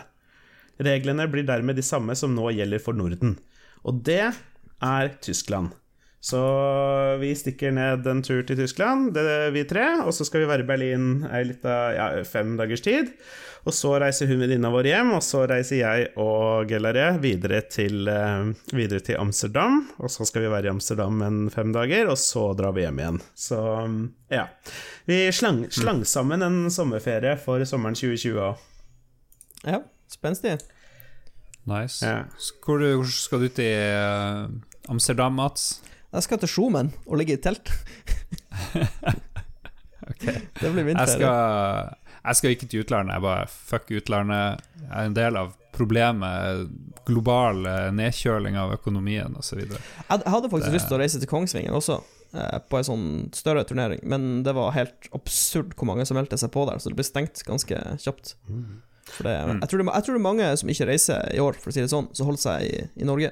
[0.80, 3.36] Reglene blir dermed de samme som nå gjelder for Norden.
[3.84, 5.76] Og det er Tyskland.
[6.20, 6.40] Så
[7.22, 10.50] vi stikker ned en tur til Tyskland, det er vi tre, og så skal vi
[10.50, 13.14] være i Berlin ei lita ja, fem dagers tid.
[13.68, 18.08] Og så reiser hun venninna vår hjem, og så reiser jeg og Gelaré videre til,
[18.08, 19.82] eh, videre til Amsterdam.
[20.00, 23.00] Og så skal vi være i Amsterdam en fem dager, og så drar vi hjem
[23.00, 23.22] igjen.
[23.36, 23.60] Så
[24.32, 24.48] ja.
[25.08, 28.68] Vi slang, slang sammen en sommerferie for sommeren 2020 òg.
[29.68, 29.84] ja.
[30.10, 30.56] Spenstig.
[31.70, 32.02] Nice.
[32.02, 32.24] Ja.
[32.66, 34.48] Hvor, hvor skal du til eh,
[34.90, 35.84] Amsterdam, Mats?
[36.14, 37.70] Jeg skal til Sjomen og ligge i telt.
[40.10, 40.40] okay.
[40.60, 41.16] Det blir Jeg ferie.
[41.16, 41.96] skal,
[42.26, 44.64] jeg skal ikke til utlandet, jeg bare fuck utlandet.
[44.82, 46.70] Jeg er en del av problemet
[47.08, 49.62] global eh, nedkjøling av økonomien osv.
[49.62, 49.78] Jeg
[50.10, 52.00] jeg hadde faktisk Det- lyst til å reise til Kongsvingen også,
[52.34, 56.38] eh, på en sånn større turnering, men det var helt absurd hvor mange som meldte
[56.38, 58.34] seg på der, så det ble stengt ganske kjapt.
[59.10, 59.60] For det, Mm.
[59.62, 61.74] jeg, tror det, jeg tror det er mange som ikke reiser i år, for å
[61.74, 63.32] si det sånn, som holder seg i, i Norge.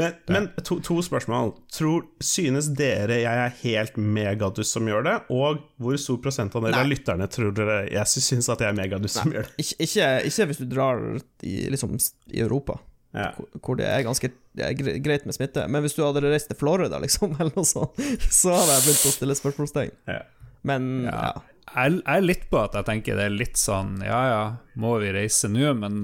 [0.00, 1.52] Men, men to, to spørsmål.
[1.76, 5.16] Tror, synes dere jeg er helt megadus som gjør det?
[5.34, 6.94] Og hvor stor prosentandel av Nei.
[6.94, 9.56] lytterne tror dere jeg syns at jeg er megadus som gjør det?
[9.64, 11.02] Ikke, ikke, ikke hvis du drar
[11.44, 11.98] i, liksom,
[12.32, 12.78] i Europa,
[13.14, 13.32] Ja.
[13.58, 15.64] hvor, det er ganske det er greit med smitte.
[15.70, 17.98] Men hvis du hadde reist til Florida, liksom, eller noe sånt,
[18.30, 19.94] så hadde jeg begynt å stille spørsmålstegn.
[20.10, 20.20] Ja.
[20.66, 21.14] Men ja.
[21.14, 21.30] Ja.
[21.70, 24.40] Jeg, jeg er litt på at jeg tenker det er litt sånn Ja ja,
[24.82, 25.68] må vi reise nå?
[25.78, 26.00] Men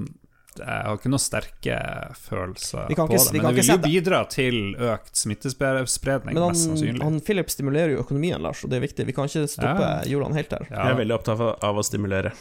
[0.59, 1.77] jeg har ikke noen sterke
[2.17, 3.33] følelser Vi kan på ikke- det.
[3.33, 7.03] vi Men kan det ikke vil jo bidra til økt smittespredning, Men mest sannsynlig.
[7.03, 9.07] han Philip stimulerer jo økonomien, Lars, og det er viktig.
[9.07, 10.03] Vi kan ikke stoppe Ja.
[10.05, 10.67] hjulene helt der.
[10.71, 10.77] ja.
[10.89, 12.33] Jeg er veldig opptatt av, å stimulere.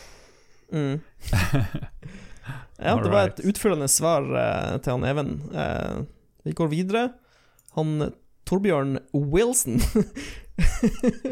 [0.73, 0.99] Mm.
[2.79, 5.29] ja, det var et utfyllende svar eh, til han Even.
[5.53, 6.03] Eh,
[6.45, 7.13] vi går videre.
[7.75, 8.11] Han
[8.45, 9.79] Torbjørn Wilson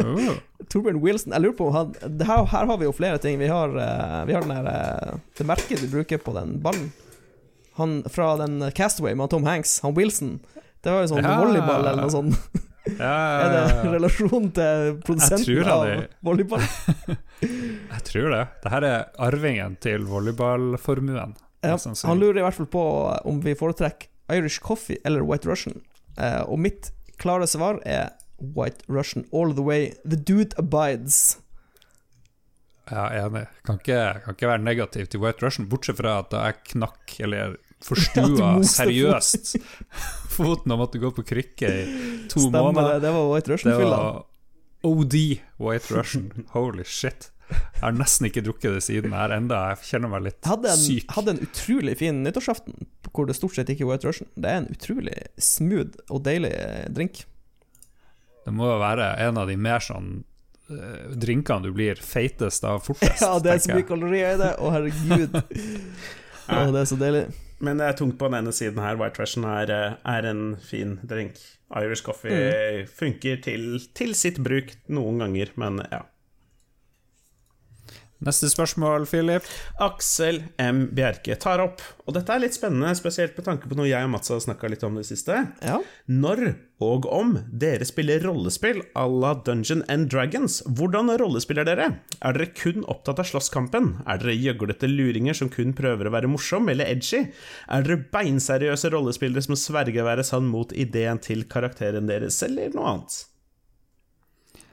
[0.03, 0.33] Oh.
[0.71, 3.37] Torbjørn Wilson, jeg lurer på han, det her, her har vi jo flere ting.
[3.39, 6.89] Vi har, eh, vi har den der, eh, det merket vi bruker på den ballen.
[7.79, 10.39] Han fra den Castaway med Tom Hanks, han Wilson.
[10.83, 11.37] Det var jo sånn Ja.
[11.39, 12.37] volleyball eller noe sånt.
[12.99, 13.13] Ja,
[13.43, 13.91] Er det ja, ja.
[13.95, 16.61] relasjon til produsenten av er- volleyball?
[17.43, 18.41] Jeg tror det.
[18.63, 21.35] Dette er arvingen til volleyballformuen.
[21.63, 22.83] Ja, han lurer i hvert fall på
[23.29, 25.79] om vi foretrekker Irish coffee eller White Russian.
[26.19, 28.09] Eh, og mitt klare svar er
[28.55, 29.93] White Russian all the way.
[30.03, 31.37] The dude abides.
[32.91, 33.45] Ja, enig.
[33.63, 37.55] Kan ikke, kan ikke være negativ til White Russian, bortsett fra at jeg knakk, eller
[37.87, 39.55] forstua Ja, seriøst
[40.35, 41.83] foten og måtte gå på krykke i
[42.31, 42.97] to Stemmer måneder.
[42.97, 43.99] det, det var White Russian-fylla.
[44.83, 45.15] OD
[45.63, 46.27] White Russian.
[46.55, 47.29] Holy shit.
[47.53, 49.59] Jeg har nesten ikke drukket det siden her enda.
[49.73, 51.11] Jeg kjenner meg litt Jeg hadde en, syk.
[51.15, 54.29] hadde en utrolig fin nyttårsaften hvor det stort sett ikke er White Russian.
[54.35, 57.23] Det er en utrolig smooth og deilig eh, drink.
[58.45, 60.09] Det må jo være en av de mer sånn
[60.69, 63.21] eh, drinkene du blir feitest av fortest.
[63.25, 64.51] Ja, det er så mye kalorier i det.
[64.59, 65.37] Å, herregud.
[66.53, 67.25] Å, det er så deilig.
[67.63, 68.97] Men det er tungt på den ene siden her.
[68.99, 71.39] White Russian er, eh, er en fin drink.
[71.73, 72.87] Irish coffee Mm.
[72.99, 73.63] funker til,
[73.97, 76.03] til sitt bruk noen ganger, men ja.
[78.23, 79.47] Neste spørsmål, Philip.
[79.83, 80.85] Aksel M.
[80.95, 84.13] Bjerke tar opp, og dette er litt spennende, spesielt med tanke på noe jeg og
[84.13, 85.41] Mats har snakka litt om det siste.
[85.59, 85.81] Ja.
[86.07, 91.89] Når og om dere spiller rollespill à la Dungeon and Dragons, hvordan rollespiller dere?
[92.19, 93.91] Er dere kun opptatt av slåsskampen?
[94.07, 97.25] Er dere gjøglete luringer som kun prøver å være morsom eller edgy?
[97.71, 102.75] Er dere beinseriøse rollespillere som sverger å være sann mot ideen til karakteren deres, eller
[102.75, 103.21] noe annet?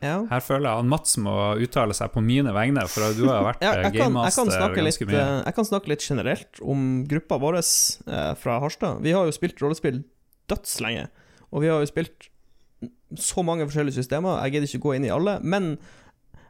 [0.01, 0.16] Ja.
[0.31, 3.64] Her føler jeg han Mats må uttale seg på mine vegne, for du har vært
[3.66, 5.24] Ja, gamemaster ganske litt, mye.
[5.44, 9.02] jeg kan snakke litt generelt om gruppa vår eh, fra Harstad.
[9.05, 10.02] Vi har jo spilt rollespill
[10.51, 11.09] dødslenge,
[11.51, 12.31] og vi har jo spilt
[13.20, 14.40] så mange forskjellige systemer.
[14.47, 15.74] Jeg gidder ikke gå inn i alle, men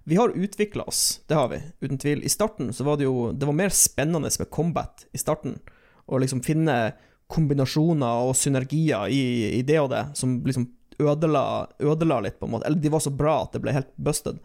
[0.08, 2.22] vi har utvikla oss, det har vi, uten tvil.
[2.24, 5.58] I starten så var det jo Det var mer spennende med combat i starten,
[6.06, 6.92] å liksom finne
[7.30, 9.22] kombinasjoner og synergier i,
[9.58, 10.66] i det og det, som liksom
[11.00, 11.44] ødela,
[11.78, 12.68] ødela litt, på en måte.
[12.68, 14.40] Eller de var så bra at det ble helt busted.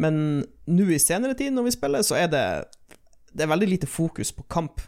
[0.00, 2.44] Men nå i senere tid, når vi spiller, så er det
[3.32, 4.80] Det er veldig lite fokus på kamp,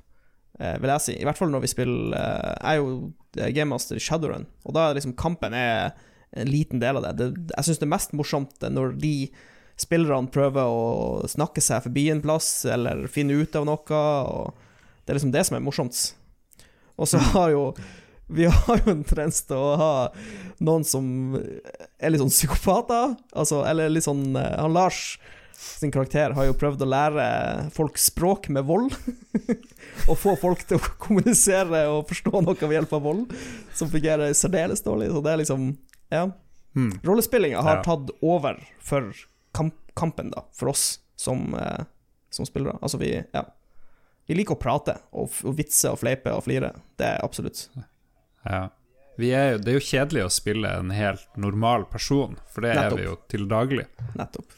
[0.58, 1.12] eh, vil jeg si.
[1.14, 3.12] I hvert fall når vi spiller eh, Jeg er jo
[3.54, 5.92] gamemaster i Shadowrun, og da er liksom kampen er
[6.32, 7.12] en liten del av det.
[7.20, 9.14] det jeg syns det er mest morsomt når de
[9.80, 14.52] spillerne prøver å snakke seg forbi en plass, eller finne ut av noe, og
[15.04, 16.00] det er liksom det som er morsomt.
[17.00, 17.64] Og så har jo
[18.32, 19.92] vi har jo en tendens til å ha
[20.62, 21.06] noen som
[21.36, 23.14] er litt sånn psykopater.
[23.34, 25.18] Altså, eller litt sånn eh, Han Lars
[25.62, 27.24] sin karakter har jo prøvd å lære
[27.74, 28.94] folk språk med vold.
[30.10, 33.34] og få folk til å kommunisere og forstå noe ved hjelp av vold,
[33.76, 35.12] som fungerer særdeles dårlig.
[35.14, 35.72] Så det er liksom
[36.12, 36.26] Ja.
[36.74, 36.92] Hmm.
[37.04, 37.82] Rollespillinga har Ja.
[37.84, 39.12] tatt over for
[39.54, 41.84] kamp kampen, da, for oss som, eh,
[42.30, 42.78] som spillere.
[42.82, 43.44] Altså, vi Ja.
[44.26, 46.72] Vi liker å prate og, og vitse og fleipe og flire.
[46.96, 47.68] Det er absolutt.
[48.48, 48.68] Ja.
[49.20, 52.74] Vi er, jo- det er jo kjedelig å spille en helt normal person, for det
[52.78, 52.92] Nettopp.
[52.98, 53.84] er vi jo til daglig.
[54.16, 54.56] Nettopp.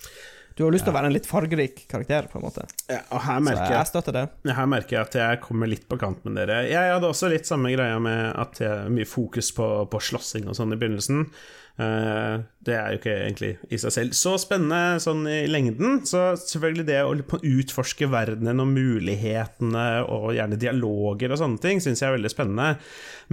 [0.54, 2.62] Du har lyst til å være en litt fargerik karakter, på en måte.
[2.88, 4.22] Ja, og her Så merker jeg jeg støtter det.
[4.54, 6.60] Her merker jeg at jeg kommer litt på kant med dere.
[6.70, 10.46] Jeg hadde også litt samme greia med at jeg har mye fokus på, på slåssing
[10.46, 11.26] og sånn i begynnelsen.
[11.74, 16.04] Uh, det er jo ikke egentlig i seg selv så spennende sånn i lengden.
[16.06, 21.98] Så selvfølgelig det å utforske verdenen og mulighetene og gjerne dialoger og sånne ting syns
[22.04, 22.76] jeg er veldig spennende.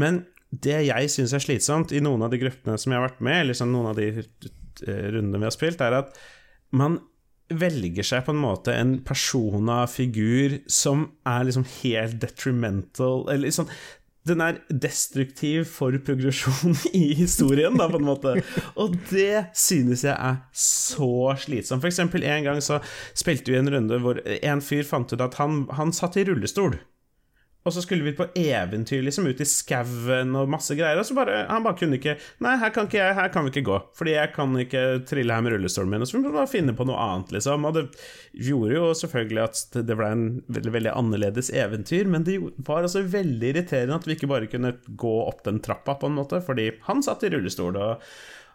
[0.02, 3.24] Men det jeg syns er slitsomt i noen av de gruppene som jeg har vært
[3.24, 6.20] med eller sånn noen av de eh, rundene vi har spilt, er at
[6.76, 7.00] man
[7.52, 13.68] velger seg på en måte en persona figur som er liksom helt detrimental Eller liksom
[14.28, 18.36] Den er destruktiv for progresjon i historien, da, på en måte.
[18.78, 21.82] Og det synes jeg er så slitsomt.
[21.82, 22.78] For eksempel en gang så
[23.18, 26.78] spilte vi en runde hvor en fyr fant ut at han, han satt i rullestol.
[27.62, 30.98] Og så skulle vi på eventyr, liksom, ut i skauen og masse greier.
[30.98, 33.54] Og så bare, han bare kunne ikke Nei, her kan, ikke jeg, her kan vi
[33.54, 36.02] ikke gå, fordi jeg kan ikke trille her med rullestolen min.
[36.02, 37.70] Og så må vi bare finne på noe annet, liksom.
[37.70, 37.86] Og det
[38.50, 43.06] gjorde jo selvfølgelig at det ble en veldig, veldig annerledes eventyr, men det var altså
[43.06, 46.72] veldig irriterende at vi ikke bare kunne gå opp den trappa, på en måte, fordi
[46.88, 47.78] han satt i rullestol.
[47.78, 48.02] og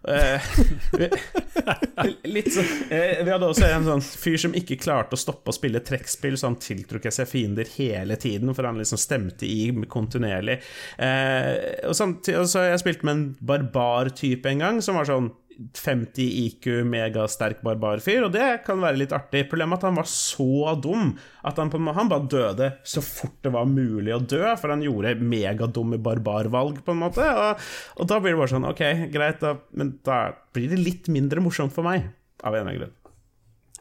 [2.36, 5.56] litt sånn eh, Vi hadde også en sånn fyr som ikke klarte å stoppe å
[5.56, 10.60] spille trekkspill, så han tiltrukket seg fiender hele tiden, for han liksom stemte i kontinuerlig.
[11.02, 11.54] Eh,
[11.88, 16.66] og samtidig så jeg spilt med en barbar-type en gang, som var sånn 50 IQ,
[16.84, 19.46] megasterk barbarfyr, og det kan være litt artig.
[19.50, 21.14] Problemet er at han var så dum
[21.46, 25.14] at han, han bare døde så fort det var mulig å dø, for han gjorde
[25.22, 27.24] megadumme barbarvalg, på en måte.
[27.24, 27.66] Og,
[27.96, 28.84] og da blir det bare sånn, ok,
[29.14, 30.20] greit, da, men da
[30.56, 32.08] blir det litt mindre morsomt for meg,
[32.44, 32.96] av en eller annen grunn.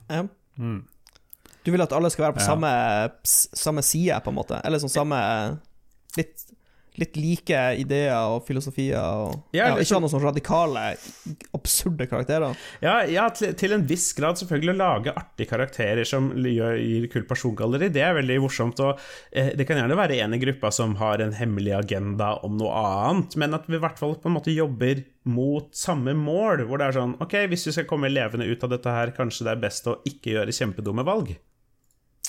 [0.06, 0.26] Ja.
[0.62, 0.82] Mm.
[1.66, 2.50] Du vil at alle skal være på Ja.
[2.54, 2.72] samme,
[3.26, 4.62] samme side, på en måte?
[4.64, 5.20] Eller sånn samme
[6.16, 6.46] Litt,
[7.02, 10.84] litt like ideer og filosofier og Ja, ja, Ikke ha noen sånne radikale,
[11.56, 12.56] absurde karakterer.
[12.84, 17.10] Ja, ja til, til en viss grad selvfølgelig å lage artige karakterer som gjør, gir
[17.14, 18.82] kult persongalleri, det er veldig morsomt.
[18.86, 19.02] Og
[19.32, 22.86] eh, det kan gjerne være en i gruppa som har en hemmelig agenda om noe
[22.86, 26.80] annet, men at vi i hvert fall på en måte jobber mot samme mål, hvor
[26.80, 29.56] det er sånn Ok, hvis vi skal komme levende ut av dette her, kanskje det
[29.56, 31.34] er best å ikke gjøre kjempedumme valg.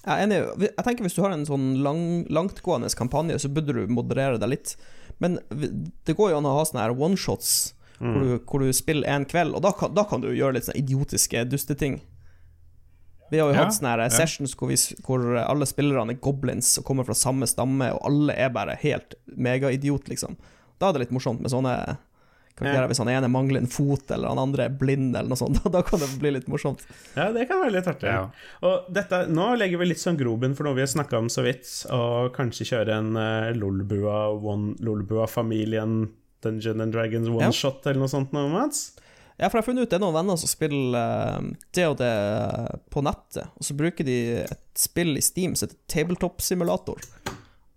[0.06, 0.36] Jeg er enig.
[0.62, 4.52] Jeg tenker Hvis du har en sånn lang, langtgående kampanje, så burde du moderere deg
[4.52, 4.76] litt.
[5.18, 9.08] Men det går jo an å ha sånne her oneshots, hvor, du, hvor du spiller
[9.08, 11.98] en kveld, og da kan, da kan du gjøre litt sånne idiotiske dusteting.
[13.32, 14.10] Vi har jo Ja, hatt sånne her ja.
[14.12, 18.36] sessions hvor, vi, hvor alle spillerne er goblins og kommer fra samme stamme, og alle
[18.36, 20.36] er bare helt megaidiot, liksom.
[20.78, 21.72] Da er det litt morsomt med sånne
[22.56, 22.82] karakterer.
[22.86, 22.90] Ja.
[22.90, 25.60] Hvis han ene mangler en fot, eller han andre er blind, eller noe sånt.
[25.76, 26.82] Da, kan det bli litt morsomt.
[27.14, 28.08] Ja, det kan være litt artig.
[28.10, 28.26] Ja.
[28.66, 31.44] Og dette, nå legger vi litt sånn grobunn for noe vi har snakka om så
[31.46, 36.08] vidt, og kanskje kjøre en uh, Lolbua, one- Lolbua-familien
[36.44, 37.52] Dungeon and Dragons one Ja.
[37.52, 38.92] shot eller noe sånt noe, Mats?
[39.36, 41.98] Ja, for jeg har funnet ut det er noen venner som spiller eh, det og
[42.00, 42.12] det
[42.92, 44.14] på nettet, og så bruker de
[44.46, 47.02] et spill i Steam som heter Tabletop Simulator.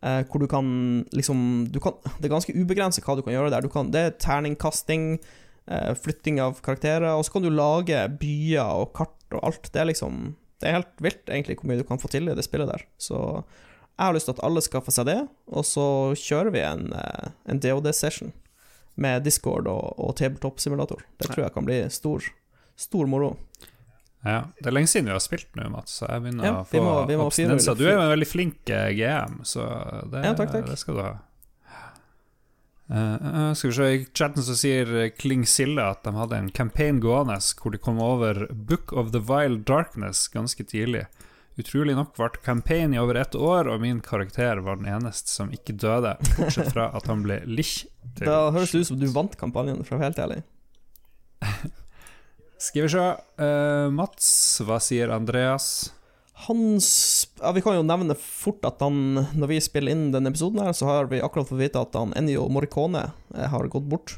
[0.01, 0.67] Eh, hvor du kan
[1.15, 3.65] liksom du kan, Det er ganske ubegrenset hva du kan gjøre der.
[3.65, 5.19] Du kan, det er terningkasting,
[5.67, 9.71] eh, flytting av karakterer, og så kan du lage byer og kart og alt.
[9.71, 12.33] Det er liksom Det er helt vilt, egentlig, hvor mye du kan få til i
[12.35, 12.81] det spillet der.
[12.99, 13.15] Så
[13.99, 15.85] jeg har lyst til at alle skaffer seg det, og så
[16.19, 18.33] kjører vi en, eh, en DOD-session
[18.99, 21.05] med Discord og, og tabletop-simulator.
[21.19, 22.27] Det tror jeg kan bli stor,
[22.75, 23.37] stor moro.
[24.25, 26.67] Ja, Det er lenge siden vi har spilt nå, Mats, så jeg begynner Ja, å
[26.67, 27.77] vi få abstinenser.
[27.79, 29.63] Du er jo en veldig flink eh, GM, så
[30.11, 30.67] det, Ja, takk, takk.
[30.67, 31.15] det skal du ha.
[32.89, 36.47] Uh, uh, skal vi se, I chatten så sier Kling Silla at de hadde en
[36.49, 41.05] campaign gående hvor de kom over Book of the Wild Darkness ganske tidlig.
[41.59, 45.51] Utrolig nok ble campaign i over ett år, og min karakter var den eneste som
[45.53, 47.83] ikke døde, bortsett fra at han ble lich.
[48.19, 50.41] Da høres det ut som du vant kampanjen, for å være helt ærlig.
[52.59, 53.05] Skal vi se.
[53.39, 55.93] Uh, Mats, hva sier Andreas?
[56.47, 56.87] Hans
[57.39, 60.75] ja, Vi kan jo nevne fort at han, når vi spiller inn denne episoden, her,
[60.75, 64.17] så har vi akkurat fått vite at han Ennio Morricone eh, har gått bort.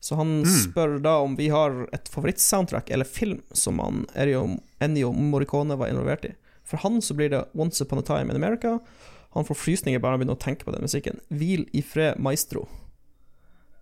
[0.00, 5.78] Så han spør da om vi har et favorittsoundtrack eller film som han Ennio, Morricone
[5.78, 6.34] var involvert i.
[6.66, 8.78] For han så blir det Once Upon a Time in America.
[9.34, 11.18] Han får frysninger bare han å å tenke på den musikken.
[11.30, 12.68] Hvil i fred, maestro.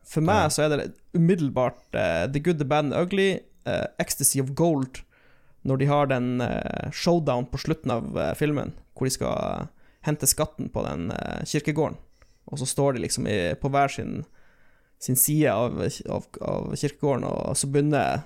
[0.07, 3.31] For meg så er det umiddelbart uh, The Good, The Bad and The Ugly,
[3.67, 5.03] eh, Ecstasy of Gold,
[5.67, 9.67] når de har den uh, showdown på slutten av uh, filmen, hvor de skal
[10.07, 11.09] hente skatten på den
[11.51, 11.97] kirkegården.
[12.47, 14.21] Og så står de liksom i, på hver sin,
[15.03, 18.23] sin side av, av, av kirkegården, og så begynner,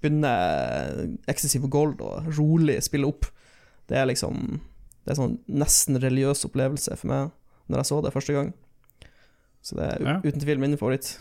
[0.00, 3.28] begynner Ecstasy of Gold å rolig spille opp.
[3.90, 4.60] Det er liksom
[5.04, 7.30] Det er sånn nesten religiøs opplevelse for meg
[7.70, 8.50] når jeg så det første gang.
[9.64, 10.16] Så det er Ja.
[10.24, 11.18] uten tvil min favoritt.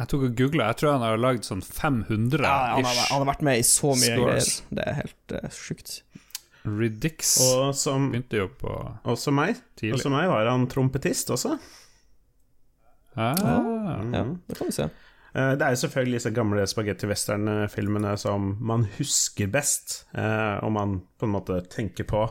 [0.00, 3.20] Jeg tok og googla, jeg tror han har lagd sånn 500 Ja, han, har, han
[3.22, 4.48] har vært med i så mye Scores.
[4.48, 4.78] greier.
[4.78, 5.92] Det er helt uh, sjukt.
[6.64, 8.72] Riddix Og som, begynte jo på
[9.10, 9.60] også meg.
[9.76, 9.96] tidlig.
[9.98, 11.56] Også meg var han trompetist også.
[13.14, 13.34] Ah,
[14.12, 14.86] Ja, det kan vi se.
[15.34, 20.72] Eh, Det er jo selvfølgelig disse gamle spagetti western-filmene som man husker best, eh, og
[20.72, 22.22] man på en måte tenker på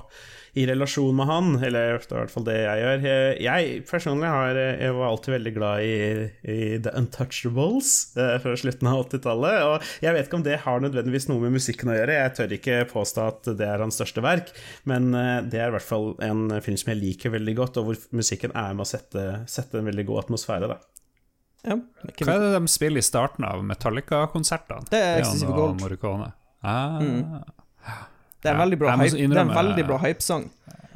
[0.53, 3.05] i relasjon med han, eller det er i hvert fall det jeg gjør.
[3.45, 5.93] Jeg personlig har, jeg var alltid veldig glad i,
[6.43, 10.83] i The Untouchables eh, fra slutten av 80-tallet, og jeg vet ikke om det har
[10.83, 14.23] nødvendigvis noe med musikken å gjøre, jeg tør ikke påstå at det er hans største
[14.25, 14.51] verk,
[14.91, 17.87] men eh, det er i hvert fall en film som jeg liker veldig godt, og
[17.87, 20.81] hvor musikken er med å sette, sette en veldig god atmosfære, da.
[21.61, 21.77] Ja,
[22.09, 24.89] ikke Hva er det de spiller i starten av Metallica-konsertene?
[24.89, 25.83] Det er Excessive Gold.
[26.65, 26.97] Ah.
[26.99, 27.41] Mm.
[28.41, 30.47] Det er en veldig bra hype, det en veldig bra hypesang.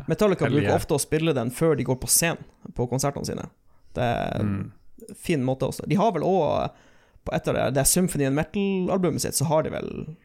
[0.07, 2.43] Metallica bruker ofte å spille den før de går på scenen
[2.77, 3.47] på konsertene sine.
[3.95, 4.71] Det er en Mm.
[5.17, 5.85] fin måte også.
[5.87, 6.69] De har vel òg
[7.25, 10.15] på et av det, det Symphony and Metal-albumet sitt, så har de vel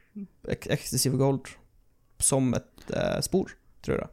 [0.48, 1.48] Ec- Ecstasy for Gold
[2.20, 3.52] som et eh, spor,
[3.82, 4.10] tror jeg.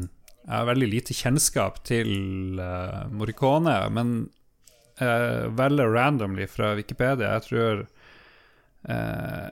[0.00, 0.08] Jeg
[0.56, 4.30] har veldig lite kjennskap til uh, Morricone, men
[5.00, 7.34] uh, veldig randomly fra Wikipedia.
[7.36, 7.82] Jeg tror
[8.88, 9.50] uh,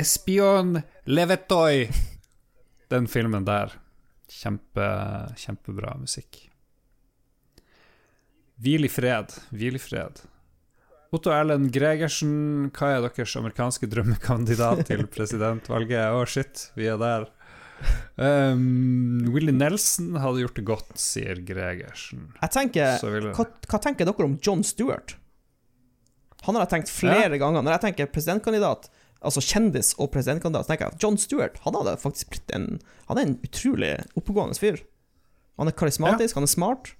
[0.00, 1.90] Espion Levetoi
[2.88, 3.74] Den filmen der.
[4.30, 4.86] Kjempe,
[5.36, 6.38] kjempebra musikk.
[8.60, 10.22] Hvil i fred, hvil i fred.
[11.12, 16.14] Otto Erlend Gregersen, hva er deres amerikanske drømmekandidat til presidentvalget?
[16.14, 17.26] Å, shit, vi er der.
[18.20, 22.30] Um, Willy Nelson hadde gjort det godt, sier Gregersen.
[22.38, 25.16] Jeg tenker, Så hva, hva tenker dere om John Stewart?
[26.46, 27.64] Han har jeg tenkt flere ganger.
[27.64, 28.88] Når jeg tenker presidentkandidat,
[29.22, 32.80] altså kjendis og presidentkandidat, så tenker jeg at John Stewart han hadde faktisk blitt en
[33.08, 34.78] Han er en utrolig oppegående fyr.
[35.58, 36.92] Han er karismatisk, han er smart.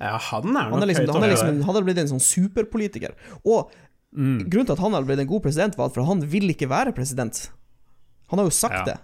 [0.00, 2.08] Ja, han er Han nok er liksom, høyt han er liksom han hadde blitt en
[2.14, 3.14] sånn superpolitiker.
[3.44, 3.70] Og
[4.10, 4.48] Mm.
[4.50, 6.90] grunnen til at han hadde blitt en god president, var at han vil ikke være
[6.92, 7.50] president.
[8.30, 8.84] Han har jo sagt Ja.
[8.84, 8.96] det.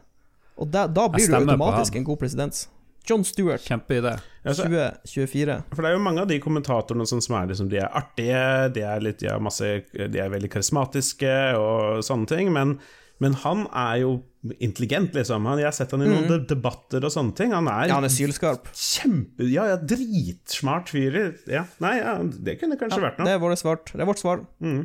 [0.59, 2.67] Og da, da blir du automatisk en god president.
[3.07, 4.17] John Stewart, Kjempeidé.
[4.47, 5.57] Altså, 2024.
[5.73, 8.45] For det er jo mange av de kommentatorene sånn som er liksom, de er artige,
[8.77, 12.77] de er, litt, de er, masse, de er veldig karismatiske og sånne ting, men,
[13.23, 14.17] men han er jo
[14.63, 15.47] intelligent, liksom.
[15.51, 16.47] Han, jeg har sett han i noen mm.
[16.51, 17.55] debatter og sånne ting.
[17.57, 18.71] Han er, Ja, han er sylskarp.
[18.71, 19.49] kjempe...
[19.51, 21.19] Ja, ja, dritsmart fyr.
[21.51, 23.27] Ja, nei, ja, det kunne kanskje vært noe.
[23.27, 23.83] Det er, vårt svar.
[23.91, 24.45] det er vårt svar.
[24.63, 24.85] Mm.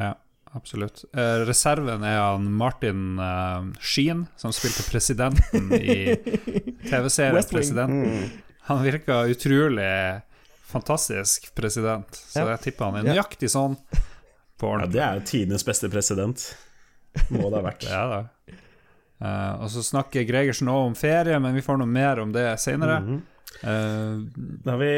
[0.00, 0.14] Ja,
[0.54, 1.04] absolutt.
[1.14, 6.14] Eh, reserven er han Martin uh, Sheen, som spilte presidenten i
[6.90, 7.42] TV-serien.
[7.50, 8.30] Presidenten.
[8.70, 10.20] Han virka utrolig
[10.70, 12.48] fantastisk president, så Ja.
[12.56, 13.76] jeg tipper han er nøyaktig sånn
[14.58, 16.42] på Ja, det er jo tidenes beste president.
[17.30, 17.84] Må det ha vært.
[17.90, 18.22] Ja, da.
[19.24, 22.48] Eh, og så snakker Gregersen også om ferie, men vi får noe mer om det
[22.60, 23.00] senere.
[23.04, 23.22] Mhm.
[23.62, 24.16] Eh,
[24.64, 24.92] Da har vi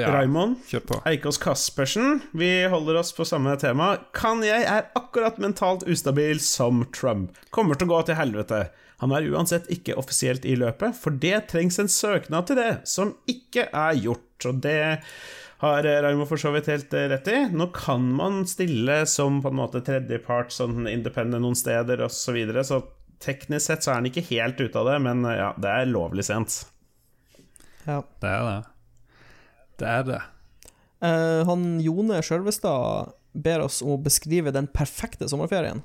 [0.00, 0.56] ja, Raymond.
[1.04, 2.20] Eikås Kaspersen.
[2.32, 3.96] Vi holder oss på samme tema.
[4.16, 7.36] Kan jeg er akkurat mentalt ustabil som Trump.
[7.50, 8.66] Kommer til å gå til helvete.
[9.02, 13.14] Han er uansett ikke offisielt i løpet, for det trengs en søknad til det, som
[13.28, 14.46] ikke er gjort.
[14.48, 14.78] Og det
[15.64, 17.38] har Raymond for så vidt helt eh, rett i.
[17.52, 22.36] Nå kan man stille som på en måte tredjepart, sånn independent noen steder osv., så,
[22.36, 22.80] videre, så
[23.24, 25.90] teknisk sett så er han ikke helt ute av det, men eh, ja, det er
[25.90, 26.62] lovlig sent.
[27.84, 28.02] Ja.
[28.22, 28.60] Det er det.
[29.80, 30.20] Det er det.
[31.04, 35.82] Eh, han Jone Sjølvestad ber oss om å beskrive den perfekte sommerferien.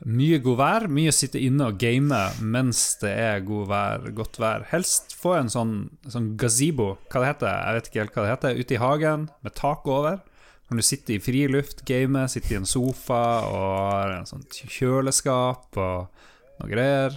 [0.00, 4.64] Mye god vær, mye sitte inne og game mens det er god vær, godt vær.
[4.70, 5.74] Helst få en sånn,
[6.08, 9.28] sånn gazebo, hva det heter, jeg vet ikke helt hva det heter, ute i hagen
[9.44, 10.22] med tak over.
[10.70, 16.26] Kan du sitte i friluft, game, sitte i en sofa og en sånn kjøleskap og
[16.62, 17.16] noe greier.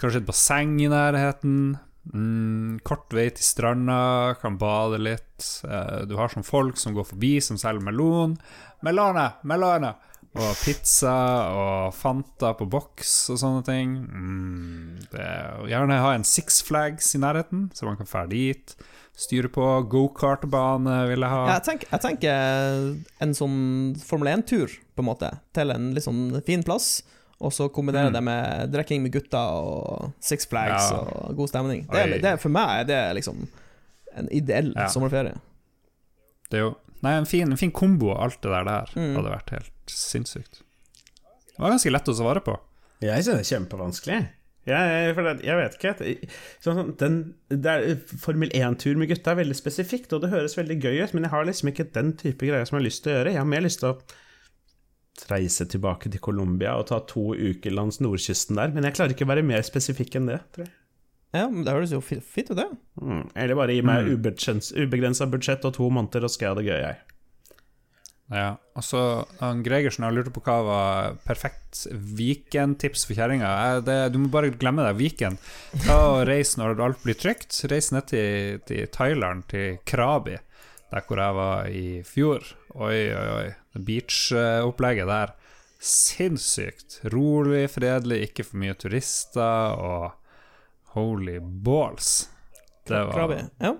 [0.00, 1.76] Kanskje et basseng i nærheten.
[2.12, 5.46] Mm, kort vei til stranda, kan bade litt.
[5.64, 8.36] Eh, Du har sånn folk som går forbi, som selger melon.
[8.84, 9.30] Melone!
[9.44, 9.94] Melone!
[10.34, 11.14] Og pizza
[11.54, 13.92] og Fanta på boks og sånne ting.
[14.02, 15.28] Mm, det,
[15.70, 18.74] gjerne ha en Six Flags i nærheten, så man kan dra dit.
[19.14, 19.62] Styre på.
[19.92, 21.42] Gokartbane vil jeg ha.
[21.46, 23.58] Ja, jeg, tenker, jeg tenker en sånn
[24.02, 26.96] Formel 1-tur, på en måte, til en litt sånn fin plass.
[27.40, 28.12] Og så kombinere Mm.
[28.12, 30.98] det med drikking med gutter og Six Flags Ja.
[31.00, 31.86] og god stemning.
[31.90, 33.48] Det, er- det, er- for meg er det liksom
[34.16, 34.86] en ideell Ja.
[34.88, 35.34] sommerferie.
[36.50, 39.14] Det er jo Nei, en fin, en fin kombo av alt det der der Mm.
[39.16, 40.62] hadde vært helt sinnssykt.
[41.52, 42.58] Det var ganske lett å svare på.
[43.02, 44.28] Jeg synes det er kjempevanskelig.
[44.66, 46.28] Jeg, for det, jeg vet ikke
[46.62, 50.56] sånn, sånn, den, det er, Formel 1-tur med gutta er veldig spesifikt, og det høres
[50.56, 53.02] veldig gøy ut, men jeg har liksom ikke den type greier som jeg har lyst
[53.04, 53.32] til å gjøre.
[53.34, 54.00] Jeg har mer lyst til å
[55.30, 59.24] reise tilbake til Colombia og ta to uker langs nordkysten der, men jeg klarer ikke
[59.26, 60.74] å være mer spesifikk enn det, tror jeg.
[61.34, 62.68] Ja, men det høres jo fint ut, det.
[63.02, 63.24] Mm.
[63.34, 64.84] Eller bare gi meg Mm.
[64.84, 67.00] ubegrensa budsjett og to måneder, og skal jeg ha det gøy, jeg.
[68.34, 69.00] Ja, og så
[69.40, 73.50] han Gregersen har lurt på hva var perfekt Viken-tips for kjerringa.
[74.10, 75.36] Du må bare glemme det, Viken.
[75.84, 77.58] Ta og Reis når alt blir trygt.
[77.70, 80.38] Reis ned til, til Thailand, til Krabi,
[80.94, 82.46] der hvor jeg var i fjor.
[82.74, 83.54] Oi, oi, oi.
[83.74, 85.34] Beach-opplegget der.
[85.84, 87.00] Sinnssykt.
[87.12, 92.28] Rolig, fredelig, ikke for mye turister, og holy balls.
[92.88, 93.34] Det var.
[93.58, 93.74] Ja.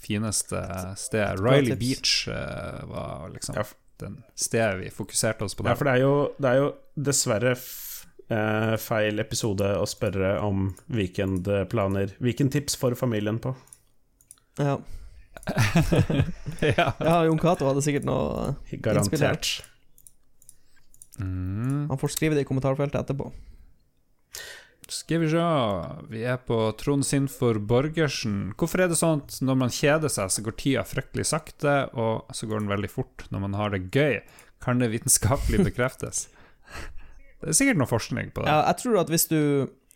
[0.00, 0.60] fineste
[0.96, 1.40] stedet.
[1.40, 1.76] Riley.
[1.76, 3.64] Beach eh, var liksom Ja,
[4.00, 7.54] den stedet vi fokuserte oss på Ja, for det er jo, det er jo dessverre
[7.56, 12.16] f eh, feil episode å spørre om weekendplaner.
[12.18, 13.54] Weekendtips for familien på.
[14.58, 14.78] ja.
[16.78, 16.92] ja.
[16.98, 18.54] ja, Jon Cato hadde sikkert noe
[18.84, 19.58] Garantert.
[21.20, 21.90] Mm.
[21.90, 23.28] Han får skrive det i kommentarfeltet etterpå.
[24.90, 25.44] Skal vi se
[26.12, 28.52] Vi er på Trond sin for Borgersen.
[28.58, 32.34] Hvorfor er det sånn at når man kjeder seg, så går tida fryktelig sakte, og
[32.36, 34.20] så går den veldig fort når man har det gøy?
[34.64, 36.26] Kan det vitenskapelig bekreftes?
[37.40, 38.52] Det er sikkert noe forskning på det.
[38.52, 39.40] Ja, jeg tror at hvis du,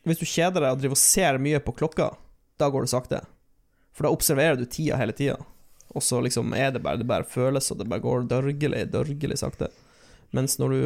[0.09, 2.13] hvis du kjeder deg og driver og ser mye på klokka,
[2.61, 3.23] da går det sakte.
[3.99, 5.35] For da observerer du tida hele tida.
[5.97, 9.39] Og så liksom er det bare Det bare føles og det bare går dørgelig, dørgelig
[9.41, 9.71] sakte.
[10.37, 10.83] Mens når du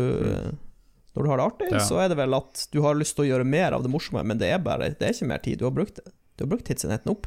[1.13, 1.79] Når du har det artig, Ja.
[1.85, 4.23] så er det vel at du har lyst til å gjøre mer av det morsomme,
[4.25, 5.59] men det er bare Det er ikke mer tid.
[5.61, 5.99] Du har brukt.
[6.39, 7.27] Du har brukt tidsenheten opp.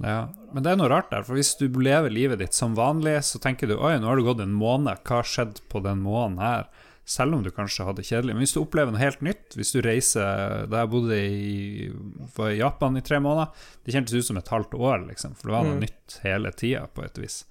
[0.00, 3.18] Ja, men det er noe rart der, for hvis du lever livet ditt som vanlig,
[3.24, 6.00] så tenker du oi, nå har det gått en måned, hva har skjedd på den
[6.04, 6.68] måneden her?
[7.04, 8.34] Selv om du kanskje hadde det kjedelig.
[8.36, 12.58] Men hvis du opplever noe helt nytt, hvis du reiser Da jeg bodde i, i
[12.60, 13.50] Japan i tre måneder,
[13.84, 15.80] det kjentes ut som et halvt år, liksom, for det var noe Mm.
[15.88, 17.44] nytt hele tida, på et vis.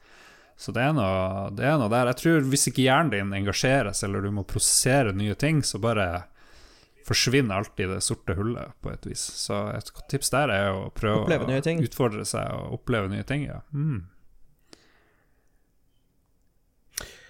[0.59, 2.05] Så det er, noe, det er noe der.
[2.11, 6.25] Jeg tror hvis ikke hjernen din engasjeres, eller du må prosessere nye ting, så bare
[7.07, 9.19] forsvinner alltid det sorte hullet, på et vis.
[9.39, 13.45] Så et tips der er å prøve å utfordre seg og oppleve nye ting.
[13.47, 13.61] Ja.
[13.73, 14.03] Mm.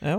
[0.02, 0.18] Ja.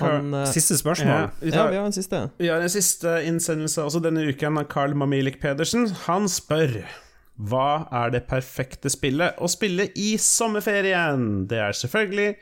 [0.00, 1.26] Han, eh, Siste spørsmål.
[1.26, 2.30] Ja, vi, ja, vi har en siste.
[2.38, 5.90] vi har en siste innsendelse også denne uken av Carl Mamilik Pedersen.
[6.06, 6.80] Han spør
[7.42, 11.46] hva er det perfekte spillet å spille i sommerferien?
[11.48, 12.36] Det er selvfølgelig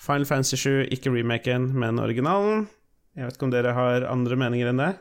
[0.00, 2.66] Final Fantasy 7, ikke remaken, men originalen.
[3.16, 4.92] Jeg vet ikke om dere har andre meninger enn det?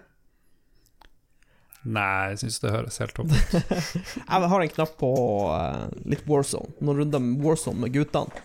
[1.85, 3.73] Nei, jeg syns det høres helt topp ut.
[4.31, 5.11] Jeg har en knapp på
[5.53, 6.73] eh, litt Warzone.
[6.81, 8.41] Noen runder med Warzone med guttene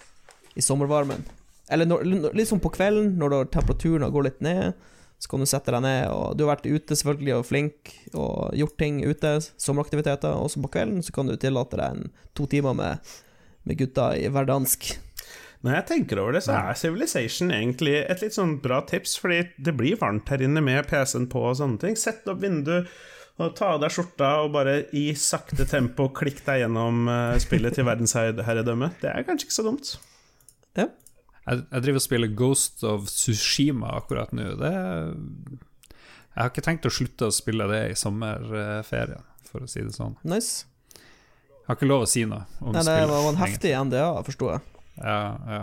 [0.53, 1.25] i sommervarmen.
[1.71, 4.79] Eller når, sånn på kvelden, når temperaturen går litt ned.
[5.21, 8.55] Så kan du sette deg ned, og du har vært ute selvfølgelig og flink og
[8.57, 10.33] gjort ting ute, sommeraktiviteter.
[10.33, 13.13] Og så på kvelden så kan du tillate deg en to timer med,
[13.69, 14.95] med gutta i verdansk.
[15.61, 19.43] Når jeg tenker over det, så er Civilization egentlig et litt sånn bra tips, fordi
[19.61, 21.99] det blir varmt her inne med PC-en på og sånne ting.
[22.01, 22.79] Sett opp vindu
[23.41, 27.73] Og ta av deg skjorta og bare i sakte tempo klikk deg gjennom eh, spillet
[27.77, 28.91] til verdensherredømme.
[29.01, 29.93] Det er kanskje ikke så dumt.
[30.77, 30.91] Ja.
[31.51, 34.53] Jeg, jeg driver og spiller Ghost of Sushima akkurat nå.
[34.61, 39.83] Det Jeg har ikke tenkt å slutte å spille det i sommerferien, for å si
[39.83, 40.15] det sånn.
[40.23, 40.69] Nice.
[40.95, 44.53] Jeg har ikke lov å si noe om Nei, det var en heftig NDA, forsto
[44.55, 44.63] jeg.
[45.01, 45.21] Ja,
[45.51, 45.63] ja.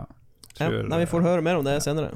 [0.58, 0.70] Ja.
[0.90, 2.16] Nei, vi får høre mer om det senere.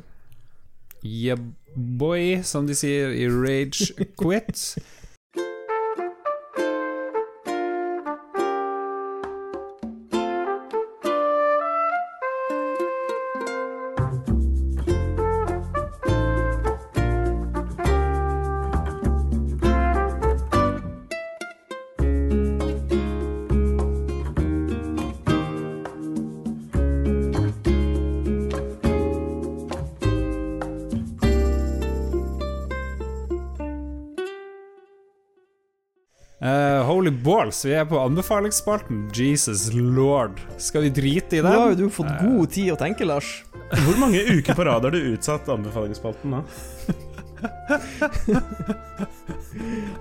[1.06, 1.40] Yeah,
[1.76, 4.64] boy, som de sier i Rage Quit.
[37.42, 39.10] Holy vi er på anbefalingsspalten.
[39.16, 40.40] Jesus lord.
[40.62, 43.44] Skal vi drite i Nå har jo du fått god tid å tenke, Lars.
[43.72, 46.42] Hvor mange uker på rad har du utsatt anbefalingsspalten da?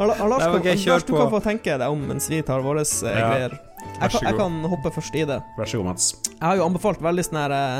[0.00, 2.82] Lars, Nei, okay, kan, Lars, du kan få tenke deg om mens vi tar våre
[2.84, 3.54] eh, Ja, greier.
[4.00, 5.38] Jeg kan, jeg kan hoppe først i det.
[5.56, 6.10] Vær så god, Mats.
[6.34, 7.78] Jeg har jo anbefalt veldig sånn her eh,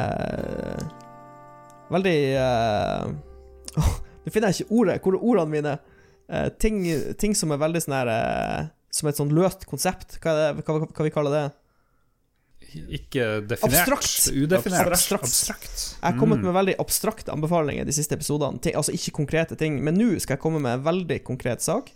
[0.00, 0.80] eh,
[1.94, 3.06] Veldig eh,
[4.24, 4.98] Nå finner jeg ikke ordet.
[5.04, 5.78] Hvor er ordene mine?
[6.28, 6.82] Eh, ting,
[7.16, 10.18] ting som er veldig sånn her eh, Som et sånn løst konsept.
[10.20, 11.46] Hva, er det, hva, hva vi kaller det?
[12.92, 13.88] Ikke definert.
[13.88, 14.28] Abstrakt.
[14.36, 14.90] Udefinert.
[14.92, 15.24] Abstrakt.
[15.24, 15.76] Abstrakt.
[15.94, 16.44] Jeg har kommet Mm.
[16.50, 18.60] med veldig abstrakte anbefalinger de siste episodene.
[18.76, 21.88] Altså ikke konkrete ting, men nå skal jeg komme med en veldig konkret sak.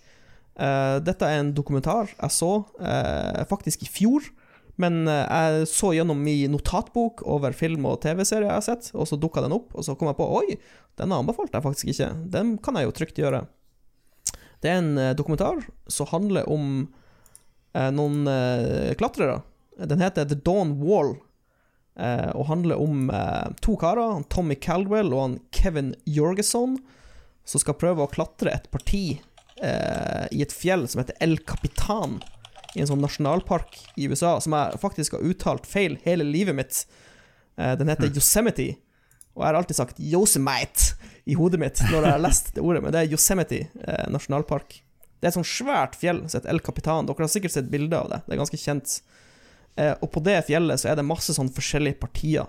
[0.57, 2.65] Uh, dette er en dokumentar jeg så
[3.49, 4.23] faktisk i fjor.
[4.81, 9.19] Men jeg så gjennom min notatbok over film og TV-serier jeg har sett, og så
[9.21, 10.57] dukka den opp, og så kom jeg på Oi,
[10.97, 12.09] denne anbefalte jeg faktisk ikke.
[12.33, 13.45] Den kan jeg jo trygt gjøre.
[14.63, 16.87] Det er en eh, dokumentar som handler om
[17.75, 19.41] eh, noen eh, klatrere.
[19.83, 21.17] Den heter The Dawn Wall,
[21.99, 26.79] eh, og handler om eh, to karer, Tommy Caldwell og han Kevin Jorgesson,
[27.45, 29.19] som skal prøve å klatre et parti
[29.59, 32.21] eh, i et fjell som heter El Capitan,
[32.77, 36.79] i en sånn nasjonalpark i USA, som jeg faktisk har uttalt feil hele livet mitt.
[37.53, 38.79] Den heter Yosemite,
[39.35, 42.83] og jeg har alltid sagt Yosemite i hodet mitt når jeg har lest det ordet,
[42.83, 44.81] men det er Yosemite eh, nasjonalpark.
[45.23, 47.07] Det er et sånt svært fjell som heter El Capitan.
[47.07, 48.21] Dere har sikkert sett bilder av det.
[48.27, 48.97] Det er ganske kjent.
[49.79, 52.49] Eh, og på det fjellet så er det masse sånn forskjellige partier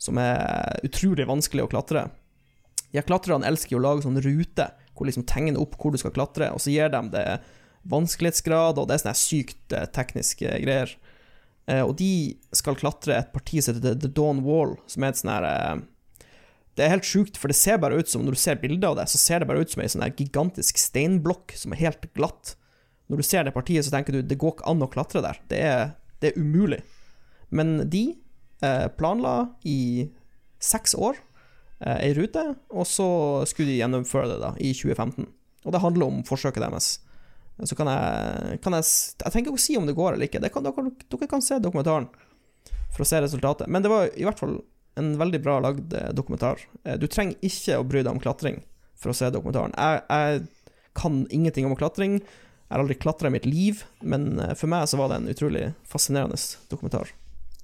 [0.00, 2.08] som er utrolig vanskelig å klatre.
[2.88, 6.00] De her klatrerne elsker jo å lage sånn rute, hvor liksom tegner opp hvor du
[6.00, 7.26] skal klatre, og så gir de det
[7.90, 10.92] vanskelighetsgrad, og det er sånne sykt eh, tekniske greier.
[11.66, 15.20] Eh, og de skal klatre et parti som heter The Dawn Wall, som er et
[15.20, 15.82] sånn her eh,
[16.74, 18.98] Det er helt sjukt, for det ser bare ut som Når du ser bilder av
[18.98, 22.56] det, så ser det bare ut som ei sånn gigantisk steinblokk som er helt glatt.
[23.10, 25.38] Når du ser det partiet, så tenker du det går ikke an å klatre der.
[25.50, 26.80] Det er, det er umulig.
[27.54, 28.04] Men de
[28.64, 30.08] eh, planla i
[30.58, 31.20] seks år
[31.84, 33.08] eh, rute, og så
[33.46, 35.28] skulle de gjennomføre det da i 2015.
[35.64, 36.96] Og det handler om forsøket deres.
[37.62, 40.42] Så kan jeg, kan jeg Jeg tenker ikke å si om det går eller ikke.
[40.50, 42.08] Kan, dere, dere kan se dokumentaren
[42.94, 43.70] for å se resultatet.
[43.70, 44.58] Men det var i hvert fall
[44.96, 46.60] en veldig bra lagd eh, dokumentar.
[46.84, 48.62] Eh, Du trenger ikke å bry deg om klatring
[48.98, 49.74] for å se dokumentaren.
[49.76, 50.46] Jeg, jeg
[50.94, 52.20] kan ingenting om klatring.
[52.20, 55.28] Jeg har aldri klatra i mitt liv, men eh, for meg så var det en
[55.34, 56.38] utrolig fascinerende
[56.70, 57.10] dokumentar.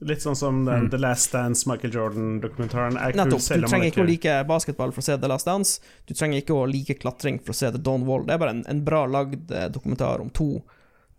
[0.00, 0.90] Litt sånn som den Mm.
[0.90, 3.42] The Last Dance Michael Jordan-dokumentaren Nettopp.
[3.44, 5.80] Du trenger ikke å like basketball for å se The Last Dance.
[6.08, 8.24] Du trenger ikke å like klatring for å se The Dawn Wall.
[8.24, 10.62] Det er bare en, en bra lagd dokumentar om to,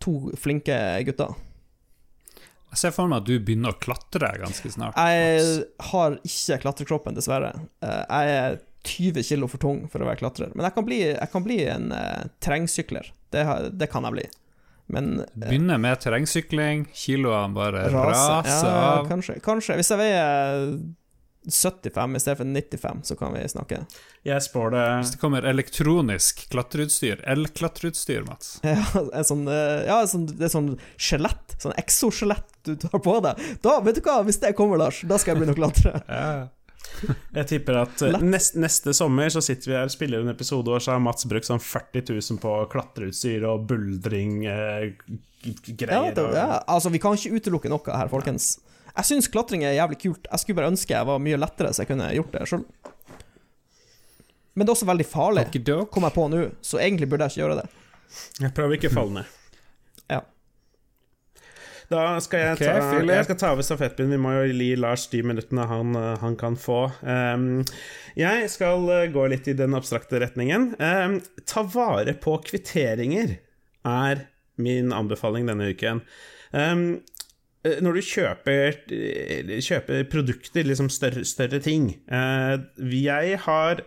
[0.01, 0.73] to flinke
[1.05, 1.37] gutter.
[2.71, 4.99] Jeg ser for meg at du begynner å klatre ganske snart.
[4.99, 7.51] Jeg har ikke klatrekroppen, dessverre.
[7.83, 10.53] Eh, Jeg er 20 kilo for tung for å være klatrer.
[10.55, 13.11] Men jeg kan bli, jeg kan bli en uh, terrengsykler.
[13.33, 13.43] Det,
[13.77, 14.23] det kan jeg bli.
[14.91, 19.11] Men uh, Begynner med terrengsykling, kiloene bare raser, raser ja, av.
[19.11, 19.77] Kanskje, kanskje.
[19.79, 20.65] Hvis jeg veier
[21.49, 23.79] 75 i stedet for 95, så kan vi snakke.
[24.27, 28.77] Jeg spår det Hvis det kommer elektronisk klatreutstyr, el-klatreutstyr, Mats Ja,
[29.09, 33.15] en sånn, eh, ja, en sånn, det er sånn skjelett, sånn exoskjelett du tar på
[33.25, 33.41] deg.
[33.65, 36.01] Da, vet du hva, hvis det kommer, Lars, da skal jeg begynne å klatre.
[36.09, 36.49] ja.
[37.37, 40.69] Jeg tipper at eh, nest, neste sommer så sitter vi her og spiller en episode,
[40.73, 45.75] og så har Mats brukt sånn 40 000 på klatreutstyr og buldring eh, g- g-
[45.79, 46.15] Ja, greier.
[46.17, 48.57] det, ja, altså, vi kan ikke utelukke noe her, folkens.
[48.91, 50.27] Jeg syns klatring er jævlig kult.
[50.27, 52.65] Jeg skulle bare ønske jeg var mye lettere, så jeg kunne gjort det sjøl.
[54.51, 55.45] Men det er også veldig farlig,
[55.93, 57.67] kom jeg på nå, så egentlig burde jeg ikke gjøre det.
[58.43, 59.37] Jeg prøver ikke å falle ned.
[60.11, 60.19] Ja.
[61.91, 64.15] Da skal jeg okay, ta, jeg skal ta over stafettpinnen.
[64.15, 66.85] Vi må jo gi Lars de minuttene han, eh, han kan få.
[67.03, 67.63] Um,
[68.19, 70.71] jeg skal eh, gå litt i den abstrakte retningen.
[70.79, 73.37] Um, ta vare på kvitteringer
[73.87, 74.25] er
[74.61, 76.03] min anbefaling denne uken.
[76.51, 76.85] Um,
[77.61, 82.57] når du kjøper, eh, kjøper produkter, liksom større, større ting eh,
[82.89, 83.85] Jeg har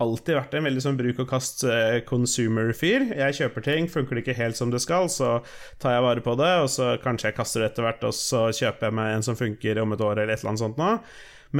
[0.00, 3.02] alltid vært en veldig sånn bruk-og-kast-consumer-fyr.
[3.18, 5.44] Jeg kjøper ting, funker det ikke helt som det skal, så
[5.82, 8.40] tar jeg vare på det, og så kanskje jeg kaster det etter hvert, og så
[8.48, 10.90] kjøper jeg meg en som funker om et år, eller et eller annet sånt nå.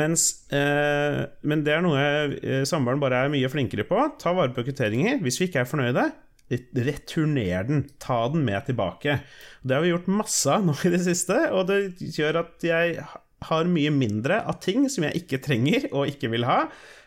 [0.01, 0.23] Mens,
[0.55, 1.19] eh,
[1.51, 2.01] men det er noe
[2.39, 3.99] eh, samboeren bare er mye flinkere på.
[4.23, 5.19] Ta vare på kvitteringer.
[5.25, 6.05] Hvis vi ikke er fornøyde,
[6.51, 7.85] returner den.
[8.03, 9.21] Ta den med tilbake.
[9.63, 11.83] Det har vi gjort masse av nå i det siste, og det
[12.17, 13.03] gjør at jeg
[13.49, 16.65] har mye mindre av ting som jeg ikke trenger og ikke vil ha,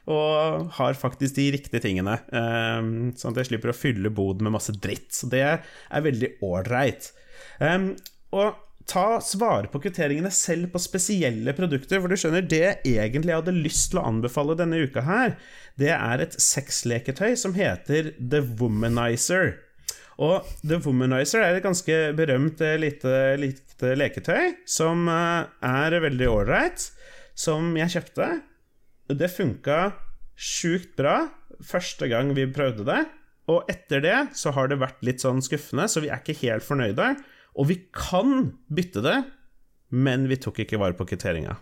[0.10, 2.18] og har faktisk de riktige tingene.
[2.34, 5.12] Um, sånn at jeg slipper å fylle boden med masse dritt.
[5.16, 7.12] Så det er veldig ålreit.
[7.62, 7.94] Um,
[8.36, 8.58] og
[8.90, 13.56] ta svare på kvitteringene selv på spesielle produkter, for du skjønner, det jeg egentlig hadde
[13.56, 15.36] lyst til å anbefale denne uka her,
[15.80, 19.56] det er et sexleketøy som heter The Womanizer.
[20.22, 26.30] Og The Womanizer er et ganske berømt eh, lite, lite leketøy som eh, er veldig
[26.30, 26.90] ålreit,
[27.34, 28.30] som jeg kjøpte.
[29.14, 29.80] Det funka
[30.38, 31.18] sjukt bra
[31.64, 33.02] første gang vi prøvde det,
[33.52, 36.66] og etter det så har det vært litt sånn skuffende, så vi er ikke helt
[36.66, 37.14] fornøyde.
[37.54, 39.20] Og vi kan bytte det,
[39.94, 41.56] men vi tok ikke vare på kvitteringa.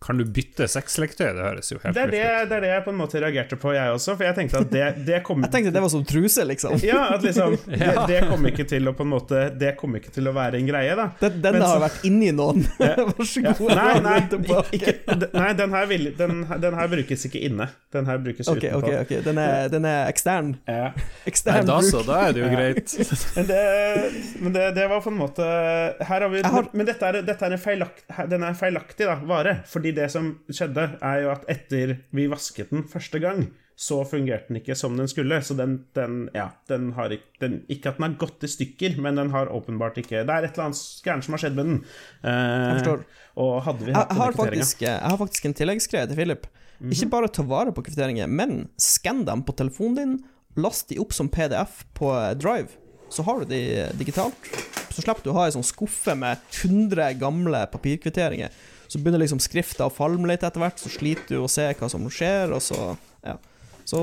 [0.00, 1.26] Kan du bytte sexleketøy?
[1.36, 2.48] Det høres jo helt Det er det, ut.
[2.48, 4.70] det er det jeg på en måte reagerte på, jeg også, for jeg tenkte at
[4.72, 6.78] det, det kom Jeg tenkte det var som truse, liksom.
[6.86, 10.14] Ja, at liksom det, det kommer ikke til å på en måte Det kommer ikke
[10.14, 11.10] til å være en greie, da.
[11.20, 12.64] Den, denne Men så- har vært inni noen.
[12.80, 13.74] Vær så Ja, god.
[13.76, 14.48] nei, nei, den
[14.80, 14.94] ikke,
[15.36, 17.68] nei den, her vil, den, den her brukes ikke inne.
[17.92, 18.80] Den her brukes okay, utenpå.
[18.86, 19.20] Okay, okay.
[19.28, 20.54] Den er, den er ekstern.
[20.70, 20.90] Ja.
[20.96, 21.90] Nei, da bruk.
[21.92, 22.96] så, da er det jo greit.
[23.36, 23.60] Men, det,
[24.40, 27.46] men det, det var på en måte her har vi, har- Men dette er, dette
[27.46, 28.02] er en feilakt,
[28.32, 29.58] den er feilaktig da, vare.
[29.70, 33.48] Fordi det som skjedde, er jo at etter vi vasket den første gang,
[33.80, 35.38] så fungerte den ikke som den skulle.
[35.40, 38.98] Så den, den ja, den har ikke den, Ikke at den har gått i stykker,
[39.00, 41.70] men den har åpenbart ikke Det er et eller annet gærent som har skjedd med
[41.70, 41.78] den.
[42.20, 43.06] Eh, Jeg forstår.
[43.40, 46.44] Og hadde vi hatt jeg, har faktisk, jeg har faktisk en tilleggsgreie til Philip.
[46.80, 46.92] Mhm.
[46.92, 50.12] Ikke bare ta vare på kvitteringer, men skann dem på telefonen din.
[50.60, 52.76] Last de opp som PDF på Drive.
[53.08, 54.36] Så har du de digitalt.
[54.90, 58.52] Så slipper du å ha ei sånn skuffe med 100 gamle papirkvitteringer.
[58.90, 61.88] Så begynner liksom skrifta å falme litt etter hvert, så sliter du å se hva
[61.92, 63.36] som skjer, og så Ja.
[63.86, 64.00] Så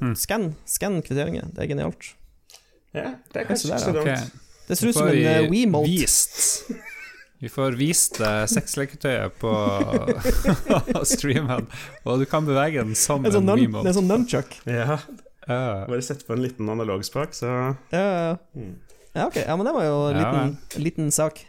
[0.00, 0.14] Hmm.
[0.14, 1.50] skann skann kvitteringer.
[1.54, 2.14] Det er genialt.
[2.94, 4.06] Ja, det er kanskje ikke så dumt.
[4.06, 4.30] Okay.
[4.68, 5.88] Det ser ut som en uh, vi WeMote.
[5.90, 6.70] Vist.
[7.40, 9.50] Vi får vist deg sexleketøyet på
[11.14, 11.66] streamen,
[12.04, 14.56] og du kan bevege den som En en sånn, det er sånn nunchuck.
[14.66, 14.98] Ja,
[15.48, 15.86] Uh.
[15.88, 17.46] bare sett på en liten analogspak, så
[17.90, 18.36] Ja, ja, ja.
[18.54, 18.74] Mm.
[19.16, 19.36] ja, ok.
[19.40, 21.40] Ja, men det var jo en liten, en liten sak.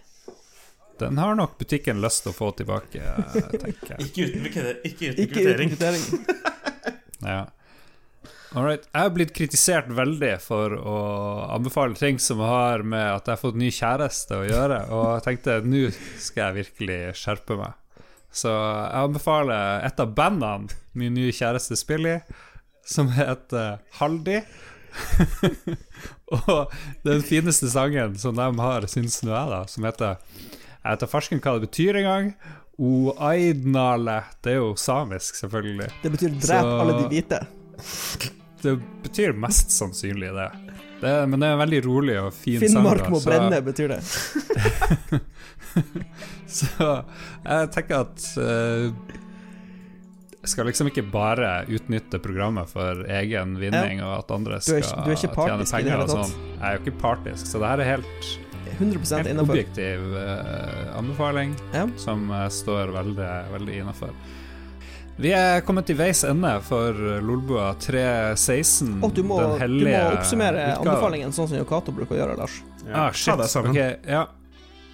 [1.09, 3.01] Den har nok butikken lyst til å få tilbake,
[3.55, 4.05] tenker jeg.
[4.09, 5.73] Ikke uten, ikke uten Ikke uten kvittering.
[5.75, 6.05] kvittering.
[7.21, 7.41] Ja.
[8.57, 8.87] Alright.
[8.89, 10.95] Jeg har blitt kritisert veldig for å
[11.53, 15.23] anbefale ting som har med at jeg har fått ny kjæreste å gjøre, og jeg
[15.27, 15.83] tenkte nå
[16.19, 17.77] skal jeg virkelig skjerpe meg.
[18.33, 22.35] Så jeg anbefaler et av bandene min nye kjæreste spiller i,
[22.87, 24.41] som heter Haldi.
[26.41, 26.73] og
[27.05, 30.17] den fineste sangen som de har, syns nå jeg, da, som heter
[30.81, 32.33] Jeg vet da farsken hva det betyr engang.
[32.81, 34.23] Oaidnale.
[34.41, 35.89] Det er jo samisk, selvfølgelig.
[36.01, 37.41] Det betyr drep Så- alle de hvite.
[38.61, 40.49] Det betyr mest sannsynlig det.
[41.01, 42.67] det men det er en veldig rolig og fin sang.
[42.69, 44.01] Finnmark må så- brenne, betyr det.
[46.51, 46.67] Så
[47.45, 48.91] jeg tenker at uh,
[50.41, 54.83] Jeg skal liksom ikke bare utnytte programmet for egen vinning, og at andre Du skal
[54.83, 56.33] tjene penger og sånn.
[56.57, 58.31] Jeg er jo ikke partisk, så det her er helt,
[58.77, 59.49] 100 helt innafor.
[59.55, 61.87] objektiv uh, anbefaling Ja.
[61.97, 64.13] som uh, står veldig, veldig innafor.
[65.21, 69.01] Vi er kommet til veis ende for Lolbua 316.
[69.03, 70.87] Oh, du må, den du må oppsummere utgaven.
[70.87, 72.61] anbefalingen sånn som Yokato bruker å gjøre, Lars.
[72.87, 73.27] Ja, Ah, shit.
[73.29, 73.75] Ta deg sammen.
[73.75, 74.23] Ok, ja.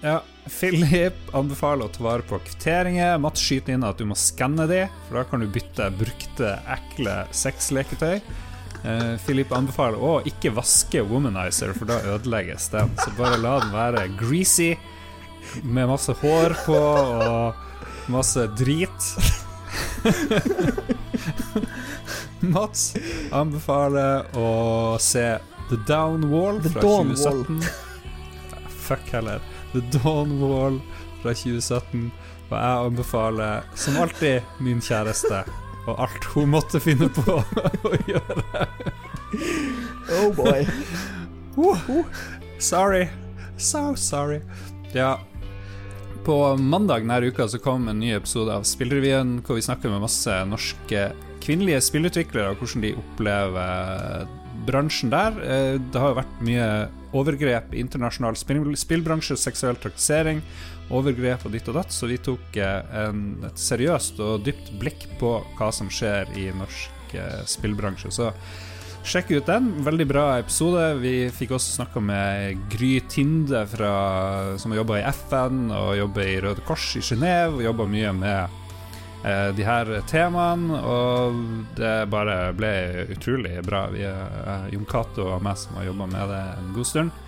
[0.01, 0.17] ja.
[0.51, 3.15] Philip anbefaler å ta vare på kvitteringer.
[3.23, 7.15] Mats skyter inn at du må skanne de, for da kan du bytte brukte, ekle
[7.31, 8.19] sexleketøy.
[8.83, 12.91] Eh, Philip anbefaler å ikke vaske Womanizer, for da ødelegges den.
[13.01, 14.75] Så bare la den være greasy,
[15.63, 19.11] med masse hår på og masse drit.
[22.53, 22.93] Mats
[23.33, 25.25] anbefaler å se
[25.71, 27.61] The Down Wall The fra Dawn 2017.
[28.87, 29.41] Fuck heller.
[29.73, 30.79] The Dawn Wall
[31.21, 32.11] fra 2017.
[32.47, 35.43] Og jeg anbefaler, som alltid, min kjæreste
[35.87, 37.39] og alt hun måtte finne på
[37.89, 38.67] å gjøre.
[40.17, 40.67] Oh boy.
[42.59, 43.07] Sorry.
[43.57, 44.41] So sorry.
[44.93, 45.17] Ja.
[46.25, 50.03] På mandag denne uka så kom en ny episode av Spillrevyen hvor vi snakker med
[50.03, 51.07] masse norske
[51.43, 54.27] kvinnelige spillutviklere og hvordan de opplever
[54.67, 55.37] bransjen der.
[55.43, 56.67] Eh, det har jo vært mye
[57.15, 60.41] overgrep i internasjonal spill spillbransje, seksuell trakassering,
[60.93, 65.07] overgrep og ditt og datt, så vi tok eh, en, et seriøst og dypt blikk
[65.19, 68.13] på hva som skjer i norsk eh, spillbransje.
[68.13, 68.31] Så
[69.07, 69.69] Sjekk ut den.
[69.85, 70.81] Veldig bra episode.
[70.99, 73.91] Vi fikk også snakka med Gry Tinde, fra,
[74.59, 77.55] som jobber i FN og jobber i Røde Kors i Genéve.
[77.55, 78.57] Og jobber mye med
[79.23, 81.39] eh, de her temaene, og
[81.79, 82.73] det bare ble
[83.15, 83.85] utrolig bra.
[83.95, 87.23] Vi er Jon Cato og meg som har jobba med det en god stund.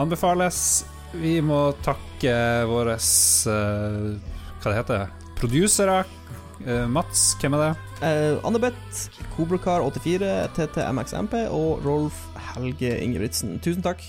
[0.00, 0.64] Anbefales.
[1.14, 2.34] Vi må takke
[2.66, 4.06] våre eh,
[4.62, 6.02] Hva det heter Produsere.
[6.64, 7.72] Eh, Mats, hvem er det?
[8.06, 12.24] Eh, Annebeth, Kobrakar84, TTMXMP og Rolf
[12.54, 13.58] Helge Ingebrigtsen.
[13.62, 14.02] Tusen takk.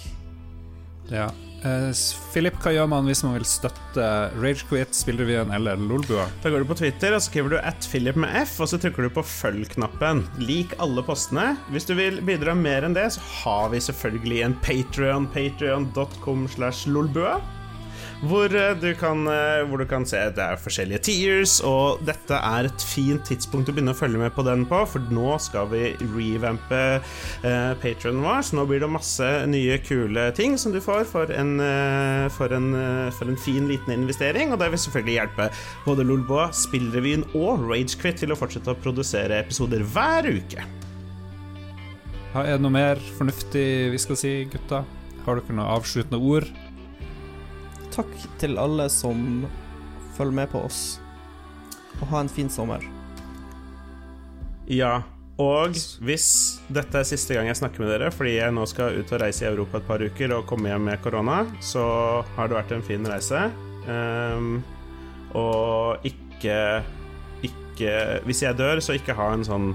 [1.11, 1.29] Ja.
[1.65, 1.91] Eh,
[2.33, 4.07] Philip, hva gjør man hvis man vil støtte
[4.37, 6.27] Ragequit, Spillrevyen eller Lolbua?
[6.43, 9.07] Da går du på Twitter og skriver du at Philip med F, og så trykker
[9.07, 10.25] du på følg-knappen.
[10.43, 11.53] Lik alle postene.
[11.73, 16.89] Hvis du vil bidra mer enn det, så har vi selvfølgelig en Patrion, patrion.com slash
[16.91, 17.39] lolbua.
[18.25, 22.37] Hvor eh, du, kan, eh, hvor du kan se det er forskjellige tiers, og dette
[22.37, 25.69] er et fint tidspunkt å begynne å følge med på den på, for nå skal
[25.69, 30.79] vi revampe eh, Patronen vår, så nå blir det masse nye, kule ting som du
[30.81, 32.71] får for en, eh, for en,
[33.13, 35.49] for en fin, liten investering, og det vil selvfølgelig hjelpe
[35.85, 40.65] både Lolboa, Spillrevyen og Ragequit til å fortsette å produsere episoder hver uke.
[42.35, 44.81] Er det noe mer fornuftig vi skal si, gutta?
[45.25, 46.64] Har dere noen avsluttende ord?
[47.95, 49.45] Takk til alle som
[50.17, 50.99] følger med på oss,
[52.01, 52.83] og ha en fin sommer.
[54.71, 55.03] Ja,
[55.41, 55.75] og
[56.07, 56.27] hvis
[56.71, 59.43] dette er siste gang jeg snakker med dere, fordi jeg nå skal ut og reise
[59.43, 61.83] i Europa et par uker og komme hjem med korona, så
[62.37, 63.41] har det vært en fin reise.
[63.85, 64.61] Um,
[65.35, 66.83] og ikke
[67.45, 69.73] ikke Hvis jeg dør, så ikke ha en sånn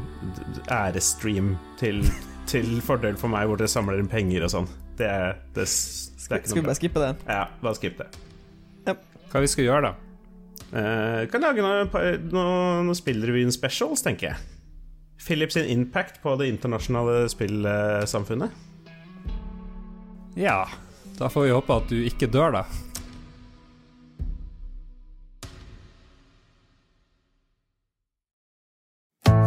[0.72, 2.00] ærestream til,
[2.48, 4.68] til fordel for meg, hvor dere samler inn penger og sånn.
[4.96, 5.10] Det,
[5.56, 5.66] det,
[6.30, 7.10] Skal vi bare skippe det?
[7.26, 8.06] Ja, bare skipp det.
[8.86, 8.94] Ja.
[9.32, 9.92] Hva vi skal gjøre, da?
[10.70, 11.90] Uh, kan lage noen
[12.30, 14.50] noe, noe Spillrevyen specials, tenker jeg.
[15.20, 18.54] Philips sin impact på det internasjonale spillsamfunnet.
[20.38, 20.62] Ja,
[21.18, 22.62] da får vi håpe at du ikke dør, da.